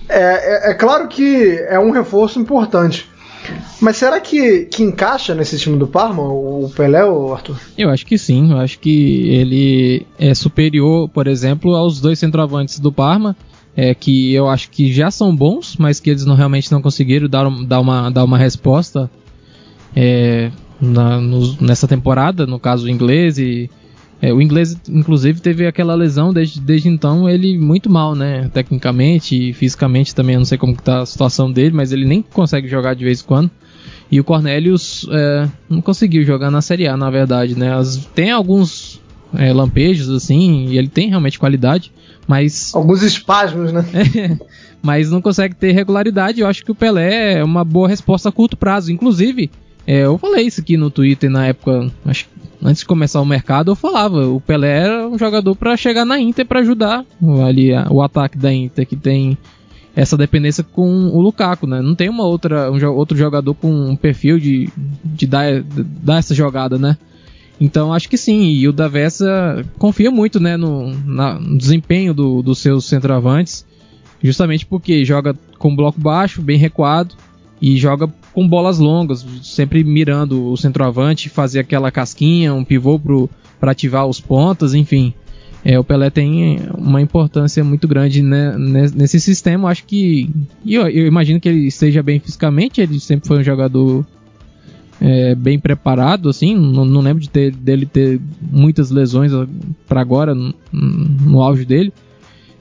É, 0.10 0.70
é, 0.70 0.72
é, 0.72 0.74
claro 0.74 1.08
que 1.08 1.58
é 1.68 1.80
um 1.80 1.92
reforço 1.92 2.40
importante. 2.40 3.08
Mas 3.80 3.98
será 3.98 4.20
que, 4.20 4.66
que 4.66 4.82
encaixa 4.82 5.36
nesse 5.36 5.60
time 5.60 5.78
do 5.78 5.86
Parma, 5.86 6.24
o 6.24 6.72
Pelé, 6.76 7.06
ou 7.06 7.34
Arthur? 7.34 7.58
Eu 7.78 7.92
acho 7.92 8.06
que 8.06 8.18
sim. 8.18 8.52
Eu 8.52 8.58
acho 8.58 8.80
que 8.80 9.30
ele 9.30 10.08
é 10.18 10.34
superior, 10.34 11.08
por 11.10 11.28
exemplo, 11.28 11.76
aos 11.76 12.02
dois 12.02 12.18
centroavantes 12.18 12.80
do 12.80 12.92
Parma. 12.92 13.36
É, 13.78 13.94
que 13.94 14.34
eu 14.34 14.48
acho 14.48 14.70
que 14.70 14.92
já 14.92 15.12
são 15.12 15.36
bons, 15.36 15.76
mas 15.78 16.00
que 16.00 16.10
eles 16.10 16.26
não 16.26 16.34
realmente 16.34 16.72
não 16.72 16.82
conseguiram 16.82 17.28
dar, 17.28 17.46
dar, 17.66 17.82
uma, 17.82 18.10
dar 18.10 18.24
uma 18.24 18.38
resposta 18.38 19.12
é, 19.96 20.52
na, 20.82 21.20
no, 21.20 21.56
nessa 21.62 21.88
temporada, 21.88 22.46
no 22.46 22.60
caso 22.60 22.86
o 22.86 22.90
inglês. 22.90 23.38
E, 23.38 23.70
é, 24.22 24.34
o 24.34 24.42
inglês, 24.42 24.78
inclusive, 24.90 25.42
teve 25.42 25.68
aquela 25.68 25.94
lesão 25.96 26.34
desde, 26.34 26.60
desde 26.60 26.90
então, 26.90 27.30
ele 27.30 27.58
muito 27.58 27.90
mal, 27.90 28.16
né? 28.16 28.50
Tecnicamente 28.54 29.50
e 29.50 29.54
fisicamente 29.54 30.16
também, 30.16 30.36
eu 30.36 30.40
não 30.40 30.46
sei 30.46 30.58
como 30.58 30.74
está 30.74 31.02
a 31.02 31.06
situação 31.06 31.52
dele, 31.52 31.76
mas 31.76 31.92
ele 31.92 32.06
nem 32.06 32.22
consegue 32.22 32.68
jogar 32.68 32.94
de 32.94 33.04
vez 33.04 33.22
em 33.22 33.26
quando. 33.26 33.52
E 34.12 34.20
o 34.20 34.24
Cornelius 34.24 35.08
é, 35.12 35.50
não 35.70 35.82
conseguiu 35.82 36.24
jogar 36.24 36.52
na 36.52 36.62
Série 36.62 36.88
A, 36.88 36.96
na 36.96 37.10
verdade, 37.10 37.58
né? 37.58 37.74
As, 37.74 37.98
tem 38.14 38.32
alguns 38.32 39.02
é, 39.34 39.52
lampejos, 39.52 40.10
assim, 40.10 40.68
e 40.68 40.78
ele 40.78 40.88
tem 40.88 41.10
realmente 41.10 41.40
qualidade, 41.40 41.92
mas. 42.28 42.74
Alguns 42.74 43.02
espasmos, 43.02 43.72
né? 43.74 43.86
É, 43.94 44.38
mas 44.82 45.10
não 45.10 45.22
consegue 45.22 45.56
ter 45.56 45.72
regularidade. 45.72 46.42
Eu 46.42 46.48
acho 46.48 46.64
que 46.64 46.72
o 46.72 46.76
Pelé 46.76 47.40
é 47.40 47.44
uma 47.44 47.64
boa 47.64 47.88
resposta 47.88 48.30
a 48.30 48.32
curto 48.32 48.56
prazo. 48.56 48.92
Inclusive, 48.92 49.50
é, 49.88 50.02
eu 50.02 50.18
falei 50.18 50.48
isso 50.48 50.62
aqui 50.62 50.78
no 50.78 50.90
Twitter 50.90 51.30
na 51.30 51.48
época, 51.48 51.92
acho, 52.06 52.28
antes 52.64 52.80
de 52.80 52.86
começar 52.86 53.22
o 53.22 53.26
mercado, 53.26 53.72
eu 53.72 53.76
falava, 53.76 54.28
o 54.28 54.42
Pelé 54.42 54.80
era 54.80 55.08
um 55.08 55.18
jogador 55.18 55.56
para 55.56 55.78
chegar 55.78 56.06
na 56.06 56.20
Inter 56.20 56.46
para 56.46 56.62
ajudar 56.62 57.06
ali 57.46 57.72
o 57.90 58.02
ataque 58.02 58.38
da 58.38 58.52
Inter 58.52 58.88
que 58.88 58.96
tem 58.96 59.38
essa 59.96 60.18
dependência 60.18 60.64
com 60.64 61.08
o 61.10 61.22
Lukaku, 61.22 61.66
né? 61.66 61.82
Não 61.82 61.96
tem 61.96 62.10
uma 62.10 62.26
outra 62.26 62.70
um, 62.70 62.86
outro 62.94 63.18
jogador 63.18 63.54
com 63.54 63.72
um 63.72 63.96
perfil 63.96 64.40
de, 64.40 64.70
de 65.04 65.26
dar, 65.26 65.64
dar 65.64 66.18
essa 66.18 66.36
jogada, 66.36 66.78
né? 66.78 66.98
Então 67.62 67.94
acho 67.94 68.10
que 68.10 68.18
sim, 68.18 68.50
e 68.50 68.68
o 68.68 68.74
Davessa 68.74 69.66
confia 69.78 70.12
muito 70.12 70.40
né, 70.40 70.58
no, 70.58 70.94
na, 71.06 71.40
no 71.40 71.58
desempenho 71.58 72.14
do, 72.14 72.42
dos 72.42 72.60
seus 72.60 72.84
centroavantes, 72.86 73.66
justamente 74.22 74.66
porque 74.66 75.06
joga 75.06 75.34
com 75.58 75.74
bloco 75.74 76.00
baixo, 76.00 76.42
bem 76.42 76.58
recuado, 76.58 77.16
e 77.62 77.78
joga 77.78 78.12
com 78.36 78.46
bolas 78.46 78.80
longas, 78.80 79.26
sempre 79.42 79.82
mirando 79.82 80.52
o 80.52 80.58
centroavante, 80.58 81.30
fazer 81.30 81.62
aquela 81.62 81.90
casquinha, 81.90 82.54
um 82.54 82.66
pivô 82.66 83.00
para 83.58 83.72
ativar 83.72 84.06
os 84.06 84.20
pontas, 84.20 84.74
enfim. 84.74 85.14
É, 85.64 85.80
o 85.80 85.84
Pelé 85.86 86.10
tem 86.10 86.60
uma 86.78 87.02
importância 87.02 87.64
muito 87.64 87.88
grande 87.88 88.22
né, 88.22 88.56
nesse 88.94 89.22
sistema. 89.22 89.70
Acho 89.70 89.86
que. 89.86 90.30
Eu, 90.68 90.88
eu, 90.90 91.08
imagino 91.08 91.40
que 91.40 91.48
ele 91.48 91.66
esteja 91.66 92.04
bem 92.04 92.20
fisicamente, 92.20 92.82
ele 92.82 93.00
sempre 93.00 93.26
foi 93.26 93.40
um 93.40 93.44
jogador 93.44 94.06
é, 95.00 95.34
bem 95.34 95.58
preparado, 95.58 96.28
assim. 96.28 96.54
Não, 96.54 96.84
não, 96.84 97.00
lembro 97.00 97.24
de 97.24 97.30
ter, 97.30 97.52
dele 97.52 97.86
ter 97.86 98.20
muitas 98.52 98.92
lesões 98.92 99.32
para 99.88 100.02
agora, 100.02 100.36
no, 100.36 100.54
no, 100.74 101.42
auge 101.42 101.64
dele. 101.64 101.94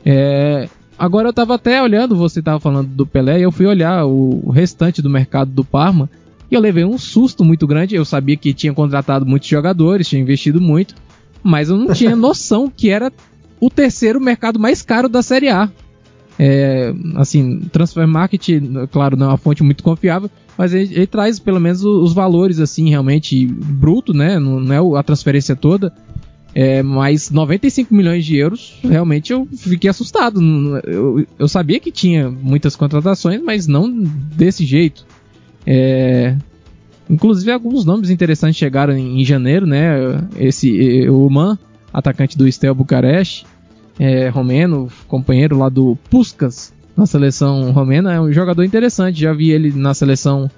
É, 0.07 0.69
Agora 1.05 1.29
eu 1.29 1.35
tava 1.35 1.57
até 1.57 1.83
olhando, 1.83 2.17
você 2.17 2.41
tava 2.41 2.59
falando 2.59 2.89
do 2.89 3.05
Pelé, 3.05 3.39
e 3.39 3.43
eu 3.43 3.53
fui 3.53 3.67
olhar 3.67 4.07
o 4.07 4.49
restante 4.49 5.03
do 5.03 5.11
mercado 5.11 5.51
do 5.51 5.63
Parma, 5.63 6.09
e 6.51 6.55
eu 6.55 6.61
levei 6.63 6.83
um 6.83 6.97
susto 6.97 7.45
muito 7.45 7.67
grande. 7.67 7.95
Eu 7.95 8.07
sabia 8.07 8.39
que 8.39 8.55
tinha 8.55 8.73
contratado 8.73 9.27
muitos 9.27 9.47
jogadores, 9.47 10.09
tinha 10.09 10.23
investido 10.23 10.63
muito, 10.63 10.95
mas 11.43 11.69
eu 11.69 11.77
não 11.77 11.93
tinha 11.93 12.17
noção 12.17 12.73
que 12.75 12.89
era 12.89 13.13
o 13.61 13.69
terceiro 13.69 14.19
mercado 14.19 14.59
mais 14.59 14.81
caro 14.81 15.07
da 15.07 15.23
Série 15.23 15.51
A. 15.51 15.71
É, 16.39 16.95
assim, 17.17 17.61
Transfer 17.71 18.09
Market, 18.09 18.49
claro, 18.91 19.15
não 19.15 19.27
é 19.27 19.29
uma 19.29 19.37
fonte 19.37 19.63
muito 19.63 19.85
confiável, 19.85 20.31
mas 20.57 20.73
ele, 20.73 20.91
ele 20.95 21.07
traz 21.07 21.39
pelo 21.39 21.61
menos 21.61 21.85
os, 21.85 22.15
valores, 22.15 22.61
assim, 22.61 22.89
realmente 22.89 23.45
bruto, 23.47 24.15
né? 24.15 24.39
Não, 24.39 24.59
não 24.59 24.97
é 24.97 24.99
a 24.99 25.03
transferência 25.03 25.55
toda. 25.55 25.93
É, 26.55 26.83
mas 26.85 27.31
95 27.31 27.93
milhões 27.93 28.25
de 28.25 28.37
euros, 28.37 28.79
realmente 28.83 29.33
eu 29.33 29.47
fiquei 29.57 29.91
assustado. 29.91 30.41
Eu, 30.85 31.27
eu 31.37 31.49
sabia 31.49 31.81
que 31.81 31.91
tinha 31.91 32.31
muitas 32.31 32.77
contratações, 32.77 33.43
mas 33.43 33.67
não 33.67 33.91
desse 33.91 34.65
jeito. 34.65 35.05
É, 35.67 36.37
inclusive 37.11 37.51
alguns 37.51 37.85
nomes 37.85 38.09
interessantes 38.09 38.57
chegaram 38.57 38.97
em, 38.97 39.21
em 39.21 39.25
janeiro, 39.25 39.67
né? 39.67 39.97
Esse 40.37 41.09
o 41.09 41.29
Man, 41.29 41.59
atacante 41.93 42.39
do 42.39 42.47
Estel 42.47 42.75
Bucareste, 42.75 43.45
é, 43.99 44.29
romeno, 44.29 44.89
companheiro 45.09 45.59
lá 45.59 45.69
do 45.69 45.97
Puskas 46.09 46.73
na 46.97 47.07
seleção 47.07 47.73
romena, 47.73 48.13
é 48.13 48.21
um 48.21 48.33
jogador 48.33 48.63
interessante. 48.63 49.21
Já 49.21 49.33
vi 49.33 49.51
ele 49.51 49.73
na 49.73 49.93
seleção 49.93 50.49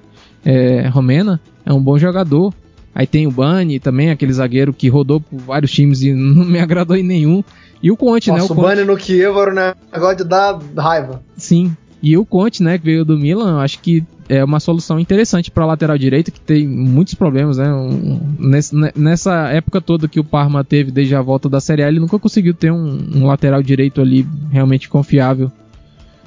é, 0.44 0.88
romena, 0.88 1.40
é 1.64 1.72
um 1.72 1.80
bom 1.80 1.98
jogador. 1.98 2.52
Aí 2.96 3.06
tem 3.06 3.26
o 3.26 3.30
Bani 3.30 3.78
também, 3.78 4.08
aquele 4.08 4.32
zagueiro 4.32 4.72
que 4.72 4.88
rodou 4.88 5.20
por 5.20 5.38
vários 5.38 5.70
times 5.70 6.00
e 6.00 6.14
não 6.16 6.46
me 6.46 6.58
agradou 6.58 6.96
em 6.96 7.02
nenhum. 7.02 7.44
E 7.82 7.90
o 7.90 7.96
Conte, 7.96 8.30
Nossa, 8.30 8.42
né? 8.42 8.48
O, 8.48 8.52
o 8.58 8.62
Bani 8.62 8.84
no 8.84 8.96
Kiev 8.96 9.36
era 9.36 9.50
um 9.50 9.92
negócio 9.92 10.16
de 10.16 10.24
dar 10.24 10.58
raiva. 10.74 11.22
Sim. 11.36 11.76
E 12.02 12.16
o 12.16 12.24
Conte, 12.24 12.62
né, 12.62 12.78
que 12.78 12.84
veio 12.86 13.04
do 13.04 13.18
Milan, 13.18 13.60
acho 13.60 13.80
que 13.80 14.02
é 14.30 14.42
uma 14.42 14.58
solução 14.58 14.98
interessante 14.98 15.50
para 15.50 15.66
lateral 15.66 15.98
direito, 15.98 16.32
que 16.32 16.40
tem 16.40 16.66
muitos 16.66 17.12
problemas, 17.12 17.58
né? 17.58 17.66
nessa 18.96 19.50
época 19.50 19.78
toda 19.82 20.08
que 20.08 20.18
o 20.18 20.24
Parma 20.24 20.64
teve 20.64 20.90
desde 20.90 21.14
a 21.14 21.20
volta 21.20 21.50
da 21.50 21.60
Série 21.60 21.82
A, 21.82 21.88
ele 21.88 22.00
nunca 22.00 22.18
conseguiu 22.18 22.54
ter 22.54 22.72
um, 22.72 22.98
um 23.14 23.26
lateral 23.26 23.62
direito 23.62 24.00
ali 24.00 24.26
realmente 24.50 24.88
confiável. 24.88 25.52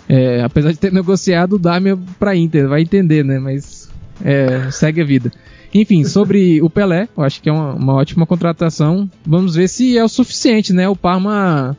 É, 0.07 0.43
apesar 0.43 0.71
de 0.71 0.77
ter 0.77 0.93
negociado 0.93 1.53
o 1.53 1.59
Damia 1.59 1.97
para 2.19 2.35
Inter, 2.35 2.67
vai 2.67 2.81
entender, 2.81 3.25
né? 3.25 3.39
Mas 3.39 3.89
é, 4.23 4.69
segue 4.69 5.01
a 5.01 5.05
vida. 5.05 5.31
Enfim, 5.73 6.03
sobre 6.03 6.61
o 6.61 6.69
Pelé, 6.69 7.07
eu 7.15 7.23
acho 7.23 7.41
que 7.41 7.49
é 7.49 7.51
uma, 7.51 7.73
uma, 7.73 7.93
ótima 7.93 8.25
contratação. 8.25 9.09
Vamos 9.25 9.55
ver 9.55 9.67
se 9.67 9.97
é 9.97 10.03
o 10.03 10.09
suficiente, 10.09 10.73
né? 10.73 10.89
O 10.89 10.95
Parma 10.95 11.77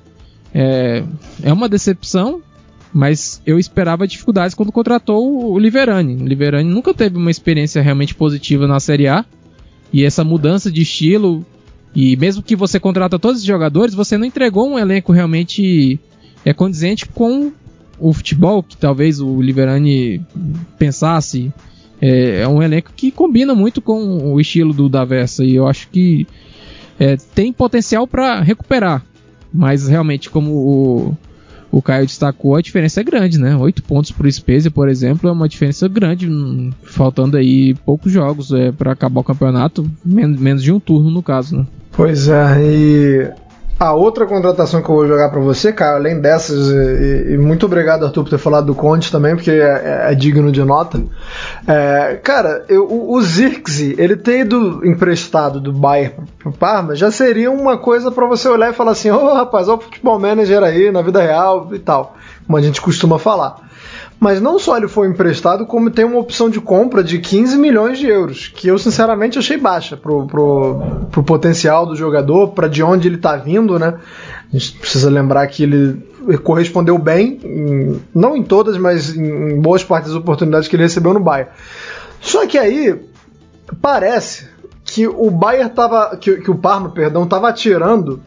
é, 0.55 1.03
é 1.43 1.53
uma 1.53 1.69
decepção, 1.69 2.41
mas 2.93 3.43
eu 3.45 3.59
esperava 3.59 4.07
dificuldades 4.07 4.55
quando 4.55 4.71
contratou 4.71 5.53
o 5.53 5.59
Liverani. 5.59 6.23
O 6.23 6.27
Liverani 6.27 6.71
nunca 6.71 6.95
teve 6.95 7.17
uma 7.17 7.31
experiência 7.31 7.83
realmente 7.83 8.15
positiva 8.15 8.67
na 8.67 8.79
Série 8.79 9.09
A. 9.09 9.25
E 9.93 10.05
essa 10.05 10.23
mudança 10.23 10.71
de 10.71 10.83
estilo, 10.83 11.45
e 11.95 12.17
mesmo 12.17 12.45
que 12.45 12.55
você 12.55 12.79
contrata 12.79 13.19
todos 13.19 13.41
os 13.41 13.47
jogadores, 13.47 13.93
você 13.93 14.17
não 14.17 14.25
entregou 14.25 14.69
um 14.69 14.79
elenco 14.79 15.13
realmente 15.13 15.99
é 16.45 16.55
condizente 16.55 17.07
com 17.07 17.53
o 17.99 18.13
futebol 18.13 18.63
que 18.63 18.77
talvez 18.77 19.21
o 19.21 19.43
Liverani 19.43 20.25
pensasse 20.79 21.53
é, 22.01 22.41
é, 22.41 22.49
um 22.49 22.63
elenco 22.63 22.91
que 22.95 23.11
combina 23.11 23.55
muito 23.55 23.81
com 23.81 24.33
o 24.33 24.41
estilo 24.41 24.73
do 24.73 24.89
Davessa 24.89 25.45
e 25.45 25.55
eu 25.55 25.67
acho 25.67 25.89
que 25.89 26.27
é, 26.99 27.17
tem 27.35 27.53
potencial 27.53 28.07
para 28.07 28.41
recuperar. 28.41 29.05
Mas 29.53 29.89
realmente, 29.89 30.31
como 30.31 30.51
o, 30.53 31.17
o 31.71 31.83
Caio 31.83 32.07
destacou, 32.07 32.55
a 32.55 32.63
diferença 32.63 33.01
é 33.01 33.05
grande, 33.05 33.39
né? 33.39 33.57
Oito 33.57 33.83
pontos 33.83 34.13
para 34.13 34.27
o 34.27 34.33
Spezia, 34.33 34.71
por 34.71 34.89
exemplo, 34.89 35.29
é 35.29 35.33
uma 35.33 35.49
diferença 35.49 35.89
grande, 35.89 36.29
faltando 36.85 37.37
aí 37.37 37.75
poucos 37.85 38.13
jogos 38.13 38.53
é, 38.53 38.71
para 38.71 38.93
acabar 38.93 39.21
o 39.21 39.25
campeonato, 39.25 39.91
menos, 40.05 40.41
menos 40.41 40.63
de 40.63 40.73
um 40.73 40.79
turno 40.79 41.11
no 41.11 41.23
caso, 41.23 41.57
né? 41.59 41.67
Pois 41.93 42.29
é, 42.29 42.63
e 42.63 43.31
a 43.81 43.95
outra 43.95 44.27
contratação 44.27 44.83
que 44.83 44.91
eu 44.91 44.95
vou 44.95 45.09
jogar 45.09 45.31
para 45.31 45.41
você, 45.41 45.73
cara, 45.73 45.97
além 45.97 46.21
dessas, 46.21 46.69
e, 46.69 47.33
e, 47.33 47.39
muito 47.39 47.65
obrigado, 47.65 48.05
Arthur, 48.05 48.25
por 48.25 48.29
ter 48.29 48.37
falado 48.37 48.67
do 48.67 48.75
Conte 48.75 49.11
também, 49.11 49.35
porque 49.35 49.51
é, 49.51 49.55
é, 50.07 50.13
é 50.13 50.15
digno 50.15 50.53
de 50.53 50.63
nota. 50.63 51.03
É, 51.67 52.21
cara, 52.23 52.63
eu, 52.69 52.85
o, 52.85 53.15
o 53.15 53.23
Zirkzee, 53.23 53.95
ele 53.97 54.17
ter 54.17 54.41
ido 54.41 54.87
emprestado 54.87 55.59
do 55.59 55.73
Bayern 55.73 56.27
pro 56.39 56.53
Parma, 56.53 56.95
já 56.95 57.11
seria 57.11 57.51
uma 57.51 57.79
coisa 57.79 58.11
para 58.11 58.27
você 58.27 58.51
olhar 58.51 58.69
e 58.69 58.75
falar 58.75 58.91
assim: 58.91 59.11
ô 59.11 59.17
oh, 59.17 59.33
rapaz, 59.33 59.67
olha 59.67 59.79
o 59.79 59.81
futebol 59.81 60.19
manager 60.19 60.63
aí 60.63 60.93
na 60.93 61.01
vida 61.01 61.23
real 61.23 61.71
e 61.73 61.79
tal, 61.79 62.17
como 62.47 62.59
a 62.59 62.61
gente 62.61 62.83
costuma 62.83 63.19
falar. 63.19 63.70
Mas 64.21 64.39
não 64.39 64.59
só 64.59 64.77
ele 64.77 64.87
foi 64.87 65.09
emprestado, 65.09 65.65
como 65.65 65.91
tem 65.91 66.05
uma 66.05 66.19
opção 66.19 66.51
de 66.51 66.61
compra 66.61 67.03
de 67.03 67.19
15 67.19 67.57
milhões 67.57 67.99
de 67.99 68.07
euros, 68.07 68.53
que 68.55 68.69
eu 68.69 68.79
sinceramente 68.79 69.39
achei 69.39 69.57
baixa 69.57 69.97
pro, 69.97 70.27
pro, 70.27 70.83
pro 71.11 71.23
potencial 71.23 71.87
do 71.87 71.97
jogador, 71.97 72.49
para 72.49 72.69
de 72.69 72.83
onde 72.83 73.09
ele 73.09 73.17
tá 73.17 73.37
vindo, 73.37 73.79
né? 73.79 73.99
A 74.53 74.59
gente 74.59 74.79
precisa 74.79 75.09
lembrar 75.09 75.47
que 75.47 75.63
ele 75.63 76.07
correspondeu 76.45 76.99
bem, 76.99 77.41
em, 77.43 78.01
não 78.15 78.37
em 78.37 78.43
todas, 78.43 78.77
mas 78.77 79.17
em, 79.17 79.53
em 79.53 79.61
boas 79.61 79.83
partes 79.83 80.11
das 80.11 80.21
oportunidades 80.21 80.69
que 80.69 80.77
ele 80.77 80.83
recebeu 80.83 81.15
no 81.15 81.21
Bayern. 81.21 81.51
Só 82.21 82.47
que 82.47 82.59
aí 82.59 83.01
parece 83.81 84.49
que 84.85 85.09
o 85.09 85.31
Bayern 85.31 85.71
tava, 85.71 86.15
que, 86.19 86.37
que 86.43 86.51
o 86.51 86.57
Parma, 86.57 86.91
perdão, 86.91 87.27
tava 87.27 87.49
atirando 87.49 88.23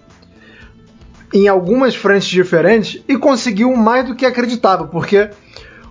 em 1.31 1.47
algumas 1.47 1.95
frentes 1.95 2.29
diferentes 2.29 3.03
e 3.07 3.15
conseguiu 3.15 3.75
mais 3.75 4.07
do 4.07 4.15
que 4.15 4.25
acreditava, 4.25 4.85
porque 4.85 5.29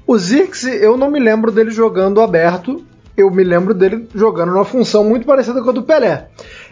o 0.07 0.19
Zirkzee, 0.19 0.83
eu 0.83 0.97
não 0.97 1.11
me 1.11 1.21
lembro 1.21 1.51
dele 1.51 1.71
jogando 1.71 2.21
aberto, 2.21 2.85
eu 3.17 3.31
me 3.31 3.45
lembro 3.45 3.75
dele 3.75 4.09
jogando 4.15 4.53
numa 4.53 4.65
função 4.65 5.05
muito 5.05 5.27
parecida 5.27 5.63
com 5.63 5.71
a 5.71 5.73
do 5.73 5.83
Pelé. 5.83 6.29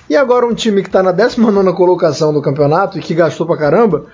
E 0.09 0.17
agora 0.17 0.47
um 0.47 0.55
time 0.55 0.83
que 0.83 0.89
está 0.89 1.03
na 1.03 1.13
19 1.13 1.73
colocação 1.75 2.33
do 2.33 2.43
campeonato 2.43 2.99
e 2.99 3.01
que 3.01 3.15
gastou 3.15 3.47
pra 3.47 3.57
caramba, 3.57 4.07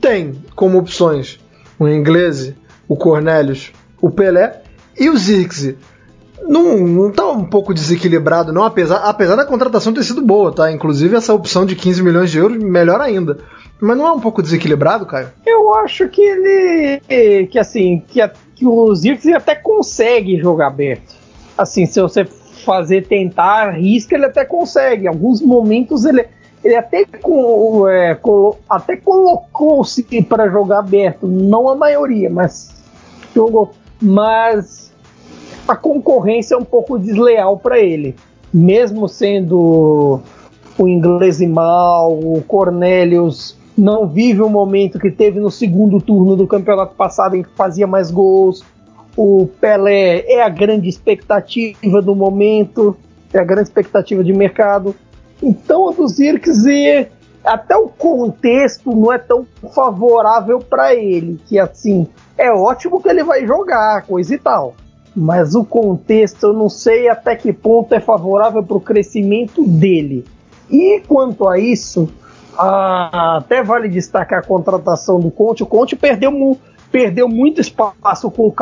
tem 0.00 0.42
como 0.54 0.78
opções 0.78 1.40
o 1.78 1.88
Inglese, 1.88 2.54
o 2.86 2.94
Cornelius, 2.94 3.72
o 4.00 4.10
Pelé 4.10 4.62
e 4.98 5.08
o 5.08 5.16
Zirkzee. 5.16 5.78
Não, 6.42 6.78
não 6.78 7.10
tá 7.12 7.28
um 7.30 7.44
pouco 7.44 7.72
desequilibrado, 7.74 8.52
não, 8.52 8.64
apesar, 8.64 8.96
apesar 8.98 9.36
da 9.36 9.44
contratação 9.44 9.92
ter 9.92 10.02
sido 10.02 10.22
boa, 10.22 10.52
tá? 10.52 10.70
Inclusive 10.70 11.16
essa 11.16 11.34
opção 11.34 11.64
de 11.64 11.76
15 11.76 12.02
milhões 12.02 12.30
de 12.30 12.38
euros, 12.38 12.58
melhor 12.58 13.00
ainda. 13.00 13.38
Mas 13.80 13.96
não 13.96 14.06
é 14.06 14.12
um 14.12 14.20
pouco 14.20 14.42
desequilibrado, 14.42 15.06
Caio? 15.06 15.28
Eu 15.46 15.74
acho 15.76 16.08
que 16.08 16.20
ele. 16.20 17.46
que 17.46 17.58
assim, 17.58 18.02
que, 18.06 18.20
a, 18.20 18.30
que 18.54 18.66
o 18.66 18.92
até 19.34 19.54
consegue 19.54 20.38
jogar 20.38 20.66
aberto. 20.66 21.14
Assim, 21.56 21.86
se 21.86 22.00
você 22.00 22.24
fazer 22.24 23.06
tentar, 23.06 23.70
risca, 23.70 24.14
ele 24.14 24.26
até 24.26 24.44
consegue. 24.44 25.04
Em 25.04 25.08
alguns 25.08 25.40
momentos 25.40 26.04
ele, 26.04 26.26
ele 26.62 26.76
até, 26.76 27.04
com, 27.04 27.88
é, 27.88 28.14
colo, 28.14 28.58
até 28.68 28.96
colocou-se 28.96 30.02
para 30.22 30.48
jogar 30.48 30.80
aberto. 30.80 31.26
Não 31.26 31.68
a 31.68 31.74
maioria, 31.74 32.28
mas 32.28 32.74
jogou. 33.34 33.72
Mas 34.00 34.89
a 35.70 35.76
concorrência 35.76 36.56
é 36.56 36.58
um 36.58 36.64
pouco 36.64 36.98
desleal 36.98 37.56
para 37.56 37.78
ele. 37.78 38.16
Mesmo 38.52 39.08
sendo 39.08 40.20
o 40.76 40.88
inglês 40.88 41.40
mal, 41.42 42.12
o 42.12 42.42
Cornelius 42.42 43.56
não 43.78 44.08
vive 44.08 44.42
o 44.42 44.48
momento 44.48 44.98
que 44.98 45.12
teve 45.12 45.38
no 45.38 45.48
segundo 45.48 46.00
turno 46.00 46.34
do 46.34 46.44
campeonato 46.44 46.96
passado 46.96 47.36
em 47.36 47.44
que 47.44 47.50
fazia 47.50 47.86
mais 47.86 48.10
gols. 48.10 48.64
O 49.16 49.48
Pelé 49.60 50.24
é 50.26 50.42
a 50.42 50.48
grande 50.48 50.88
expectativa 50.88 52.02
do 52.02 52.16
momento, 52.16 52.96
é 53.32 53.38
a 53.38 53.44
grande 53.44 53.68
expectativa 53.68 54.24
de 54.24 54.32
mercado. 54.32 54.92
Então, 55.40 55.86
o 55.86 55.92
do 55.92 56.08
Zirkzee, 56.08 57.06
até 57.44 57.76
o 57.76 57.86
contexto 57.86 58.90
não 58.90 59.12
é 59.12 59.18
tão 59.18 59.46
favorável 59.72 60.58
para 60.58 60.96
ele, 60.96 61.40
que 61.46 61.60
assim, 61.60 62.08
é 62.36 62.50
ótimo 62.50 63.00
que 63.00 63.08
ele 63.08 63.22
vai 63.22 63.46
jogar, 63.46 64.02
coisa 64.02 64.34
e 64.34 64.38
tal. 64.38 64.74
Mas 65.14 65.54
o 65.54 65.64
contexto, 65.64 66.46
eu 66.46 66.52
não 66.52 66.68
sei 66.68 67.08
até 67.08 67.34
que 67.34 67.52
ponto 67.52 67.94
é 67.94 68.00
favorável 68.00 68.62
para 68.62 68.76
o 68.76 68.80
crescimento 68.80 69.64
dele. 69.66 70.24
E 70.70 71.00
quanto 71.00 71.48
a 71.48 71.58
isso, 71.58 72.08
ah, 72.56 73.38
até 73.38 73.62
vale 73.62 73.88
destacar 73.88 74.38
a 74.38 74.46
contratação 74.46 75.18
do 75.18 75.30
Conte. 75.30 75.62
O 75.62 75.66
Conte 75.66 75.96
perdeu, 75.96 76.58
perdeu 76.92 77.28
muito 77.28 77.60
espaço 77.60 78.30
com 78.30 78.46
o 78.46 78.54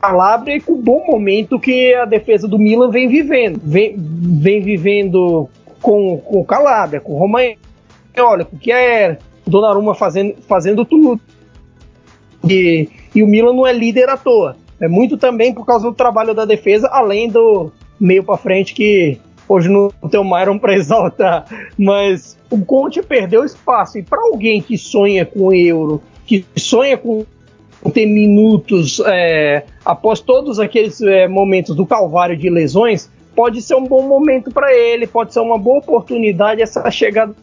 Calabria 0.00 0.56
e 0.56 0.60
com 0.60 0.72
o 0.72 0.82
bom 0.82 1.04
momento 1.06 1.60
que 1.60 1.94
a 1.94 2.04
defesa 2.04 2.48
do 2.48 2.58
Milan 2.58 2.90
vem 2.90 3.08
vivendo. 3.08 3.60
Vem, 3.62 3.94
vem 3.96 4.60
vivendo 4.60 5.48
com, 5.80 6.18
com 6.18 6.40
o 6.40 6.44
Calabria, 6.44 7.00
com 7.00 7.12
o 7.12 7.18
Romagnoli, 7.18 8.44
com 8.44 8.56
o 8.56 8.72
é 8.72 9.18
Donnarumma 9.46 9.94
fazendo, 9.94 10.34
fazendo 10.42 10.84
tudo. 10.84 11.20
E, 12.48 12.88
e 13.14 13.22
o 13.22 13.26
Milan 13.26 13.52
não 13.52 13.66
é 13.66 13.72
líder 13.72 14.08
à 14.08 14.16
toa. 14.16 14.56
É 14.80 14.88
muito 14.88 15.16
também 15.16 15.52
por 15.52 15.66
causa 15.66 15.88
do 15.88 15.94
trabalho 15.94 16.34
da 16.34 16.44
defesa, 16.44 16.88
além 16.88 17.28
do 17.28 17.72
meio 17.98 18.22
para 18.22 18.36
frente 18.36 18.74
que 18.74 19.18
hoje 19.48 19.68
não 19.68 19.90
tem 20.10 20.20
o 20.20 20.24
Myron 20.24 20.58
para 20.58 20.74
exaltar, 20.76 21.46
mas 21.76 22.38
o 22.50 22.64
Conte 22.64 23.02
perdeu 23.02 23.44
espaço. 23.44 23.98
E 23.98 24.02
para 24.02 24.20
alguém 24.20 24.60
que 24.60 24.76
sonha 24.76 25.24
com 25.24 25.52
euro, 25.52 26.02
que 26.26 26.44
sonha 26.56 26.96
com 26.96 27.24
ter 27.92 28.06
minutos 28.06 29.00
é, 29.06 29.64
após 29.84 30.20
todos 30.20 30.58
aqueles 30.60 31.00
é, 31.00 31.26
momentos 31.26 31.74
do 31.74 31.86
calvário 31.86 32.36
de 32.36 32.50
lesões, 32.50 33.10
pode 33.34 33.62
ser 33.62 33.76
um 33.76 33.84
bom 33.84 34.02
momento 34.02 34.50
para 34.50 34.74
ele, 34.74 35.06
pode 35.06 35.32
ser 35.32 35.40
uma 35.40 35.56
boa 35.56 35.78
oportunidade 35.78 36.60
essa 36.60 36.90
chegada 36.90 37.34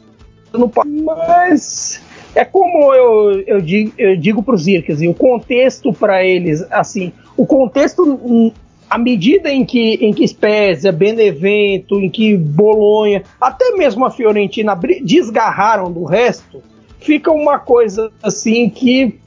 no 0.54 0.72
mas 1.04 2.02
é 2.36 2.44
como 2.44 2.94
eu, 2.94 3.42
eu 3.48 3.62
digo, 3.62 3.94
eu 3.98 4.18
digo 4.18 4.44
para 4.44 4.56
os 4.56 4.68
Irkes, 4.68 5.02
o 5.02 5.14
contexto 5.14 5.94
para 5.94 6.24
eles, 6.24 6.66
assim, 6.70 7.14
o 7.38 7.46
contexto 7.46 8.52
à 8.90 8.98
medida 8.98 9.52
em 9.52 9.66
que, 9.66 9.96
em 9.96 10.14
que 10.14 10.28
Spezia, 10.28 10.92
Benevento, 10.92 12.00
em 12.00 12.10
que 12.10 12.38
Bolonha, 12.38 13.24
até 13.40 13.72
mesmo 13.72 14.06
a 14.06 14.12
Fiorentina 14.12 14.78
desgarraram 15.04 15.92
do 15.92 16.04
resto, 16.04 16.62
fica 17.00 17.32
uma 17.32 17.60
coisa 17.60 18.12
assim 18.22 18.70
que 18.70 19.20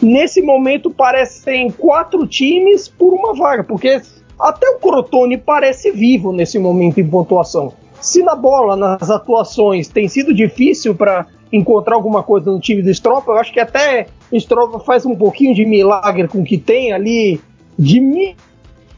nesse 0.00 0.42
momento 0.42 0.90
parecem 0.90 1.70
quatro 1.70 2.26
times 2.26 2.88
por 2.88 3.12
uma 3.12 3.34
vaga, 3.34 3.64
porque 3.64 4.00
até 4.38 4.68
o 4.70 4.78
Crotone 4.78 5.38
parece 5.38 5.90
vivo 5.90 6.32
nesse 6.32 6.58
momento 6.58 7.00
em 7.00 7.08
pontuação. 7.08 7.72
Se 8.00 8.22
na 8.22 8.34
bola, 8.34 8.76
nas 8.76 9.08
atuações, 9.08 9.88
tem 9.88 10.08
sido 10.08 10.34
difícil 10.34 10.94
para 10.94 11.26
encontrar 11.56 11.94
alguma 11.94 12.22
coisa 12.22 12.50
no 12.50 12.58
time 12.58 12.82
do 12.82 12.90
Stropa, 12.90 13.32
eu 13.32 13.38
acho 13.38 13.52
que 13.52 13.60
até 13.60 14.06
Stropa 14.32 14.80
faz 14.80 15.06
um 15.06 15.14
pouquinho 15.14 15.54
de 15.54 15.64
milagre 15.64 16.26
com 16.26 16.40
o 16.40 16.44
que 16.44 16.58
tem 16.58 16.92
ali, 16.92 17.40
de 17.78 18.00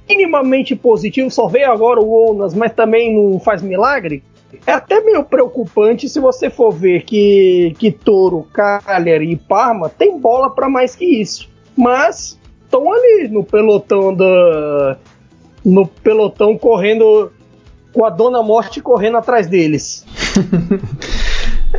minimamente 0.08 0.74
positivo, 0.74 1.30
só 1.30 1.46
veio 1.46 1.70
agora 1.70 2.00
o 2.00 2.30
Onas, 2.30 2.54
mas 2.54 2.72
também 2.72 3.14
não 3.14 3.38
faz 3.38 3.62
milagre. 3.62 4.22
É 4.66 4.72
até 4.72 5.00
meio 5.00 5.22
preocupante 5.24 6.08
se 6.08 6.18
você 6.18 6.48
for 6.48 6.70
ver 6.72 7.02
que, 7.02 7.74
que 7.78 7.90
Toro, 7.90 8.46
Cagliari 8.52 9.32
e 9.32 9.36
Parma 9.36 9.88
tem 9.88 10.18
bola 10.18 10.48
para 10.50 10.68
mais 10.68 10.94
que 10.94 11.04
isso. 11.04 11.50
Mas 11.76 12.38
estão 12.64 12.90
ali 12.90 13.28
no 13.28 13.44
pelotão 13.44 14.14
da 14.14 14.96
no 15.64 15.86
pelotão 15.86 16.56
correndo 16.56 17.32
com 17.92 18.04
a 18.04 18.10
Dona 18.10 18.42
Morte 18.42 18.80
correndo 18.80 19.16
atrás 19.16 19.48
deles. 19.48 20.06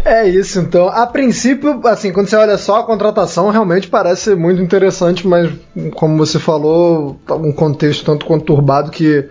É 0.03 0.27
isso, 0.27 0.59
então. 0.59 0.87
A 0.87 1.05
princípio, 1.05 1.85
assim, 1.87 2.11
quando 2.11 2.27
você 2.27 2.35
olha 2.35 2.57
só 2.57 2.79
a 2.79 2.83
contratação, 2.83 3.49
realmente 3.49 3.87
parece 3.87 4.35
muito 4.35 4.61
interessante, 4.61 5.27
mas 5.27 5.51
como 5.95 6.17
você 6.17 6.39
falou, 6.39 7.19
um 7.29 7.51
contexto 7.51 8.05
tanto 8.05 8.25
conturbado 8.25 8.91
que 8.91 9.27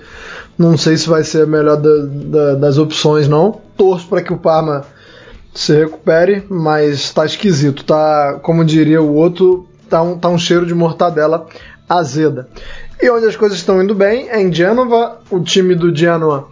não 0.59 0.77
sei 0.77 0.97
se 0.97 1.09
vai 1.09 1.23
ser 1.25 1.43
a 1.43 1.47
melhor 1.47 1.77
da, 1.77 1.91
da, 2.07 2.55
das 2.55 2.79
opções, 2.79 3.29
não. 3.29 3.61
Torço 3.77 4.09
para 4.09 4.23
que 4.23 4.33
o 4.33 4.39
Parma 4.39 4.85
se 5.55 5.75
recupere, 5.75 6.45
mas 6.49 7.13
tá 7.13 7.25
esquisito, 7.25 7.85
tá, 7.85 8.39
como 8.43 8.65
diria 8.65 9.01
o 9.01 9.15
outro, 9.15 9.67
tá 9.89 10.03
um, 10.03 10.19
tá 10.19 10.29
um 10.29 10.39
cheiro 10.39 10.67
de 10.67 10.75
mortadela 10.75 11.47
azeda. 11.89 12.49
E 13.01 13.11
onde 13.11 13.27
as 13.27 13.37
coisas 13.37 13.59
estão 13.59 13.83
indo 13.83 13.95
bem 13.95 14.29
é 14.29 14.41
em 14.41 14.53
Genova, 14.53 15.19
o 15.31 15.41
time 15.41 15.75
do 15.75 15.95
Genoa 15.95 16.49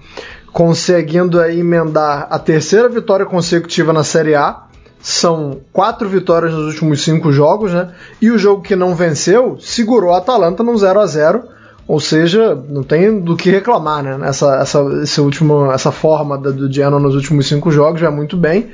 conseguindo 0.54 1.40
aí 1.40 1.58
emendar 1.58 2.28
a 2.30 2.38
terceira 2.38 2.88
vitória 2.88 3.26
consecutiva 3.26 3.92
na 3.92 4.04
Série 4.04 4.36
A. 4.36 4.62
São 5.00 5.58
quatro 5.72 6.08
vitórias 6.08 6.54
nos 6.54 6.66
últimos 6.66 7.02
cinco 7.02 7.32
jogos, 7.32 7.74
né? 7.74 7.90
E 8.22 8.30
o 8.30 8.38
jogo 8.38 8.62
que 8.62 8.76
não 8.76 8.94
venceu 8.94 9.58
segurou 9.58 10.14
a 10.14 10.18
Atalanta 10.18 10.62
num 10.62 10.78
0 10.78 11.00
a 11.00 11.06
0 11.06 11.42
ou 11.86 12.00
seja, 12.00 12.54
não 12.68 12.84
tem 12.84 13.20
do 13.20 13.36
que 13.36 13.50
reclamar, 13.50 14.02
né? 14.02 14.28
Essa, 14.28 14.54
essa, 14.60 14.78
esse 15.02 15.20
último, 15.20 15.72
essa 15.72 15.90
forma 15.90 16.38
do 16.38 16.72
Genoa 16.72 17.00
nos 17.00 17.16
últimos 17.16 17.48
cinco 17.48 17.72
jogos 17.72 18.00
já 18.00 18.06
é 18.06 18.10
muito 18.10 18.36
bem. 18.36 18.70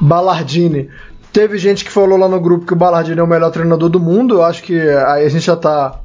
Ballardini. 0.00 0.88
Teve 1.30 1.58
gente 1.58 1.84
que 1.84 1.92
falou 1.92 2.18
lá 2.18 2.26
no 2.26 2.40
grupo 2.40 2.64
que 2.64 2.72
o 2.72 2.76
Ballardini 2.76 3.20
é 3.20 3.22
o 3.22 3.26
melhor 3.26 3.50
treinador 3.50 3.90
do 3.90 4.00
mundo. 4.00 4.36
Eu 4.36 4.44
acho 4.44 4.62
que 4.62 4.80
aí 4.80 5.26
a 5.26 5.28
gente 5.28 5.44
já 5.44 5.54
está 5.54 6.00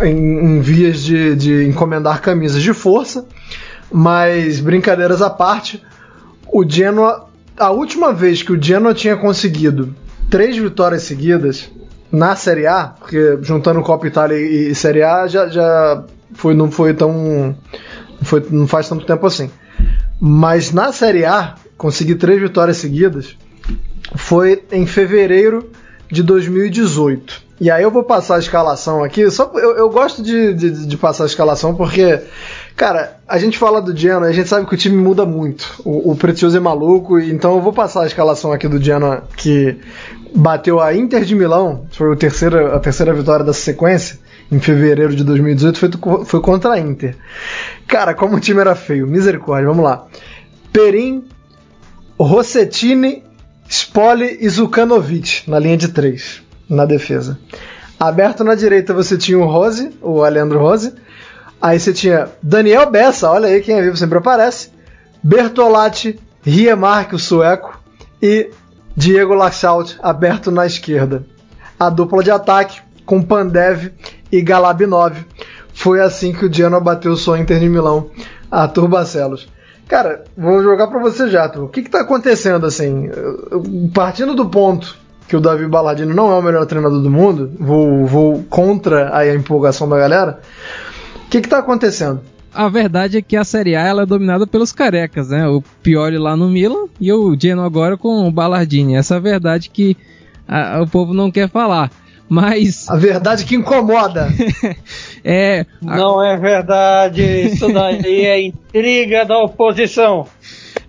em, 0.00 0.56
em, 0.56 0.60
vias 0.60 1.02
de, 1.02 1.36
de 1.36 1.66
encomendar 1.66 2.22
camisas 2.22 2.62
de 2.62 2.72
força. 2.72 3.26
Mas 3.92 4.60
brincadeiras 4.60 5.20
à 5.20 5.28
parte, 5.28 5.82
o 6.52 6.68
Genoa, 6.68 7.28
a 7.56 7.70
última 7.70 8.12
vez 8.12 8.42
que 8.42 8.52
o 8.52 8.62
Genoa 8.62 8.94
tinha 8.94 9.16
conseguido 9.16 9.94
três 10.30 10.56
vitórias 10.56 11.02
seguidas 11.02 11.70
na 12.10 12.34
Série 12.36 12.66
A, 12.66 12.84
porque 12.98 13.38
juntando 13.42 13.82
Copa 13.82 14.06
Itália 14.06 14.36
e, 14.38 14.74
Série 14.74 15.02
A 15.02 15.26
já, 15.26 15.48
já 15.48 16.04
foi, 16.34 16.54
não 16.54 16.70
foi 16.70 16.94
tão. 16.94 17.56
Foi, 18.22 18.44
não 18.50 18.66
faz 18.66 18.88
tanto 18.88 19.04
tempo 19.04 19.26
assim. 19.26 19.50
Mas 20.20 20.72
na 20.72 20.92
Série 20.92 21.24
A, 21.24 21.54
conseguir 21.76 22.14
três 22.14 22.40
vitórias 22.40 22.76
seguidas 22.76 23.36
foi 24.14 24.62
em 24.70 24.86
fevereiro 24.86 25.70
de 26.10 26.22
2018. 26.22 27.42
E 27.60 27.70
aí 27.70 27.82
eu 27.82 27.90
vou 27.90 28.04
passar 28.04 28.36
a 28.36 28.38
escalação 28.38 29.02
aqui. 29.02 29.30
Só 29.30 29.50
eu, 29.54 29.76
eu 29.76 29.88
gosto 29.88 30.22
de, 30.22 30.52
de, 30.52 30.86
de, 30.86 30.96
passar 30.96 31.24
a 31.24 31.26
escalação 31.26 31.74
porque, 31.74 32.20
cara, 32.76 33.18
a 33.26 33.38
gente 33.38 33.58
fala 33.58 33.80
do 33.80 33.96
Genoa, 33.96 34.28
a 34.28 34.32
gente 34.32 34.48
sabe 34.48 34.66
que 34.66 34.74
o 34.74 34.78
time 34.78 34.96
muda 34.96 35.24
muito. 35.24 35.80
O, 35.84 36.12
o 36.12 36.16
Precioso 36.16 36.56
é 36.56 36.60
maluco, 36.60 37.18
então 37.18 37.56
eu 37.56 37.60
vou 37.60 37.72
passar 37.72 38.02
a 38.02 38.06
escalação 38.06 38.52
aqui 38.52 38.68
do 38.68 38.82
Genoa 38.82 39.24
que 39.36 39.76
bateu 40.34 40.80
a 40.80 40.94
Inter 40.94 41.24
de 41.24 41.34
Milão, 41.34 41.86
foi 41.92 42.12
a 42.12 42.16
terceira, 42.16 42.74
a 42.74 42.80
terceira 42.80 43.12
vitória 43.12 43.44
dessa 43.44 43.60
sequência 43.60 44.18
em 44.50 44.60
fevereiro 44.60 45.14
de 45.14 45.24
2018 45.24 45.78
foi, 45.78 46.24
foi 46.24 46.40
contra 46.40 46.74
a 46.74 46.78
Inter. 46.78 47.16
Cara, 47.86 48.14
como 48.14 48.36
o 48.36 48.40
time 48.40 48.60
era 48.60 48.74
feio, 48.74 49.06
misericórdia, 49.06 49.68
vamos 49.68 49.84
lá. 49.84 50.06
Perim, 50.72 51.24
Rossettini, 52.18 53.24
Spoli 53.68 54.38
e 54.40 54.48
Zukanovic 54.48 55.48
na 55.48 55.58
linha 55.58 55.76
de 55.76 55.88
três, 55.88 56.42
na 56.68 56.84
defesa. 56.84 57.38
Aberto 57.98 58.42
na 58.42 58.54
direita 58.54 58.92
você 58.92 59.16
tinha 59.16 59.38
o 59.38 59.46
Rose, 59.46 59.90
o 60.02 60.22
Alejandro 60.22 60.58
Rose. 60.58 60.92
Aí 61.62 61.78
você 61.78 61.92
tinha 61.92 62.28
Daniel 62.42 62.90
Bessa, 62.90 63.30
olha 63.30 63.46
aí 63.46 63.60
quem 63.60 63.76
é 63.76 63.82
vivo 63.82 63.96
sempre 63.96 64.18
aparece. 64.18 64.70
Bertolatti, 65.22 66.18
Riemark, 66.42 67.12
o 67.12 67.18
sueco. 67.20 67.80
E 68.20 68.50
Diego 68.96 69.34
Laxalt, 69.34 69.94
aberto 70.02 70.50
na 70.50 70.66
esquerda. 70.66 71.24
A 71.78 71.88
dupla 71.88 72.22
de 72.22 72.32
ataque 72.32 72.80
com 73.06 73.22
Pandev 73.22 73.92
e 74.30 74.42
Galabinov. 74.42 75.24
Foi 75.72 76.00
assim 76.00 76.32
que 76.32 76.44
o 76.44 76.52
Genoa 76.52 76.80
bateu 76.80 77.12
o 77.14 77.36
Inter 77.36 77.60
de 77.60 77.68
Milão, 77.68 78.10
a 78.50 78.66
Turbacelos. 78.66 79.48
Cara, 79.88 80.24
vou 80.36 80.62
jogar 80.62 80.88
para 80.88 81.00
você 81.00 81.28
já, 81.28 81.46
O 81.56 81.68
que 81.68 81.82
que 81.82 81.90
tá 81.90 82.00
acontecendo 82.00 82.66
assim? 82.66 83.10
Partindo 83.94 84.34
do 84.34 84.48
ponto 84.48 84.96
que 85.28 85.36
o 85.36 85.40
Davi 85.40 85.66
Balladino 85.66 86.14
não 86.14 86.30
é 86.30 86.38
o 86.38 86.42
melhor 86.42 86.66
treinador 86.66 87.00
do 87.00 87.10
mundo, 87.10 87.52
vou, 87.58 88.04
vou 88.04 88.44
contra 88.50 89.16
a 89.16 89.34
empolgação 89.34 89.88
da 89.88 89.98
galera. 89.98 90.40
O 91.32 91.34
que 91.34 91.40
que 91.40 91.48
tá 91.48 91.60
acontecendo? 91.60 92.20
A 92.52 92.68
verdade 92.68 93.16
é 93.16 93.22
que 93.22 93.38
a 93.38 93.42
Série 93.42 93.74
A 93.74 93.80
ela 93.80 94.02
é 94.02 94.06
dominada 94.06 94.46
pelos 94.46 94.70
carecas, 94.70 95.30
né? 95.30 95.48
O 95.48 95.62
Pioli 95.82 96.18
lá 96.18 96.36
no 96.36 96.46
Milan 96.46 96.88
e 97.00 97.10
o 97.10 97.34
Genoa 97.40 97.64
agora 97.64 97.96
com 97.96 98.28
o 98.28 98.30
Ballardini. 98.30 98.96
Essa 98.96 99.14
é 99.14 99.16
a 99.16 99.20
verdade 99.20 99.70
que 99.70 99.96
a, 100.46 100.82
o 100.82 100.86
povo 100.86 101.14
não 101.14 101.30
quer 101.30 101.48
falar. 101.48 101.90
Mas. 102.28 102.86
A 102.86 102.96
verdade 102.96 103.46
que 103.46 103.54
incomoda. 103.54 104.28
é. 105.24 105.64
A... 105.86 105.96
Não 105.96 106.22
é 106.22 106.36
verdade. 106.36 107.22
Isso 107.22 107.66
daí 107.72 108.26
é 108.26 108.42
intriga 108.42 109.24
da 109.24 109.38
oposição. 109.38 110.26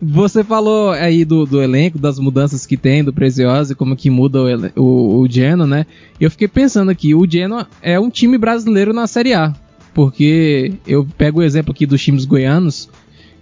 Você 0.02 0.44
falou 0.44 0.91
aí 0.91 1.24
do, 1.24 1.46
do 1.46 1.64
elenco, 1.64 1.98
das 1.98 2.20
mudanças 2.20 2.66
que 2.66 2.76
tem, 2.76 3.02
do 3.02 3.14
Preziosi, 3.14 3.76
como 3.76 3.96
que 3.96 4.10
muda 4.10 4.41
o, 4.41 4.82
o, 4.82 5.20
o 5.22 5.28
Genoa, 5.30 5.66
né? 5.66 5.86
Eu 6.20 6.30
fiquei 6.30 6.50
pensando 6.50 6.91
aqui, 6.91 7.16
o 7.16 7.26
Genoa 7.26 7.66
é 7.82 7.98
um 7.98 8.10
time 8.10 8.38
brasileiro 8.38 8.91
na 8.91 9.08
Série 9.08 9.34
A. 9.34 9.54
Porque 9.94 10.74
eu 10.88 11.08
pego 11.18 11.39
o 11.39 11.44
exemplo 11.44 11.72
aqui 11.72 11.86
dos 11.86 12.02
times 12.02 12.26
goianos, 12.26 12.89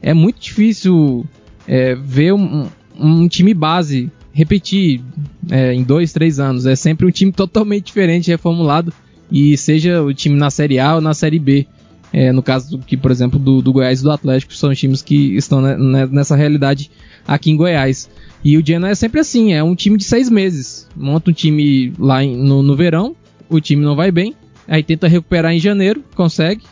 é 0.02 0.14
muito 0.14 0.40
difícil 0.40 1.26
é, 1.68 1.96
ver 1.96 2.34
um, 2.34 2.68
um 3.00 3.28
time 3.28 3.54
base 3.54 4.12
repetir 4.34 5.02
é, 5.50 5.74
em 5.74 5.84
dois, 5.84 6.12
três 6.12 6.40
anos. 6.40 6.66
É 6.66 6.76
sempre 6.76 7.06
um 7.06 7.12
time 7.12 7.32
totalmente 7.32 7.86
diferente, 7.86 8.30
reformulado, 8.30 8.94
e 9.32 9.58
seja 9.58 10.02
o 10.02 10.14
time 10.14 10.36
na 10.36 10.50
Série 10.50 10.80
A 10.80 10.96
ou 10.96 11.02
na 11.02 11.14
Série 11.14 11.40
B. 11.40 11.68
É, 12.14 12.32
no 12.34 12.44
caso 12.44 12.78
que, 12.80 12.98
por 12.98 13.10
exemplo, 13.10 13.40
do, 13.40 13.62
do 13.62 13.72
Goiás 13.72 14.02
e 14.02 14.04
do 14.04 14.12
Atlético, 14.12 14.54
são 14.54 14.74
times 14.74 15.02
que 15.02 15.38
estão 15.38 15.62
nessa 15.62 16.36
realidade 16.36 16.92
aqui 17.26 17.52
em 17.52 17.56
Goiás. 17.56 18.10
E 18.44 18.58
o 18.58 18.66
Genoa 18.66 18.90
é 18.90 18.96
sempre 18.96 19.22
assim, 19.22 19.54
é 19.54 19.64
um 19.64 19.76
time 19.76 19.98
de 19.98 20.04
seis 20.04 20.30
meses. 20.30 20.88
Monta 20.96 21.32
um 21.32 21.34
time 21.34 21.94
lá 21.98 22.22
em, 22.22 22.36
no, 22.36 22.62
no 22.62 22.76
verão, 22.76 23.16
o 23.48 23.62
time 23.62 23.82
não 23.84 23.96
vai 23.96 24.12
bem, 24.12 24.36
aí 24.72 24.82
tenta 24.82 25.06
recuperar 25.06 25.52
em 25.52 25.60
janeiro, 25.60 26.02
consegue, 26.16 26.64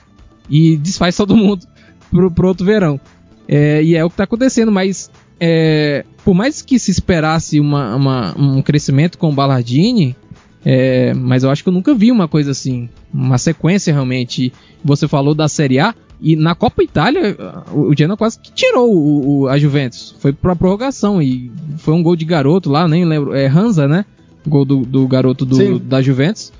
e 0.49 0.77
desfaz 0.77 1.17
todo 1.17 1.35
mundo 1.35 1.67
pro, 2.09 2.31
pro 2.31 2.47
outro 2.47 2.65
verão. 2.65 2.97
É, 3.45 3.83
e 3.83 3.93
é 3.93 4.05
o 4.05 4.09
que 4.09 4.13
está 4.13 4.23
acontecendo, 4.23 4.71
mas 4.71 5.11
é, 5.37 6.05
por 6.23 6.33
mais 6.33 6.61
que 6.61 6.79
se 6.79 6.91
esperasse 6.91 7.59
uma, 7.59 7.93
uma, 7.95 8.35
um 8.37 8.61
crescimento 8.61 9.17
com 9.17 9.29
o 9.29 9.33
Ballardini, 9.33 10.15
é, 10.63 11.13
mas 11.13 11.43
eu 11.43 11.49
acho 11.49 11.61
que 11.61 11.67
eu 11.67 11.73
nunca 11.73 11.93
vi 11.93 12.09
uma 12.09 12.27
coisa 12.27 12.51
assim, 12.51 12.87
uma 13.13 13.37
sequência 13.37 13.91
realmente. 13.91 14.53
Você 14.81 15.05
falou 15.05 15.35
da 15.35 15.49
Série 15.49 15.79
A 15.79 15.93
e 16.21 16.37
na 16.37 16.55
Copa 16.55 16.81
Itália 16.81 17.35
o 17.73 17.93
Genoa 17.97 18.15
quase 18.15 18.39
que 18.39 18.51
tirou 18.53 18.93
o, 18.93 19.41
o, 19.41 19.47
a 19.49 19.57
Juventus, 19.57 20.15
foi 20.19 20.31
para 20.31 20.55
prorrogação 20.55 21.21
e 21.21 21.51
foi 21.79 21.93
um 21.93 22.03
gol 22.03 22.15
de 22.15 22.23
garoto 22.23 22.69
lá, 22.69 22.87
nem 22.87 23.03
lembro, 23.03 23.33
é 23.35 23.47
Hansa, 23.47 23.89
né? 23.89 24.05
Gol 24.47 24.63
do, 24.63 24.85
do 24.85 25.05
garoto 25.05 25.45
do, 25.45 25.79
da 25.79 26.01
Juventus 26.01 26.53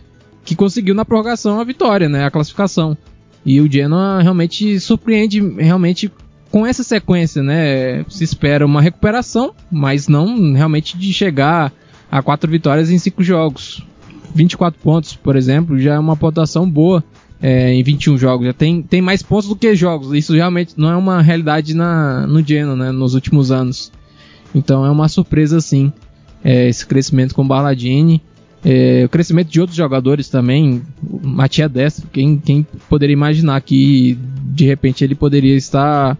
que 0.50 0.56
conseguiu 0.56 0.96
na 0.96 1.06
prorrogação 1.06 1.60
a 1.60 1.64
vitória, 1.64 2.10
né? 2.10 2.26
A 2.26 2.32
classificação. 2.32 2.98
E 3.46 3.62
o 3.62 3.72
Genoa 3.72 4.20
realmente 4.20 4.80
surpreende 4.80 5.40
realmente 5.40 6.12
com 6.50 6.66
essa 6.66 6.84
sequência, 6.84 7.44
né, 7.44 8.04
se 8.10 8.24
espera 8.24 8.66
uma 8.66 8.82
recuperação, 8.82 9.54
mas 9.72 10.08
não 10.08 10.54
realmente 10.54 10.98
de 10.98 11.14
chegar 11.14 11.72
a 12.12 12.24
quatro 12.24 12.50
vitórias 12.50 12.90
em 12.90 12.98
cinco 12.98 13.22
jogos. 13.22 13.86
24 14.34 14.82
pontos, 14.82 15.16
por 15.16 15.36
exemplo, 15.36 15.80
já 15.80 15.94
é 15.94 16.00
uma 16.00 16.16
pontuação 16.16 16.68
boa 16.68 17.04
é, 17.40 17.72
em 17.72 17.84
21 17.84 18.18
jogos. 18.18 18.48
Já 18.48 18.54
tem, 18.54 18.82
tem 18.82 19.04
mais 19.04 19.22
pontos 19.22 19.48
do 19.48 19.56
que 19.56 19.76
jogos. 19.76 20.12
Isso 20.16 20.34
realmente 20.34 20.74
não 20.76 20.90
é 20.90 20.96
uma 20.96 21.22
realidade 21.22 21.76
na, 21.76 22.26
no 22.26 22.44
Genoa, 22.44 22.76
né, 22.76 22.92
nos 22.92 23.14
últimos 23.14 23.52
anos. 23.52 23.92
Então 24.56 24.84
é 24.84 24.90
uma 24.90 25.08
surpresa, 25.08 25.62
sim, 25.62 25.94
é, 26.44 26.68
esse 26.68 26.88
crescimento 26.88 27.36
com 27.36 27.44
o 27.44 27.48
Balladini. 27.48 28.20
É, 28.64 29.04
o 29.06 29.10
crescimento 29.10 29.50
de 29.50 29.62
outros 29.62 29.78
jogadores 29.78 30.30
também, 30.30 30.82
Matias 31.22 31.72
Destro, 31.72 32.08
quem, 32.12 32.38
quem 32.38 32.66
poderia 32.90 33.14
imaginar 33.14 33.62
que 33.62 34.18
de 34.44 34.66
repente 34.66 35.04
ele 35.04 35.16
poderia 35.16 35.56
estar 35.56 36.18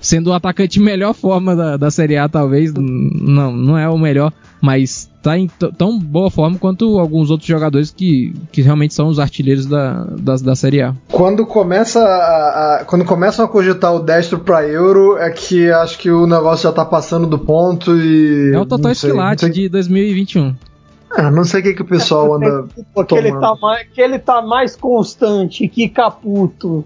sendo 0.00 0.30
o 0.30 0.32
atacante 0.32 0.80
melhor 0.80 1.14
forma 1.14 1.54
da, 1.56 1.76
da 1.76 1.90
Série 1.90 2.16
A, 2.16 2.28
talvez. 2.28 2.72
Não, 2.74 3.52
não 3.52 3.78
é 3.78 3.88
o 3.88 3.98
melhor, 3.98 4.32
mas 4.60 5.10
tá 5.22 5.36
em 5.36 5.48
tão 5.76 5.98
boa 5.98 6.30
forma 6.30 6.58
quanto 6.58 6.98
alguns 6.98 7.30
outros 7.30 7.48
jogadores 7.48 7.90
que, 7.90 8.32
que 8.52 8.62
realmente 8.62 8.94
são 8.94 9.08
os 9.08 9.18
artilheiros 9.18 9.66
da, 9.66 10.04
da, 10.04 10.36
da 10.36 10.54
Série 10.54 10.82
A. 10.82 10.94
Quando 11.10 11.44
começa 11.44 12.00
a, 12.00 12.76
a, 12.80 12.84
quando 12.84 13.04
começam 13.04 13.44
a 13.44 13.48
cogitar 13.48 13.94
o 13.94 14.00
destro 14.00 14.38
para 14.38 14.66
Euro, 14.66 15.16
é 15.18 15.30
que 15.30 15.70
acho 15.70 15.98
que 15.98 16.10
o 16.10 16.26
negócio 16.26 16.64
já 16.64 16.72
tá 16.72 16.84
passando 16.84 17.26
do 17.26 17.38
ponto 17.38 17.96
e. 17.96 18.52
É 18.54 18.58
o 18.58 18.66
Total 18.66 18.92
Esquilate 18.92 19.50
de 19.50 19.68
2021. 19.68 20.54
Ah, 21.10 21.30
não 21.30 21.44
sei 21.44 21.60
o 21.60 21.62
que, 21.62 21.74
que 21.74 21.82
o 21.82 21.86
pessoal 21.86 22.34
anda. 22.36 22.68
Porque 22.94 23.14
ele 23.14 23.32
tá, 23.32 23.54
mais, 23.60 23.88
que 23.88 24.00
ele 24.00 24.18
tá 24.18 24.42
mais 24.42 24.76
constante 24.76 25.68
que 25.68 25.88
Caputo 25.88 26.84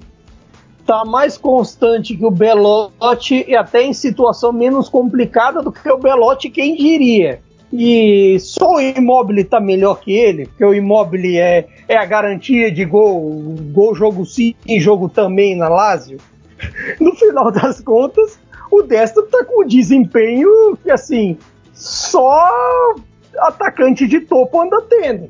tá 0.87 1.05
mais 1.05 1.39
constante 1.39 2.17
que 2.17 2.25
o 2.25 2.31
Belotti 2.31 3.45
e 3.47 3.57
até 3.57 3.83
em 3.83 3.93
situação 3.93 4.53
menos 4.53 4.89
complicada 4.89 5.63
do 5.63 5.71
que 5.71 5.89
o 5.91 5.99
Belotti, 5.99 6.51
quem 6.51 6.77
diria. 6.77 7.41
E 7.73 8.39
só 8.41 8.75
o 8.75 8.81
Immobile 8.81 9.45
tá 9.45 9.59
melhor 9.59 10.01
que 10.01 10.13
ele, 10.13 10.47
porque 10.47 10.65
o 10.65 10.75
Immobile 10.75 11.39
é, 11.39 11.67
é 11.89 11.97
a 11.97 12.05
garantia 12.05 12.71
de 12.71 12.85
gol, 12.85 13.57
gol 13.73 13.95
jogo 13.95 14.27
sim 14.27 14.55
e 14.67 14.79
jogo 14.79 15.09
também 15.09 15.57
na 15.57 15.69
Lazio. 15.69 16.19
No 17.01 17.13
final 17.17 17.51
das 17.51 17.81
contas, 17.81 18.39
o 18.71 18.83
Destro 18.83 19.25
tá 19.25 19.45
com 19.45 19.65
um 19.65 19.67
desempenho 19.67 20.77
que 20.83 20.91
assim, 20.91 21.37
só 21.73 22.95
atacante 23.39 24.07
de 24.07 24.21
topo 24.21 24.61
anda 24.61 24.83
tendo. 24.83 25.29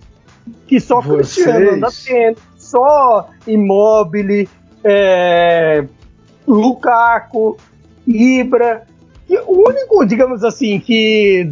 Que 0.66 0.80
só 0.80 1.00
Vocês... 1.00 1.44
Cristiano 1.44 1.70
anda 1.76 1.88
tendo, 2.04 2.38
só 2.56 3.28
Immobile, 3.46 4.48
é, 4.82 5.84
Lukaku, 6.46 7.56
Ibra. 8.06 8.86
E 9.28 9.38
o 9.38 9.68
único, 9.68 10.04
digamos 10.04 10.44
assim, 10.44 10.78
que 10.80 11.48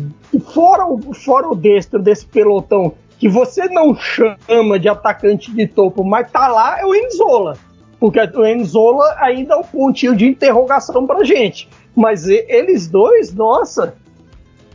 fora 0.53 0.87
o, 0.87 1.15
fora 1.15 1.49
o 1.49 1.55
destro 1.55 2.01
desse 2.01 2.27
pelotão 2.27 2.93
que 3.19 3.29
você 3.29 3.67
não 3.69 3.95
chama 3.95 4.79
de 4.79 4.89
atacante 4.89 5.53
de 5.53 5.67
topo, 5.67 6.03
mas 6.03 6.31
tá 6.31 6.49
lá, 6.49 6.81
é 6.81 6.87
o 6.87 6.95
Enzola. 6.95 7.57
Porque 7.99 8.19
o 8.19 8.47
Enzola 8.47 9.15
ainda 9.19 9.55
é 9.55 9.57
um 9.59 9.63
pontinho 9.63 10.17
de 10.17 10.27
interrogação 10.27 11.07
pra 11.07 11.23
gente. 11.23 11.69
Mas 11.95 12.27
eles 12.27 12.89
dois, 12.89 13.35
nossa. 13.35 13.95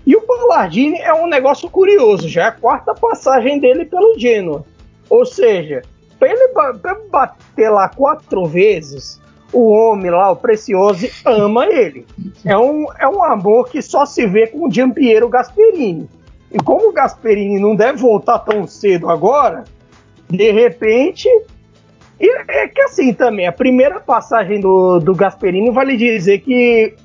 E 0.05 0.15
o 0.15 0.25
Ballardini 0.25 0.97
é 0.97 1.13
um 1.13 1.27
negócio 1.27 1.69
curioso, 1.69 2.29
já 2.29 2.43
é 2.43 2.47
a 2.47 2.51
quarta 2.51 2.93
passagem 2.93 3.59
dele 3.59 3.85
pelo 3.85 4.17
Genoa. 4.19 4.63
Ou 5.09 5.25
seja, 5.25 5.81
Pra 6.19 6.29
ele 6.29 6.47
pra 6.49 6.97
bater 7.09 7.69
lá 7.69 7.89
quatro 7.89 8.45
vezes, 8.45 9.21
o 9.51 9.69
homem 9.69 10.09
lá, 10.09 10.31
o 10.31 10.35
Precioso, 10.35 11.07
ama 11.25 11.65
ele. 11.65 12.05
É 12.43 12.57
um, 12.57 12.87
é 12.99 13.07
um 13.07 13.23
amor 13.23 13.69
que 13.69 13.81
só 13.81 14.05
se 14.05 14.25
vê 14.25 14.47
com 14.47 14.67
o 14.67 14.71
Giampiero 14.71 15.29
Gasperini. 15.29 16.09
E 16.51 16.57
como 16.57 16.89
o 16.89 16.93
Gasperini 16.93 17.59
não 17.59 17.75
deve 17.75 17.99
voltar 17.99 18.39
tão 18.39 18.65
cedo 18.65 19.09
agora, 19.09 19.65
de 20.29 20.51
repente. 20.51 21.27
é 22.19 22.67
que 22.67 22.81
assim 22.81 23.13
também, 23.13 23.45
a 23.45 23.51
primeira 23.51 23.99
passagem 23.99 24.61
do, 24.61 24.99
do 24.99 25.13
Gasperini 25.13 25.69
vale 25.69 25.97
dizer 25.97 26.39
que 26.39 26.95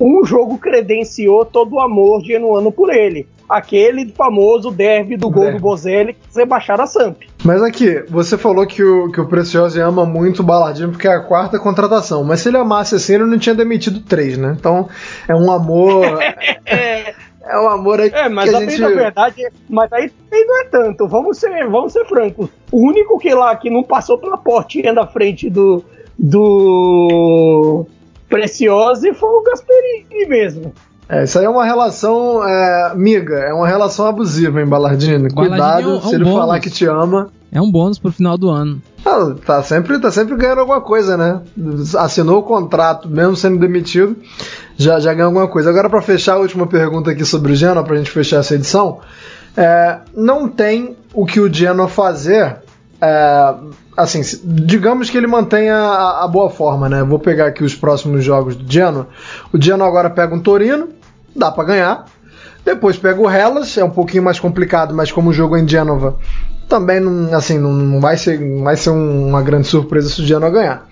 um 0.00 0.24
jogo 0.24 0.58
credenciou 0.58 1.44
todo 1.44 1.74
o 1.74 1.80
amor 1.80 2.22
genuano 2.22 2.70
por 2.70 2.92
ele. 2.92 3.26
Aquele 3.48 4.12
famoso 4.12 4.70
derby 4.70 5.16
do 5.16 5.30
gol 5.30 5.50
do 5.50 5.58
Bozelli 5.58 6.12
que 6.12 6.20
rebaixaram 6.36 6.84
a 6.84 6.86
Samp. 6.86 7.22
Mas 7.42 7.62
aqui, 7.62 8.04
você 8.08 8.36
falou 8.36 8.66
que 8.66 8.82
o, 8.82 9.10
que 9.10 9.20
o 9.20 9.26
Precioso 9.26 9.80
ama 9.80 10.04
muito 10.04 10.40
o 10.40 10.44
Balardinho 10.44 10.90
porque 10.90 11.08
é 11.08 11.14
a 11.14 11.20
quarta 11.20 11.58
contratação. 11.58 12.22
Mas 12.22 12.40
se 12.40 12.50
ele 12.50 12.58
amasse 12.58 12.94
assim, 12.94 13.14
ele 13.14 13.24
não 13.24 13.38
tinha 13.38 13.54
demitido 13.54 14.00
três, 14.00 14.36
né? 14.36 14.54
Então 14.58 14.88
é 15.26 15.34
um 15.34 15.50
amor. 15.50 16.04
é, 16.66 17.14
é 17.42 17.58
um 17.58 17.68
amor 17.70 18.00
aí 18.00 18.10
é, 18.12 18.28
mas 18.28 18.50
que 18.50 18.56
a, 18.56 18.60
gente. 18.60 18.80
na 18.80 18.88
verdade, 18.88 19.48
mas 19.66 19.90
aí 19.94 20.12
não 20.30 20.60
é 20.60 20.64
tanto. 20.64 21.08
Vamos 21.08 21.38
ser, 21.38 21.66
vamos 21.68 21.94
ser 21.94 22.04
francos. 22.04 22.50
O 22.70 22.86
único 22.86 23.18
que 23.18 23.32
lá 23.32 23.56
que 23.56 23.70
não 23.70 23.82
passou 23.82 24.18
pela 24.18 24.36
portinha 24.36 24.92
da 24.92 25.06
frente 25.06 25.48
do 25.48 25.82
do 26.18 27.86
Precioso 28.28 29.12
foi 29.14 29.28
o 29.28 29.42
Gasperini 29.42 30.26
mesmo. 30.28 30.72
É, 31.08 31.24
isso 31.24 31.38
aí 31.38 31.46
é 31.46 31.48
uma 31.48 31.64
relação 31.64 32.46
é, 32.46 32.92
miga, 32.94 33.34
é 33.36 33.52
uma 33.52 33.66
relação 33.66 34.04
abusiva, 34.06 34.60
hein, 34.60 34.66
Ballardini? 34.66 35.30
Cuidado 35.32 35.82
é 35.82 35.86
um- 35.86 35.94
é 35.94 35.96
um 35.96 36.00
se 36.02 36.14
ele 36.14 36.24
bônus. 36.24 36.38
falar 36.38 36.60
que 36.60 36.68
te 36.70 36.84
ama. 36.84 37.30
É 37.50 37.58
um 37.62 37.70
bônus 37.70 37.98
pro 37.98 38.12
final 38.12 38.36
do 38.36 38.50
ano. 38.50 38.82
Ah, 39.06 39.34
tá 39.46 39.62
sempre, 39.62 39.98
tá 39.98 40.10
sempre 40.10 40.36
ganhando 40.36 40.58
alguma 40.60 40.82
coisa, 40.82 41.16
né? 41.16 41.40
Assinou 41.96 42.40
o 42.40 42.42
contrato, 42.42 43.08
mesmo 43.08 43.34
sendo 43.34 43.58
demitido, 43.58 44.14
já, 44.76 45.00
já 45.00 45.14
ganha 45.14 45.24
alguma 45.24 45.48
coisa. 45.48 45.70
Agora, 45.70 45.88
para 45.88 46.02
fechar 46.02 46.34
a 46.34 46.38
última 46.40 46.66
pergunta 46.66 47.10
aqui 47.10 47.24
sobre 47.24 47.52
o 47.52 47.56
Genoa, 47.56 47.82
pra 47.82 47.96
gente 47.96 48.10
fechar 48.10 48.40
essa 48.40 48.54
edição, 48.54 48.98
é, 49.56 50.00
não 50.14 50.46
tem 50.46 50.94
o 51.14 51.24
que 51.24 51.40
o 51.40 51.50
Genoa 51.50 51.88
fazer. 51.88 52.56
é, 53.00 53.54
assim, 54.02 54.22
digamos 54.44 55.10
que 55.10 55.16
ele 55.16 55.26
mantenha 55.26 55.76
a, 55.76 56.24
a 56.24 56.28
boa 56.28 56.48
forma, 56.50 56.88
né? 56.88 57.02
Vou 57.02 57.18
pegar 57.18 57.46
aqui 57.46 57.62
os 57.64 57.74
próximos 57.74 58.24
jogos 58.24 58.56
do 58.56 58.70
Genoa. 58.70 59.08
O 59.52 59.60
Genoa 59.60 59.86
agora 59.88 60.08
pega 60.10 60.34
um 60.34 60.40
Torino, 60.40 60.88
dá 61.34 61.50
pra 61.50 61.64
ganhar. 61.64 62.06
Depois 62.64 62.96
pega 62.96 63.20
o 63.20 63.30
Hellas, 63.30 63.76
é 63.78 63.84
um 63.84 63.90
pouquinho 63.90 64.22
mais 64.22 64.38
complicado, 64.38 64.94
mas 64.94 65.10
como 65.10 65.30
o 65.30 65.32
jogo 65.32 65.56
é 65.56 65.60
em 65.60 65.66
Genova, 65.68 66.16
também 66.68 67.00
não, 67.00 67.34
assim, 67.34 67.58
não, 67.58 67.98
vai 68.00 68.16
ser, 68.16 68.38
não 68.40 68.62
vai 68.64 68.76
ser 68.76 68.90
um- 68.90 69.28
uma 69.28 69.40
grande 69.42 69.66
surpresa 69.66 70.08
se 70.10 70.20
o 70.20 70.26
Genoa 70.26 70.50
ganhar. 70.50 70.86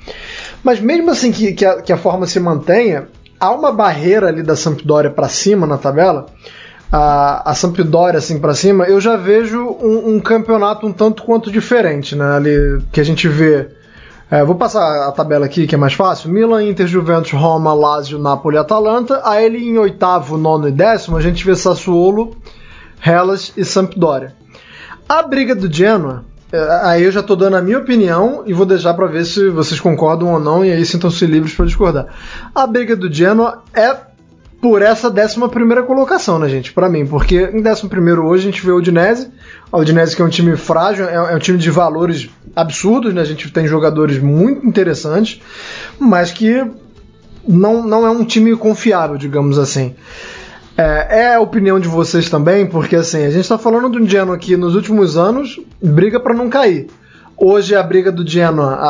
Mas 0.64 0.80
mesmo 0.80 1.10
assim 1.10 1.30
que, 1.30 1.52
que, 1.52 1.64
a, 1.66 1.82
que 1.82 1.92
a 1.92 1.96
forma 1.98 2.26
se 2.26 2.40
mantenha, 2.40 3.08
há 3.38 3.50
uma 3.50 3.70
barreira 3.72 4.28
ali 4.28 4.42
da 4.42 4.56
Sampdoria 4.56 5.10
para 5.10 5.28
cima 5.28 5.66
na 5.66 5.76
tabela. 5.76 6.26
A, 6.90 7.50
a 7.50 7.54
Sampdoria 7.54 8.18
assim 8.18 8.38
para 8.38 8.54
cima, 8.54 8.84
eu 8.84 9.00
já 9.00 9.16
vejo 9.16 9.60
um, 9.60 10.14
um 10.14 10.20
campeonato 10.20 10.86
um 10.86 10.92
tanto 10.92 11.24
quanto 11.24 11.50
diferente, 11.50 12.14
né? 12.14 12.36
Ali 12.36 12.80
que 12.92 13.00
a 13.00 13.04
gente 13.04 13.26
vê 13.28 13.68
é, 14.28 14.44
vou 14.44 14.56
passar 14.56 15.08
a 15.08 15.12
tabela 15.12 15.46
aqui 15.46 15.68
que 15.68 15.74
é 15.74 15.78
mais 15.78 15.94
fácil. 15.94 16.30
Milan, 16.30 16.64
Inter, 16.64 16.86
Juventus, 16.86 17.30
Roma, 17.30 17.72
Lazio, 17.72 18.18
Napoli, 18.18 18.58
Atalanta. 18.58 19.20
Aí 19.24 19.44
ele 19.44 19.58
em 19.58 19.78
oitavo, 19.78 20.36
nono 20.36 20.68
e 20.68 20.72
décimo 20.72 21.16
a 21.16 21.20
gente 21.20 21.44
vê 21.44 21.54
Sassuolo, 21.54 22.36
Hellas 23.04 23.52
e 23.56 23.64
Sampdoria. 23.64 24.34
A 25.08 25.22
briga 25.22 25.54
do 25.54 25.72
Genoa, 25.72 26.24
é, 26.52 26.80
aí 26.82 27.04
eu 27.04 27.12
já 27.12 27.22
tô 27.22 27.36
dando 27.36 27.56
a 27.56 27.62
minha 27.62 27.78
opinião 27.78 28.42
e 28.46 28.52
vou 28.52 28.66
deixar 28.66 28.94
para 28.94 29.06
ver 29.06 29.24
se 29.24 29.48
vocês 29.48 29.78
concordam 29.78 30.32
ou 30.32 30.40
não 30.40 30.64
e 30.64 30.72
aí 30.72 30.84
sintam-se 30.84 31.24
livres 31.24 31.54
para 31.54 31.66
discordar. 31.66 32.06
A 32.52 32.66
briga 32.66 32.96
do 32.96 33.12
Genoa 33.12 33.62
é 33.72 33.94
por 34.68 34.82
essa 34.82 35.08
11 35.08 35.48
primeira 35.48 35.84
colocação, 35.84 36.40
né, 36.40 36.48
gente? 36.48 36.72
Pra 36.72 36.88
mim, 36.88 37.06
porque 37.06 37.36
em 37.54 37.64
11 37.64 37.86
primeiro 37.88 38.26
hoje 38.26 38.48
a 38.48 38.50
gente 38.50 38.66
vê 38.66 38.72
o 38.72 38.78
Udinese, 38.78 39.28
a 39.70 39.78
Udinese 39.78 40.16
que 40.16 40.20
é 40.20 40.24
um 40.24 40.28
time 40.28 40.56
frágil, 40.56 41.08
é, 41.08 41.14
é 41.14 41.36
um 41.36 41.38
time 41.38 41.56
de 41.56 41.70
valores 41.70 42.28
absurdos, 42.54 43.14
né? 43.14 43.20
A 43.20 43.24
gente 43.24 43.48
tem 43.52 43.68
jogadores 43.68 44.18
muito 44.18 44.66
interessantes, 44.66 45.40
mas 46.00 46.32
que 46.32 46.64
não, 47.46 47.86
não 47.86 48.04
é 48.04 48.10
um 48.10 48.24
time 48.24 48.56
confiável, 48.56 49.16
digamos 49.16 49.56
assim. 49.56 49.94
É, 50.76 51.20
é 51.20 51.34
a 51.36 51.40
opinião 51.40 51.78
de 51.78 51.86
vocês 51.86 52.28
também, 52.28 52.66
porque 52.66 52.96
assim, 52.96 53.24
a 53.24 53.30
gente 53.30 53.42
está 53.42 53.56
falando 53.56 53.88
de 53.88 53.98
um 54.02 54.06
Genoa 54.08 54.36
que 54.36 54.56
nos 54.56 54.74
últimos 54.74 55.16
anos 55.16 55.60
briga 55.80 56.18
para 56.18 56.34
não 56.34 56.50
cair. 56.50 56.88
Hoje 57.36 57.76
a 57.76 57.82
briga 57.84 58.10
do 58.10 58.26
Genoa, 58.28 58.74
a, 58.74 58.88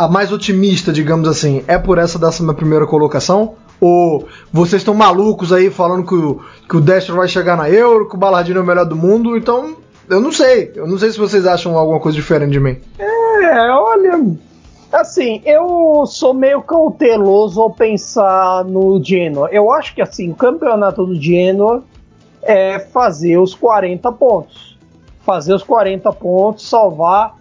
a- 0.00 0.04
a 0.06 0.08
mais 0.08 0.32
otimista, 0.32 0.90
digamos 0.90 1.28
assim, 1.28 1.62
é 1.68 1.76
por 1.76 1.98
essa 1.98 2.18
11 2.24 2.54
primeira 2.54 2.86
colocação? 2.86 3.54
Ou 3.80 4.28
vocês 4.52 4.82
estão 4.82 4.94
malucos 4.94 5.52
aí 5.52 5.70
falando 5.70 6.06
que 6.06 6.14
o, 6.14 6.40
que 6.68 6.76
o 6.76 6.80
Destro 6.80 7.16
vai 7.16 7.26
chegar 7.26 7.56
na 7.56 7.70
Euro, 7.70 8.08
que 8.08 8.14
o 8.14 8.18
Ballardino 8.18 8.60
é 8.60 8.62
o 8.62 8.66
melhor 8.66 8.84
do 8.84 8.94
mundo? 8.94 9.36
Então, 9.36 9.76
eu 10.08 10.20
não 10.20 10.30
sei. 10.30 10.72
Eu 10.74 10.86
não 10.86 10.98
sei 10.98 11.10
se 11.10 11.18
vocês 11.18 11.46
acham 11.46 11.76
alguma 11.78 12.00
coisa 12.00 12.16
diferente 12.16 12.52
de 12.52 12.60
mim. 12.60 12.76
É, 12.98 13.70
olha, 13.70 14.20
assim, 14.92 15.40
eu 15.44 16.04
sou 16.06 16.34
meio 16.34 16.60
cauteloso 16.62 17.60
ao 17.60 17.70
pensar 17.70 18.64
no 18.64 19.02
Genoa. 19.02 19.48
Eu 19.50 19.72
acho 19.72 19.94
que 19.94 20.02
assim, 20.02 20.30
o 20.30 20.34
campeonato 20.34 21.06
do 21.06 21.14
Genoa 21.14 21.82
é 22.42 22.78
fazer 22.78 23.38
os 23.38 23.54
40 23.54 24.10
pontos. 24.12 24.78
Fazer 25.20 25.54
os 25.54 25.62
40 25.62 26.12
pontos, 26.12 26.68
salvar. 26.68 27.38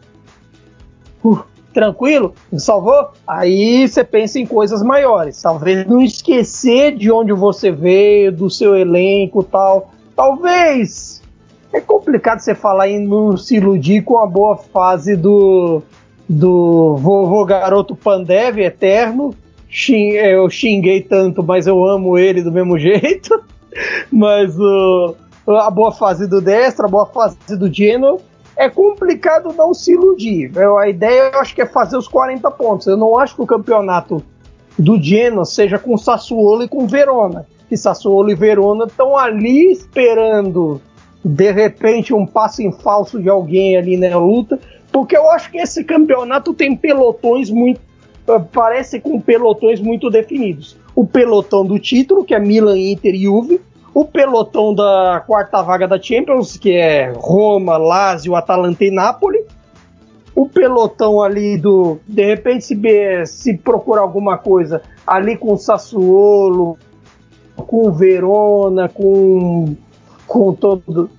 Uh, 1.24 1.44
tranquilo? 1.74 2.34
Salvou? 2.58 3.10
Aí 3.28 3.88
você 3.88 4.04
pensa 4.04 4.40
em 4.40 4.46
coisas 4.46 4.82
maiores. 4.84 5.42
Talvez 5.42 5.86
não 5.88 6.02
esquecer 6.02 6.96
de 6.96 7.12
onde 7.12 7.32
você 7.34 7.72
veio, 7.72 8.32
do 8.32 8.50
seu 8.50 8.76
elenco 8.76 9.44
tal. 9.44 9.92
Talvez. 10.16 11.22
É 11.72 11.80
complicado 11.80 12.40
você 12.40 12.56
falar 12.56 12.90
em 12.90 13.00
não 13.00 13.38
se 13.38 13.56
iludir 13.58 14.02
com 14.04 14.18
a 14.18 14.26
boa 14.26 14.58
fase 14.58 15.16
do, 15.16 15.82
do 16.28 16.98
vovô 16.98 17.46
garoto 17.46 17.96
Pandev 17.96 18.58
eterno. 18.60 19.34
Eu 19.88 20.50
xinguei 20.50 21.02
tanto, 21.02 21.44
mas 21.44 21.68
eu 21.68 21.86
amo 21.86 22.18
ele 22.18 22.42
do 22.42 22.52
mesmo 22.52 22.78
jeito. 22.80 23.40
Mas 24.12 24.58
o- 24.60 25.16
a 25.48 25.70
boa 25.70 25.92
fase 25.92 26.28
do 26.28 26.42
Destra, 26.42 26.86
a 26.88 26.90
boa 26.90 27.06
fase 27.06 27.38
do 27.58 27.72
Genoa. 27.72 28.18
É 28.60 28.70
complicado 28.70 29.54
não 29.58 29.74
se 29.74 29.94
iludir. 29.94 30.52
Eu- 30.54 30.78
a 30.78 30.90
ideia 30.90 31.32
eu 31.34 31.40
acho 31.40 31.56
que 31.56 31.62
é 31.62 31.66
fazer 31.66 31.96
os 31.96 32.10
40 32.10 32.52
pontos. 32.52 32.88
Eu 32.88 32.98
não 32.98 33.18
acho 33.18 33.34
que 33.36 33.42
o 33.42 33.46
campeonato 33.46 34.22
do 34.78 35.02
Genoa 35.02 35.46
seja 35.46 35.80
com 35.80 35.98
Sassuolo 35.98 36.64
e 36.64 36.68
com 36.68 36.86
Verona. 36.86 37.48
Que 37.70 37.78
Sassuolo 37.78 38.30
e 38.30 38.36
Verona 38.36 38.84
estão 38.86 39.18
ali 39.18 39.72
esperando 39.72 40.82
de 41.24 41.52
repente 41.52 42.14
um 42.14 42.26
passo 42.26 42.62
em 42.62 42.72
falso 42.72 43.22
de 43.22 43.30
alguém 43.30 43.78
ali 43.78 43.96
na 43.96 44.18
luta, 44.18 44.60
porque 44.92 45.16
eu 45.16 45.30
acho 45.32 45.50
que 45.52 45.58
esse 45.58 45.84
campeonato 45.84 46.54
tem 46.54 46.76
pelotões 46.76 47.50
muito 47.50 47.80
eh, 48.28 48.40
parece 48.52 49.00
com 49.00 49.20
pelotões 49.22 49.80
muito 49.80 50.10
definidos. 50.10 50.76
O 50.96 51.06
pelotão 51.06 51.66
do 51.66 51.80
título, 51.80 52.24
que 52.26 52.36
é 52.36 52.40
Milan, 52.40 52.78
Inter 52.78 53.16
e 53.16 53.24
Juve, 53.24 53.62
o 53.94 54.06
pelotão 54.06 54.74
da 54.74 55.24
quarta 55.26 55.62
vaga 55.62 55.88
da 55.88 56.02
Champions, 56.02 56.58
que 56.58 56.74
é 56.74 57.12
Roma, 57.16 57.78
Lazio, 57.78 58.36
Atalanta 58.36 58.86
e 58.86 58.92
Napoli. 58.92 59.44
O 60.36 60.48
pelotão 60.48 61.22
ali 61.22 61.58
do. 61.58 62.00
De 62.08 62.26
repente, 62.26 62.66
se, 62.66 62.80
se 63.26 63.58
procurar 63.58 64.02
alguma 64.02 64.38
coisa 64.38 64.82
ali 65.06 65.36
com 65.36 65.54
o 65.54 65.58
Sassuolo, 65.58 66.78
com 67.56 67.88
o 67.88 67.92
Verona, 67.92 68.88
com, 68.88 69.76
com 70.28 70.54
todo. 70.54 71.10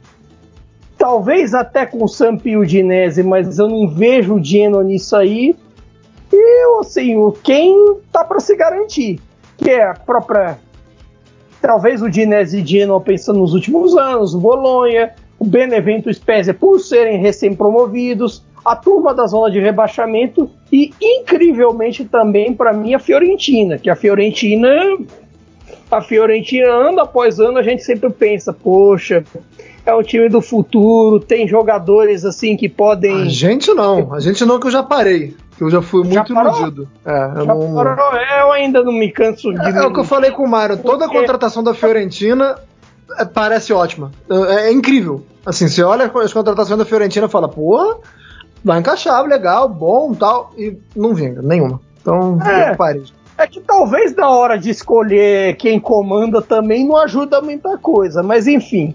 Talvez 0.97 1.55
até 1.55 1.87
com 1.87 2.05
o 2.05 2.09
Samp 2.09 2.45
o 2.47 2.61
Udinese, 2.61 3.23
mas 3.23 3.59
eu 3.59 3.69
não 3.69 3.89
vejo 3.89 4.35
o 4.35 4.45
Genoa 4.45 4.85
nisso 4.85 5.17
aí. 5.17 5.57
E 6.33 6.81
assim, 6.81 7.17
quem 7.43 7.97
tá 8.13 8.23
para 8.23 8.39
se 8.39 8.55
garantir, 8.55 9.21
que 9.57 9.71
é 9.71 9.85
a 9.85 9.95
própria. 9.95 10.59
Talvez 11.61 12.03
o 12.03 12.09
Dinese 12.09 12.65
Genoa 12.65 13.01
pensando 13.01 13.39
nos 13.39 13.53
últimos 13.53 13.97
anos, 13.97 14.35
o 14.35 14.41
Bolonha, 14.41 15.13
o 15.39 15.45
Benevento 15.45 16.09
e 16.09 16.13
o 16.13 16.15
Spezia 16.15 16.55
por 16.55 16.79
serem 16.81 17.19
recém-promovidos, 17.19 18.43
a 18.65 18.77
turma 18.77 19.15
da 19.15 19.27
zona 19.27 19.51
de 19.51 19.59
rebaixamento 19.59 20.51
e, 20.73 20.93
incrivelmente, 21.01 22.05
também 22.05 22.53
para 22.53 22.73
mim 22.73 22.95
a 22.95 22.99
Fiorentina, 22.99 23.79
que 23.79 23.89
a 23.89 23.97
Fiorentina 23.97 24.69
a 25.91 26.01
Fiorentina, 26.01 26.69
ano 26.69 27.01
após 27.01 27.41
ano, 27.41 27.59
a 27.59 27.63
gente 27.63 27.83
sempre 27.83 28.11
pensa, 28.11 28.53
poxa, 28.53 29.25
é 29.85 29.93
um 29.93 30.03
time 30.03 30.29
do 30.29 30.41
futuro, 30.41 31.19
tem 31.19 31.49
jogadores 31.49 32.25
assim 32.25 32.57
que 32.57 32.69
podem. 32.69 33.23
A 33.23 33.25
gente 33.25 33.73
não, 33.75 34.15
a 34.15 34.21
gente 34.21 34.45
não 34.45 34.61
que 34.61 34.69
eu 34.69 34.71
já 34.71 34.83
parei. 34.83 35.35
Eu 35.61 35.71
já 35.71 35.83
fui 35.83 36.05
Já 36.05 36.21
muito 36.21 36.35
parou? 36.35 36.57
iludido. 36.57 36.89
É, 37.05 37.11
eu 37.37 37.45
Já 37.45 37.55
não- 37.55 37.75
parou? 37.75 38.17
É, 38.17 38.43
eu 38.43 38.53
ainda 38.53 38.83
não 38.83 38.93
me 38.93 39.11
canso 39.13 39.53
de. 39.53 39.61
É, 39.61 39.71
é 39.83 39.87
o 39.87 39.93
que 39.93 40.01
eu 40.01 40.05
falei 40.05 40.31
com 40.31 40.45
o 40.45 40.49
Mário. 40.49 40.79
Toda 40.79 41.05
a 41.05 41.09
contratação 41.09 41.63
da 41.63 41.75
Fiorentina 41.75 42.57
é, 43.19 43.25
parece 43.25 43.73
ótima. 43.73 44.11
É, 44.31 44.69
é 44.69 44.73
incrível. 44.73 45.25
Assim, 45.45 45.69
você 45.69 45.83
olha 45.83 46.11
as 46.15 46.33
contratações 46.33 46.79
da 46.79 46.85
Fiorentina 46.85 47.27
e 47.27 47.31
fala, 47.31 47.49
porra, 47.49 47.97
vai 48.65 48.79
encaixar, 48.79 49.23
legal, 49.25 49.69
bom 49.69 50.15
tal. 50.15 50.53
E 50.57 50.77
não 50.97 51.15
vinga, 51.15 51.43
nenhuma. 51.43 51.81
Então, 52.01 52.39
É. 52.47 52.73
eu 52.73 52.77
parei. 52.77 53.05
É 53.37 53.47
que 53.47 53.61
talvez 53.61 54.15
na 54.15 54.29
hora 54.29 54.59
de 54.59 54.69
escolher 54.71 55.57
quem 55.57 55.81
comanda 55.81 56.43
também 56.43 56.87
não 56.87 56.97
ajuda 56.97 57.41
muita 57.41 57.79
coisa, 57.79 58.23
mas 58.23 58.47
enfim. 58.47 58.95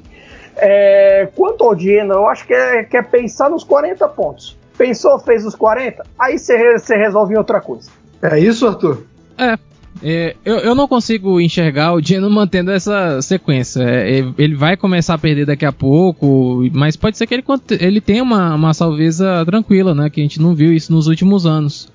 É, 0.57 1.27
quanto 1.35 1.63
ao 1.63 1.77
Genoa, 1.77 2.17
eu 2.21 2.27
acho 2.27 2.45
que 2.47 2.53
é, 2.53 2.83
que 2.83 2.95
é 2.95 3.01
pensar 3.01 3.49
nos 3.49 3.63
40 3.63 4.07
pontos. 4.07 4.57
Pensou, 4.77 5.17
fez 5.19 5.45
os 5.45 5.55
40, 5.55 6.03
aí 6.19 6.37
você 6.37 6.55
re- 6.57 6.77
você 6.79 6.95
resolve 6.95 7.33
em 7.33 7.37
outra 7.37 7.61
coisa. 7.61 7.89
É 8.21 8.39
isso, 8.39 8.67
Arthur? 8.67 9.05
É, 9.37 9.57
é, 10.03 10.35
eu, 10.43 10.57
eu 10.57 10.75
não 10.75 10.87
consigo 10.87 11.39
enxergar 11.39 11.93
o 11.93 12.01
Genoa 12.01 12.29
mantendo 12.29 12.71
essa 12.71 13.21
sequência. 13.21 13.81
É, 13.83 14.19
é, 14.19 14.25
ele 14.37 14.55
vai 14.55 14.75
começar 14.75 15.13
a 15.13 15.17
perder 15.17 15.45
daqui 15.45 15.65
a 15.65 15.71
pouco, 15.71 16.63
mas 16.73 16.95
pode 16.95 17.17
ser 17.17 17.25
que 17.27 17.33
ele, 17.33 17.43
ele 17.79 18.01
tenha 18.01 18.23
uma, 18.23 18.55
uma 18.55 18.73
salveza 18.73 19.43
tranquila, 19.45 19.95
né? 19.95 20.09
Que 20.09 20.19
a 20.19 20.23
gente 20.23 20.41
não 20.41 20.53
viu 20.53 20.73
isso 20.73 20.91
nos 20.91 21.07
últimos 21.07 21.45
anos. 21.45 21.89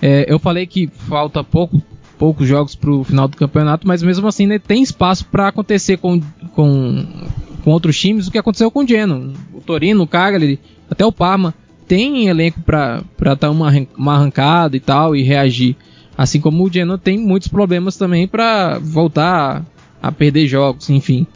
É, 0.00 0.24
eu 0.28 0.38
falei 0.38 0.66
que 0.66 0.88
falta 1.08 1.42
pouco, 1.42 1.82
poucos 2.18 2.46
jogos 2.46 2.74
para 2.74 2.90
o 2.90 3.02
final 3.04 3.26
do 3.26 3.36
campeonato, 3.36 3.86
mas 3.86 4.02
mesmo 4.02 4.26
assim 4.28 4.46
né, 4.46 4.58
tem 4.58 4.82
espaço 4.82 5.24
para 5.26 5.48
acontecer 5.48 5.96
com, 5.96 6.20
com, 6.54 7.04
com 7.64 7.70
outros 7.70 7.98
times 7.98 8.26
o 8.26 8.30
que 8.30 8.38
aconteceu 8.38 8.70
com 8.70 8.80
o 8.84 8.86
Genoa. 8.86 9.32
O 9.54 9.60
Torino, 9.60 10.02
o 10.02 10.06
Cagliari, 10.06 10.60
até 10.90 11.04
o 11.06 11.12
Parma 11.12 11.54
tem 11.92 12.26
elenco 12.26 12.62
para 12.62 13.34
dar 13.38 13.50
uma, 13.50 13.70
uma 13.94 14.14
arrancada 14.14 14.74
e 14.74 14.80
tal 14.80 15.14
e 15.14 15.22
reagir. 15.22 15.76
Assim 16.16 16.40
como 16.40 16.64
o 16.64 16.72
Genoa 16.72 16.96
tem 16.96 17.18
muitos 17.18 17.48
problemas 17.48 17.98
também 17.98 18.26
para 18.26 18.78
voltar 18.78 19.62
a 20.02 20.10
perder 20.10 20.48
jogos, 20.48 20.88
enfim. 20.88 21.26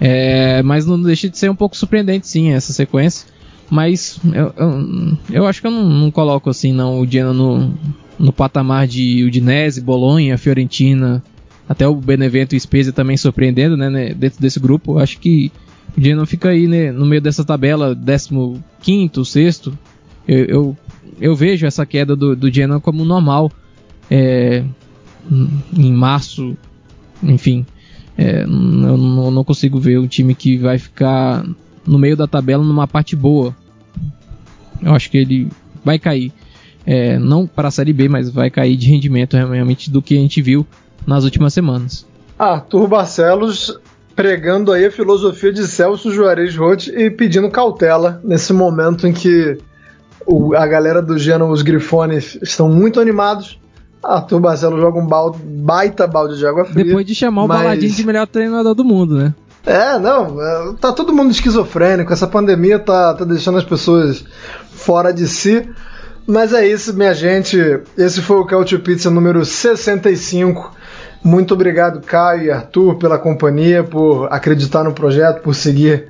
É, 0.00 0.62
mas 0.62 0.86
não 0.86 1.02
deixa 1.02 1.28
de 1.28 1.36
ser 1.36 1.50
um 1.50 1.54
pouco 1.54 1.76
surpreendente 1.76 2.26
sim 2.26 2.52
essa 2.52 2.72
sequência. 2.72 3.28
Mas 3.68 4.18
eu, 4.32 4.54
eu, 4.56 5.18
eu 5.30 5.46
acho 5.46 5.60
que 5.60 5.66
eu 5.66 5.70
não, 5.70 5.84
não, 5.84 6.10
coloco 6.10 6.48
assim 6.48 6.72
não 6.72 7.00
o 7.00 7.06
Genoa 7.06 7.34
no, 7.34 7.74
no 8.18 8.32
patamar 8.32 8.86
de 8.86 9.22
Udinese, 9.24 9.82
Bolonha, 9.82 10.38
Fiorentina, 10.38 11.22
até 11.68 11.86
o 11.86 11.94
Benevento 11.94 12.56
e 12.56 12.60
Spezia 12.60 12.94
também 12.94 13.18
surpreendendo, 13.18 13.76
né, 13.76 13.90
né, 13.90 14.14
dentro 14.14 14.40
desse 14.40 14.58
grupo. 14.58 14.94
Eu 14.94 15.00
acho 15.00 15.18
que 15.18 15.52
o 15.94 16.00
Genoa 16.00 16.24
fica 16.24 16.48
aí 16.48 16.66
né, 16.66 16.90
no 16.90 17.04
meio 17.04 17.20
dessa 17.20 17.44
tabela, 17.44 17.94
15º, 17.94 19.22
sexto. 19.22 19.78
Eu, 20.28 20.44
eu, 20.44 20.76
eu 21.18 21.34
vejo 21.34 21.66
essa 21.66 21.84
queda 21.86 22.14
do, 22.14 22.36
do 22.36 22.52
Genoa 22.52 22.80
como 22.80 23.04
normal 23.04 23.50
é, 24.10 24.62
em 25.76 25.92
março, 25.92 26.56
enfim, 27.22 27.66
é, 28.16 28.42
eu 28.42 28.48
não, 28.48 29.44
consigo 29.44 29.78
ver 29.78 29.98
um 29.98 30.06
time 30.06 30.34
que 30.34 30.58
vai 30.58 30.76
ficar 30.76 31.44
no 31.86 31.98
meio 31.98 32.16
da 32.16 32.26
tabela 32.26 32.64
numa 32.64 32.86
parte 32.86 33.14
boa. 33.14 33.54
Eu 34.82 34.92
acho 34.92 35.08
que 35.08 35.18
ele 35.18 35.48
vai 35.84 35.98
cair. 35.98 36.32
É, 36.84 37.18
não 37.18 37.46
para 37.46 37.68
a 37.68 37.70
Série 37.70 37.92
B, 37.92 38.08
mas 38.08 38.30
vai 38.30 38.50
cair 38.50 38.76
de 38.76 38.88
rendimento 38.88 39.36
realmente 39.36 39.90
do 39.90 40.00
que 40.00 40.16
a 40.16 40.20
gente 40.20 40.40
viu 40.40 40.66
nas 41.06 41.22
últimas 41.24 41.52
semanas. 41.52 42.06
Arthur 42.38 42.88
Barcelos 42.88 43.78
pregando 44.16 44.72
aí 44.72 44.86
a 44.86 44.90
filosofia 44.90 45.52
de 45.52 45.66
Celso 45.66 46.10
Juarez 46.10 46.56
Roth 46.56 46.88
e 46.88 47.10
pedindo 47.10 47.48
cautela 47.50 48.20
nesse 48.24 48.52
momento 48.52 49.06
em 49.06 49.12
que 49.12 49.58
o, 50.26 50.54
a 50.54 50.66
galera 50.66 51.00
do 51.00 51.18
Genoa, 51.18 51.50
os 51.50 51.62
Grifones, 51.62 52.38
estão 52.42 52.68
muito 52.68 53.00
animados 53.00 53.58
Arthur 54.02 54.40
Barcelos 54.40 54.80
joga 54.80 54.98
um 54.98 55.06
balde, 55.06 55.38
baita 55.42 56.06
balde 56.06 56.38
de 56.38 56.46
água 56.46 56.64
fria. 56.64 56.84
Depois 56.84 57.04
de 57.04 57.14
chamar 57.14 57.44
o 57.44 57.48
mas... 57.48 57.58
Baladinho 57.58 57.92
de 57.92 58.06
melhor 58.06 58.26
treinador 58.26 58.74
do 58.74 58.84
mundo, 58.84 59.16
né? 59.16 59.34
É, 59.66 59.98
não, 59.98 60.40
é, 60.40 60.74
tá 60.80 60.92
todo 60.92 61.12
mundo 61.12 61.30
esquizofrênico, 61.30 62.12
essa 62.12 62.26
pandemia 62.26 62.78
tá, 62.78 63.12
tá 63.12 63.24
deixando 63.24 63.58
as 63.58 63.64
pessoas 63.64 64.24
fora 64.70 65.12
de 65.12 65.26
si. 65.26 65.68
Mas 66.26 66.52
é 66.52 66.66
isso, 66.66 66.94
minha 66.94 67.14
gente. 67.14 67.58
Esse 67.96 68.20
foi 68.20 68.36
o 68.36 68.46
Couch 68.46 68.76
Pizza 68.78 69.10
número 69.10 69.44
65. 69.44 70.72
Muito 71.24 71.54
obrigado, 71.54 72.00
Caio 72.00 72.44
e 72.44 72.50
Arthur, 72.50 72.96
pela 72.96 73.18
companhia, 73.18 73.82
por 73.82 74.28
acreditar 74.30 74.84
no 74.84 74.92
projeto, 74.92 75.42
por 75.42 75.54
seguir 75.54 76.08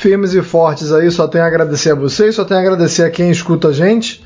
firmes 0.00 0.32
e 0.32 0.40
fortes 0.40 0.90
aí. 0.92 1.10
Só 1.10 1.28
tenho 1.28 1.44
a 1.44 1.46
agradecer 1.46 1.90
a 1.90 1.94
vocês, 1.94 2.34
só 2.34 2.44
tenho 2.44 2.58
a 2.58 2.62
agradecer 2.62 3.04
a 3.04 3.10
quem 3.10 3.30
escuta 3.30 3.68
a 3.68 3.72
gente. 3.72 4.24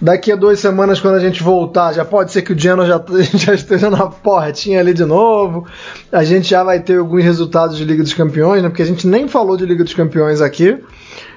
Daqui 0.00 0.32
a 0.32 0.36
duas 0.36 0.58
semanas, 0.58 0.98
quando 0.98 1.16
a 1.16 1.20
gente 1.20 1.42
voltar, 1.42 1.92
já 1.92 2.06
pode 2.06 2.32
ser 2.32 2.40
que 2.40 2.54
o 2.54 2.58
Genoa 2.58 2.86
já, 2.86 2.98
já 3.36 3.52
esteja 3.52 3.90
na 3.90 4.06
portinha 4.06 4.80
ali 4.80 4.94
de 4.94 5.04
novo. 5.04 5.66
A 6.10 6.24
gente 6.24 6.48
já 6.48 6.64
vai 6.64 6.80
ter 6.80 6.98
alguns 6.98 7.22
resultados 7.22 7.76
de 7.76 7.84
Liga 7.84 8.02
dos 8.02 8.14
Campeões, 8.14 8.62
né? 8.62 8.70
Porque 8.70 8.82
a 8.82 8.86
gente 8.86 9.06
nem 9.06 9.28
falou 9.28 9.58
de 9.58 9.66
Liga 9.66 9.84
dos 9.84 9.92
Campeões 9.92 10.40
aqui. 10.40 10.78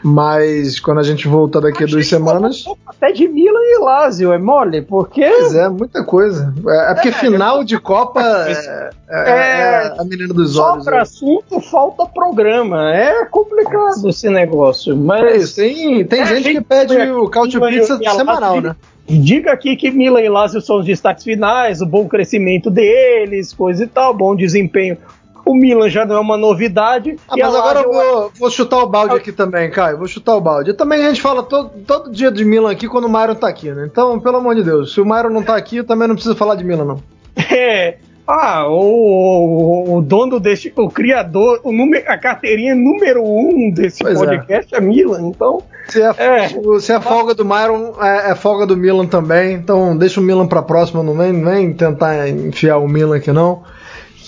Mas 0.04 0.82
quando 0.82 1.00
a 1.00 1.04
gente 1.04 1.30
voltar 1.30 1.62
daqui 1.62 1.86
a, 1.86 1.88
duas 1.88 2.06
semanas. 2.08 2.66
Até 2.86 3.14
de 3.14 3.26
Milan 3.26 3.62
e 3.62 3.80
Lazio, 3.80 4.34
é 4.34 4.38
mole? 4.38 4.82
Porque. 4.82 5.26
Pois 5.26 5.56
é, 5.56 5.70
muita 5.70 6.04
coisa. 6.04 6.54
É, 6.68 6.92
é 6.92 6.94
porque 6.94 7.08
é, 7.08 7.14
final 7.14 7.62
é, 7.62 7.64
de 7.64 7.80
Copa 7.80 8.22
é, 8.50 8.90
é, 9.10 9.30
é, 9.30 9.96
a 9.98 10.04
menina 10.04 10.34
dos 10.34 10.58
olhos. 10.58 10.84
Só 10.84 10.92
pra 10.92 11.02
assunto 11.04 11.62
falta 11.62 12.06
programa. 12.06 12.94
É 12.94 13.24
complicado 13.26 14.10
esse 14.10 14.30
negócio. 14.30 14.96
Mas. 14.98 15.24
É 15.24 15.38
isso, 15.38 15.56
tem, 15.56 16.06
tem 16.06 16.26
gente, 16.26 16.44
gente 16.44 16.56
que 16.58 16.62
pede 16.62 16.98
o 17.12 17.30
Cautio 17.30 17.62
Pizza 17.62 17.98
semanal, 17.98 18.60
né? 18.60 18.76
Diga 19.08 19.52
aqui 19.52 19.76
que 19.76 19.92
Milan 19.92 20.22
e 20.22 20.30
Lazio 20.30 20.62
são 20.62 20.80
os 20.80 20.86
destaques 20.86 21.24
finais, 21.24 21.82
o 21.82 21.86
bom 21.86 22.08
crescimento 22.08 22.70
deles, 22.70 23.54
coisa 23.54 23.84
e 23.84 23.88
tal, 23.88 24.14
bom 24.14 24.36
desempenho 24.36 24.98
o 25.46 25.54
Milan 25.54 25.90
já 25.90 26.06
não 26.06 26.16
é 26.16 26.20
uma 26.20 26.38
novidade. 26.38 27.18
Ah, 27.28 27.36
mas 27.38 27.56
agora 27.56 27.82
eu 27.82 27.92
vou, 27.92 28.32
vou, 28.40 28.50
chutar 28.50 28.78
o 28.78 28.88
balde 28.88 29.16
aqui 29.16 29.32
também, 29.32 29.70
Caio. 29.70 29.98
Vou 29.98 30.08
chutar 30.08 30.36
o 30.36 30.42
balde. 30.42 30.72
E 30.72 30.74
também 30.74 31.04
a 31.04 31.10
gente 31.10 31.22
fala 31.22 31.44
todo, 31.44 31.72
todo 31.86 32.12
dia 32.12 32.32
de 32.32 32.46
Milan 32.46 32.72
aqui 32.72 32.88
quando 32.88 33.06
o 33.06 33.10
Myron 33.10 33.36
tá 33.36 33.48
aqui, 33.48 33.72
né? 33.72 33.88
Então, 33.90 34.20
pelo 34.20 34.38
amor 34.38 34.56
de 34.56 34.64
Deus, 34.64 34.94
se 34.94 35.02
o 35.02 35.06
Myron 35.06 35.30
não 35.30 35.44
tá 35.44 35.56
aqui, 35.56 35.78
eu 35.78 35.84
também 35.84 36.08
não 36.08 36.16
preciso 36.16 36.36
falar 36.36 36.56
de 36.56 36.64
Milan, 36.64 36.86
não. 36.86 37.04
É. 37.54 37.98
Ah, 38.26 38.70
o, 38.70 39.98
o, 39.98 40.02
dono 40.02 40.40
deste, 40.40 40.72
o 40.78 40.90
criador, 40.90 41.60
o 41.62 41.74
número, 41.74 42.06
a 42.08 42.18
carteirinha 42.18 42.74
número 42.74 43.22
um 43.22 43.70
desse 43.70 44.02
pois 44.02 44.16
é. 44.16 44.26
podcast 44.26 44.74
é. 44.74 44.78
é 44.78 44.82
Milan, 44.82 45.28
então. 45.28 45.62
Se 45.90 46.02
é, 46.02 46.14
é, 46.18 46.48
se 46.80 46.94
é 46.94 47.02
folga 47.02 47.34
do 47.34 47.44
Myron, 47.44 47.96
é, 48.02 48.32
é, 48.32 48.36
folga 48.36 48.66
do 48.66 48.78
Milan 48.78 49.08
também, 49.08 49.56
então 49.56 49.98
deixa 49.98 50.22
o 50.22 50.24
Milan 50.24 50.48
pra 50.48 50.62
próxima, 50.62 51.04
não 51.04 51.14
vem, 51.14 51.34
não 51.34 51.52
vem 51.52 51.74
tentar 51.74 52.30
enfiar 52.30 52.78
o 52.78 52.88
Milan 52.88 53.18
aqui 53.18 53.34
não 53.34 53.64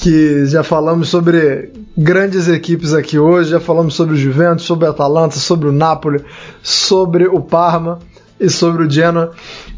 que 0.05 0.45
já 0.45 0.63
falamos 0.63 1.09
sobre 1.09 1.71
grandes 1.97 2.47
equipes 2.47 2.93
aqui 2.93 3.17
hoje, 3.17 3.49
já 3.49 3.59
falamos 3.59 3.95
sobre 3.95 4.13
o 4.13 4.15
Juventus, 4.15 4.63
sobre 4.63 4.85
o 4.85 4.91
Atalanta, 4.91 5.37
sobre 5.37 5.67
o 5.67 5.71
Napoli, 5.71 6.23
sobre 6.61 7.25
o 7.25 7.41
Parma 7.41 7.97
e 8.39 8.47
sobre 8.47 8.83
o 8.83 8.89
Genoa. 8.89 9.31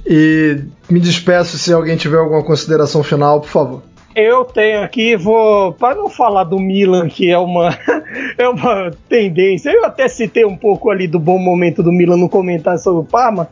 E 0.06 0.60
me 0.90 1.00
despeço 1.00 1.58
se 1.58 1.72
alguém 1.72 1.96
tiver 1.96 2.18
alguma 2.18 2.44
consideração 2.44 3.02
final, 3.04 3.40
por 3.40 3.50
favor. 3.50 3.84
Eu 4.14 4.44
tenho 4.44 4.84
aqui, 4.84 5.16
vou 5.16 5.72
para 5.72 5.96
não 5.96 6.10
falar 6.10 6.44
do 6.44 6.60
Milan, 6.60 7.08
que 7.08 7.32
é 7.32 7.38
uma 7.38 7.70
é 8.38 8.50
uma 8.50 8.92
tendência. 9.08 9.70
Eu 9.70 9.86
até 9.86 10.10
citei 10.10 10.44
um 10.44 10.58
pouco 10.58 10.90
ali 10.90 11.08
do 11.08 11.20
bom 11.20 11.40
momento 11.40 11.82
do 11.82 11.92
Milan 11.94 12.18
no 12.18 12.28
comentário 12.28 12.82
sobre 12.82 13.00
o 13.00 13.06
Parma, 13.06 13.48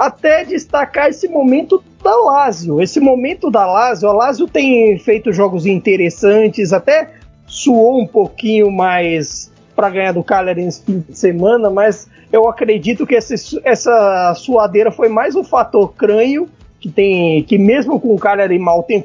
até 0.00 0.46
destacar 0.46 1.10
esse 1.10 1.28
momento 1.28 1.84
da 2.02 2.16
Lazio. 2.16 2.80
Esse 2.80 2.98
momento 2.98 3.50
da 3.50 3.66
Lazio, 3.66 4.08
a 4.08 4.12
Lazio 4.14 4.48
tem 4.48 4.98
feito 4.98 5.30
jogos 5.30 5.66
interessantes, 5.66 6.72
até 6.72 7.10
suou 7.46 8.00
um 8.00 8.06
pouquinho 8.06 8.70
mais 8.70 9.52
para 9.76 9.90
ganhar 9.90 10.12
do 10.12 10.24
Cagliari 10.24 10.64
nesse 10.64 10.82
fim 10.82 11.04
de 11.06 11.16
semana, 11.16 11.68
mas 11.68 12.08
eu 12.32 12.48
acredito 12.48 13.06
que 13.06 13.14
essa, 13.14 13.34
essa 13.62 14.34
suadeira 14.36 14.90
foi 14.90 15.10
mais 15.10 15.36
um 15.36 15.44
fator 15.44 15.92
crânio, 15.92 16.48
que 16.80 16.88
tem 16.88 17.42
que 17.42 17.58
mesmo 17.58 18.00
com 18.00 18.14
o 18.14 18.18
Cagliari 18.18 18.58
mal 18.58 18.82
tem, 18.82 19.04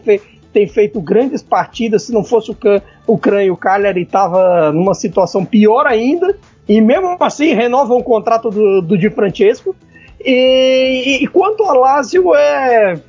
tem 0.53 0.67
feito 0.67 1.01
grandes 1.01 1.43
partidas, 1.43 2.03
se 2.03 2.13
não 2.13 2.23
fosse 2.23 2.51
o, 2.51 2.57
o 3.05 3.17
crânio, 3.17 3.53
o 3.53 3.57
Cagliari 3.57 4.03
estava 4.03 4.71
numa 4.71 4.93
situação 4.93 5.43
pior 5.43 5.85
ainda, 5.87 6.37
e 6.69 6.79
mesmo 6.79 7.17
assim 7.19 7.53
renova 7.53 7.93
o 7.93 8.03
contrato 8.03 8.49
do, 8.49 8.81
do 8.81 8.97
Di 8.97 9.09
Francesco, 9.09 9.75
e, 10.25 11.23
e 11.23 11.27
quanto 11.27 11.63
a 11.63 11.73
Lazio, 11.73 12.33
é, 12.33 12.99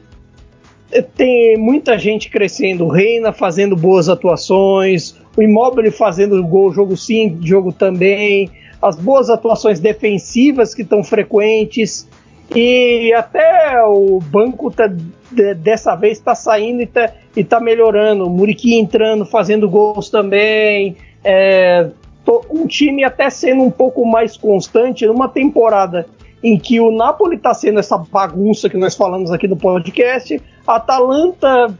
é, 0.92 1.02
tem 1.02 1.56
muita 1.56 1.98
gente 1.98 2.28
crescendo. 2.28 2.84
O 2.84 2.88
Reina 2.88 3.32
fazendo 3.32 3.74
boas 3.74 4.08
atuações, 4.08 5.16
o 5.36 5.42
Immobile 5.42 5.90
fazendo 5.90 6.42
gol, 6.44 6.72
jogo 6.72 6.96
sim, 6.96 7.38
jogo 7.42 7.72
também, 7.72 8.50
as 8.82 8.96
boas 8.96 9.30
atuações 9.30 9.80
defensivas 9.80 10.74
que 10.74 10.82
estão 10.82 11.02
frequentes. 11.02 12.06
E 12.54 13.12
até 13.14 13.82
o 13.84 14.20
banco 14.20 14.70
tá, 14.70 14.86
de, 14.86 15.54
dessa 15.54 15.96
vez 15.96 16.18
está 16.18 16.34
saindo 16.34 16.80
e 16.80 16.84
está 16.84 17.10
tá 17.48 17.60
melhorando. 17.60 18.26
O 18.26 18.30
Muriqui 18.30 18.78
entrando, 18.78 19.24
fazendo 19.24 19.68
gols 19.68 20.10
também. 20.10 20.96
É, 21.24 21.88
um 22.50 22.66
time 22.66 23.04
até 23.04 23.30
sendo 23.30 23.62
um 23.62 23.70
pouco 23.70 24.04
mais 24.04 24.36
constante 24.36 25.06
numa 25.06 25.28
temporada 25.28 26.06
em 26.42 26.58
que 26.58 26.80
o 26.80 26.90
Napoli 26.90 27.36
está 27.36 27.54
sendo 27.54 27.78
essa 27.78 27.98
bagunça 27.98 28.68
que 28.68 28.76
nós 28.76 28.94
falamos 28.94 29.30
aqui 29.30 29.48
no 29.48 29.56
podcast. 29.56 30.40
A 30.66 30.76
Atalanta 30.76 31.74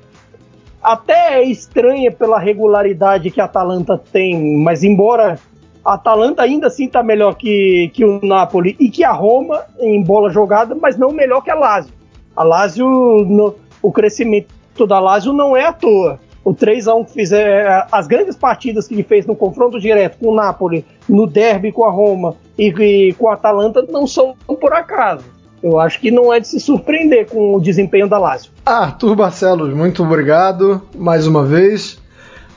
até 0.83 1.41
é 1.41 1.45
estranha 1.45 2.13
pela 2.13 2.39
regularidade 2.39 3.31
que 3.31 3.41
a 3.41 3.45
Atalanta 3.45 4.01
tem, 4.13 4.59
mas 4.63 4.83
embora 4.85 5.39
a 5.85 5.95
Atalanta 5.95 6.43
ainda 6.43 6.67
assim 6.67 6.87
está 6.87 7.03
melhor 7.03 7.35
que, 7.35 7.91
que 7.95 8.05
o 8.05 8.21
Napoli 8.25 8.77
e 8.79 8.91
que 8.91 9.05
a 9.05 9.13
Roma 9.13 9.65
em 9.79 10.03
bola 10.03 10.31
jogada, 10.31 10.75
mas 10.75 10.97
não 10.97 11.13
melhor 11.13 11.43
que 11.43 11.51
a 11.51 11.55
Lazio. 11.55 11.93
A 12.37 12.43
Lazio, 12.43 12.87
no, 12.87 13.55
o 13.83 13.93
crescimento 13.93 14.49
da 14.87 14.99
Lazio 15.01 15.33
não 15.33 15.57
é 15.57 15.65
à 15.65 15.73
toa 15.73 16.21
o 16.47 16.55
3 16.55 16.87
a 16.87 16.95
1 16.95 17.05
que 17.07 17.13
fizer 17.13 17.89
as 17.91 18.07
grandes 18.07 18.37
partidas 18.37 18.87
que 18.87 18.95
ele 18.95 19.03
fez 19.03 19.27
no 19.27 19.35
confronto 19.35 19.81
direto 19.81 20.17
com 20.19 20.29
o 20.29 20.35
Napoli, 20.35 20.87
no 21.09 21.27
derby 21.27 21.73
com 21.73 21.85
a 21.85 21.91
Roma 21.91 22.37
e, 22.57 22.69
e 22.69 23.13
com 23.15 23.29
a 23.29 23.35
Atalanta 23.35 23.85
não 23.91 24.07
são 24.07 24.37
por 24.61 24.73
acaso. 24.73 25.25
Eu 25.61 25.81
acho 25.81 25.99
que 25.99 26.09
não 26.09 26.33
é 26.33 26.39
de 26.39 26.47
se 26.47 26.61
surpreender 26.61 27.27
com 27.27 27.57
o 27.57 27.61
desempenho 27.61 28.09
da 28.09 28.17
Lazio. 28.17 28.53
Arthur 28.65 29.17
Barcelos, 29.17 29.75
muito 29.75 30.05
obrigado 30.05 30.81
mais 30.95 31.27
uma 31.27 31.45
vez. 31.45 31.99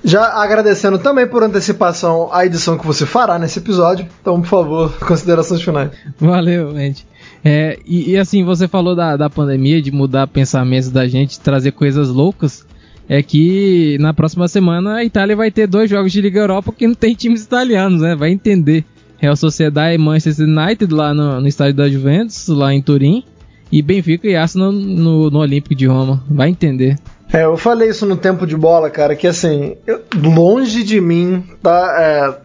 Já 0.03 0.39
agradecendo 0.39 0.99
também 0.99 1.27
por 1.27 1.41
antecipação 1.41 2.29
a 2.31 2.45
edição 2.45 2.77
que 2.77 2.85
você 2.85 3.07
fará 3.07 3.39
nesse 3.39 3.57
episódio. 3.57 4.07
Então, 4.21 4.39
por 4.39 4.47
favor, 4.47 4.93
considerações 5.03 5.63
finais. 5.63 5.89
Valeu, 6.19 6.75
gente. 6.75 7.07
É, 7.43 7.79
e, 7.87 8.11
e, 8.11 8.17
assim, 8.17 8.43
você 8.43 8.67
falou 8.67 8.95
da, 8.95 9.17
da 9.17 9.29
pandemia, 9.31 9.81
de 9.81 9.91
mudar 9.91 10.27
pensamentos 10.27 10.91
da 10.91 11.07
gente, 11.07 11.39
trazer 11.39 11.71
coisas 11.71 12.09
loucas. 12.09 12.68
É 13.09 13.23
que 13.23 13.97
na 13.99 14.13
próxima 14.13 14.47
semana 14.47 14.97
a 14.97 15.03
Itália 15.03 15.35
vai 15.35 15.49
ter 15.49 15.65
dois 15.65 15.89
jogos 15.89 16.11
de 16.11 16.21
Liga 16.21 16.41
Europa 16.41 16.71
que 16.71 16.87
não 16.87 16.93
tem 16.93 17.15
times 17.15 17.43
italianos, 17.43 18.01
né? 18.01 18.15
Vai 18.15 18.29
entender. 18.29 18.85
Real 19.17 19.35
Sociedade 19.35 19.95
e 19.95 19.97
Manchester 19.97 20.47
United 20.47 20.93
lá 20.93 21.11
no, 21.11 21.41
no 21.41 21.47
estádio 21.47 21.73
da 21.73 21.89
Juventus, 21.89 22.47
lá 22.47 22.71
em 22.71 22.81
Turim. 22.81 23.23
E 23.71 23.81
Benfica 23.81 24.27
e 24.27 24.35
Arsenal 24.35 24.71
no, 24.71 25.29
no 25.29 25.39
Olímpico 25.39 25.73
de 25.73 25.87
Roma. 25.87 26.23
Vai 26.29 26.49
entender. 26.49 26.97
É, 27.33 27.45
eu 27.45 27.57
falei 27.57 27.89
isso 27.89 28.05
no 28.05 28.15
tempo 28.15 28.45
de 28.45 28.55
bola, 28.55 28.89
cara, 28.89 29.15
que 29.15 29.27
assim, 29.27 29.75
eu, 29.85 30.01
longe 30.15 30.83
de 30.83 30.99
mim 30.99 31.43
tá 31.61 31.95
é, 31.99 32.37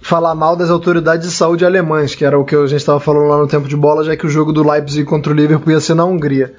falar 0.00 0.34
mal 0.34 0.56
das 0.56 0.68
autoridades 0.68 1.28
de 1.28 1.34
saúde 1.34 1.64
alemãs, 1.64 2.14
que 2.14 2.24
era 2.24 2.38
o 2.38 2.44
que 2.44 2.56
a 2.56 2.66
gente 2.66 2.80
estava 2.80 2.98
falando 2.98 3.28
lá 3.28 3.38
no 3.38 3.46
tempo 3.46 3.68
de 3.68 3.76
bola, 3.76 4.02
já 4.02 4.16
que 4.16 4.26
o 4.26 4.30
jogo 4.30 4.52
do 4.52 4.68
Leipzig 4.68 5.04
contra 5.04 5.32
o 5.32 5.36
Liverpool 5.36 5.72
ia 5.72 5.80
ser 5.80 5.94
na 5.94 6.04
Hungria. 6.04 6.54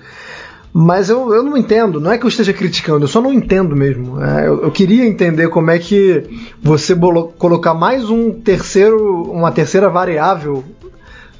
Mas 0.76 1.07
eu, 1.07 1.32
eu 1.32 1.43
não 1.43 1.55
entendo, 1.55 2.01
não 2.01 2.11
é 2.11 2.17
que 2.17 2.26
eu 2.26 2.30
esteja 2.30 2.51
criticando, 2.51 3.03
eu 3.03 3.07
só 3.07 3.21
não 3.21 3.32
entendo 3.32 3.76
mesmo. 3.76 4.19
É, 4.19 4.47
eu, 4.47 4.63
eu, 4.63 4.71
queria 4.71 5.05
entender 5.05 5.47
como 5.49 5.69
é 5.69 5.78
que 5.78 6.24
você 6.61 6.95
colocar 7.38 7.76
mais 7.76 8.09
um 8.09 8.32
terceiro, 8.32 9.21
uma 9.32 9.51
terceira 9.51 9.88
variável 9.88 10.63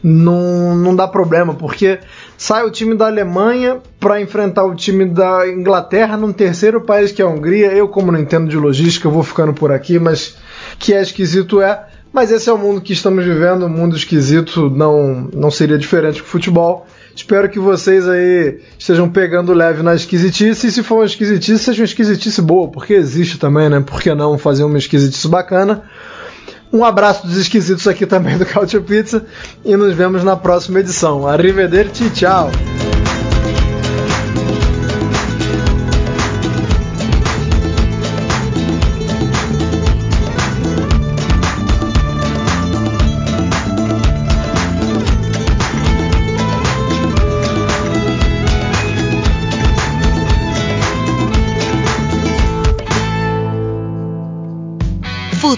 não, 0.04 0.76
não 0.76 0.96
dá 0.96 1.08
problema, 1.08 1.56
porque 1.56 1.98
sai 2.38 2.64
o 2.64 2.70
time 2.70 2.94
da 2.94 3.08
Alemanha 3.08 3.80
para 4.00 4.22
enfrentar 4.22 4.66
o 4.66 4.76
time 4.76 5.06
da 5.06 5.48
Inglaterra 5.48 6.16
num 6.16 6.34
terceiro 6.34 6.82
país 6.82 7.12
que 7.12 7.22
é 7.22 7.26
a 7.26 7.28
Hungria. 7.28 7.72
Eu, 7.72 7.88
como 7.88 8.12
não 8.12 8.20
entendo 8.20 8.48
de 8.48 8.58
logística, 8.58 9.10
vou 9.10 9.24
ficando 9.24 9.54
por 9.54 9.72
aqui, 9.72 9.98
mas 9.98 10.38
que 10.78 10.94
é 10.94 11.02
esquisito 11.02 11.60
é. 11.60 11.88
Mas 12.12 12.32
esse 12.32 12.48
é 12.48 12.54
o 12.54 12.58
mundo 12.58 12.82
que 12.82 12.94
estamos 12.94 13.26
vivendo, 13.26 13.66
um 13.66 13.70
mundo 13.70 13.96
esquisito, 13.96 14.70
não, 14.70 15.28
não 15.34 15.50
seria 15.50 15.80
diferente 15.80 16.22
com 16.22 16.28
o 16.28 16.32
futebol. 16.32 16.86
Espero 17.16 17.50
que 17.50 17.60
vocês 17.60 18.08
aí 18.08 18.60
estejam 18.78 19.10
pegando 19.10 19.54
leve 19.54 19.84
na 19.84 19.94
esquisitice. 19.94 20.68
E 20.68 20.72
se 20.72 20.84
for 20.84 20.96
uma 20.96 21.06
esquisitice, 21.06 21.64
seja 21.64 21.82
uma 21.82 21.86
esquisitice 21.86 22.42
boa, 22.42 22.68
porque 22.70 22.94
existe 22.94 23.38
também, 23.38 23.70
né? 23.70 23.80
Por 23.80 24.02
que 24.02 24.14
não 24.14 24.38
fazer 24.38 24.64
uma 24.64 24.78
esquisitice 24.78 25.28
bacana? 25.28 25.84
Um 26.72 26.84
abraço 26.84 27.28
dos 27.28 27.38
esquisitos 27.38 27.88
aqui 27.88 28.08
também 28.08 28.36
do 28.36 28.46
Cautio 28.48 28.82
Pizza 28.82 29.24
e 29.64 29.76
nos 29.76 29.94
vemos 29.94 30.24
na 30.24 30.36
próxima 30.36 30.80
edição. 30.80 31.28
Arrivederci, 31.28 32.10
tchau! 32.10 32.50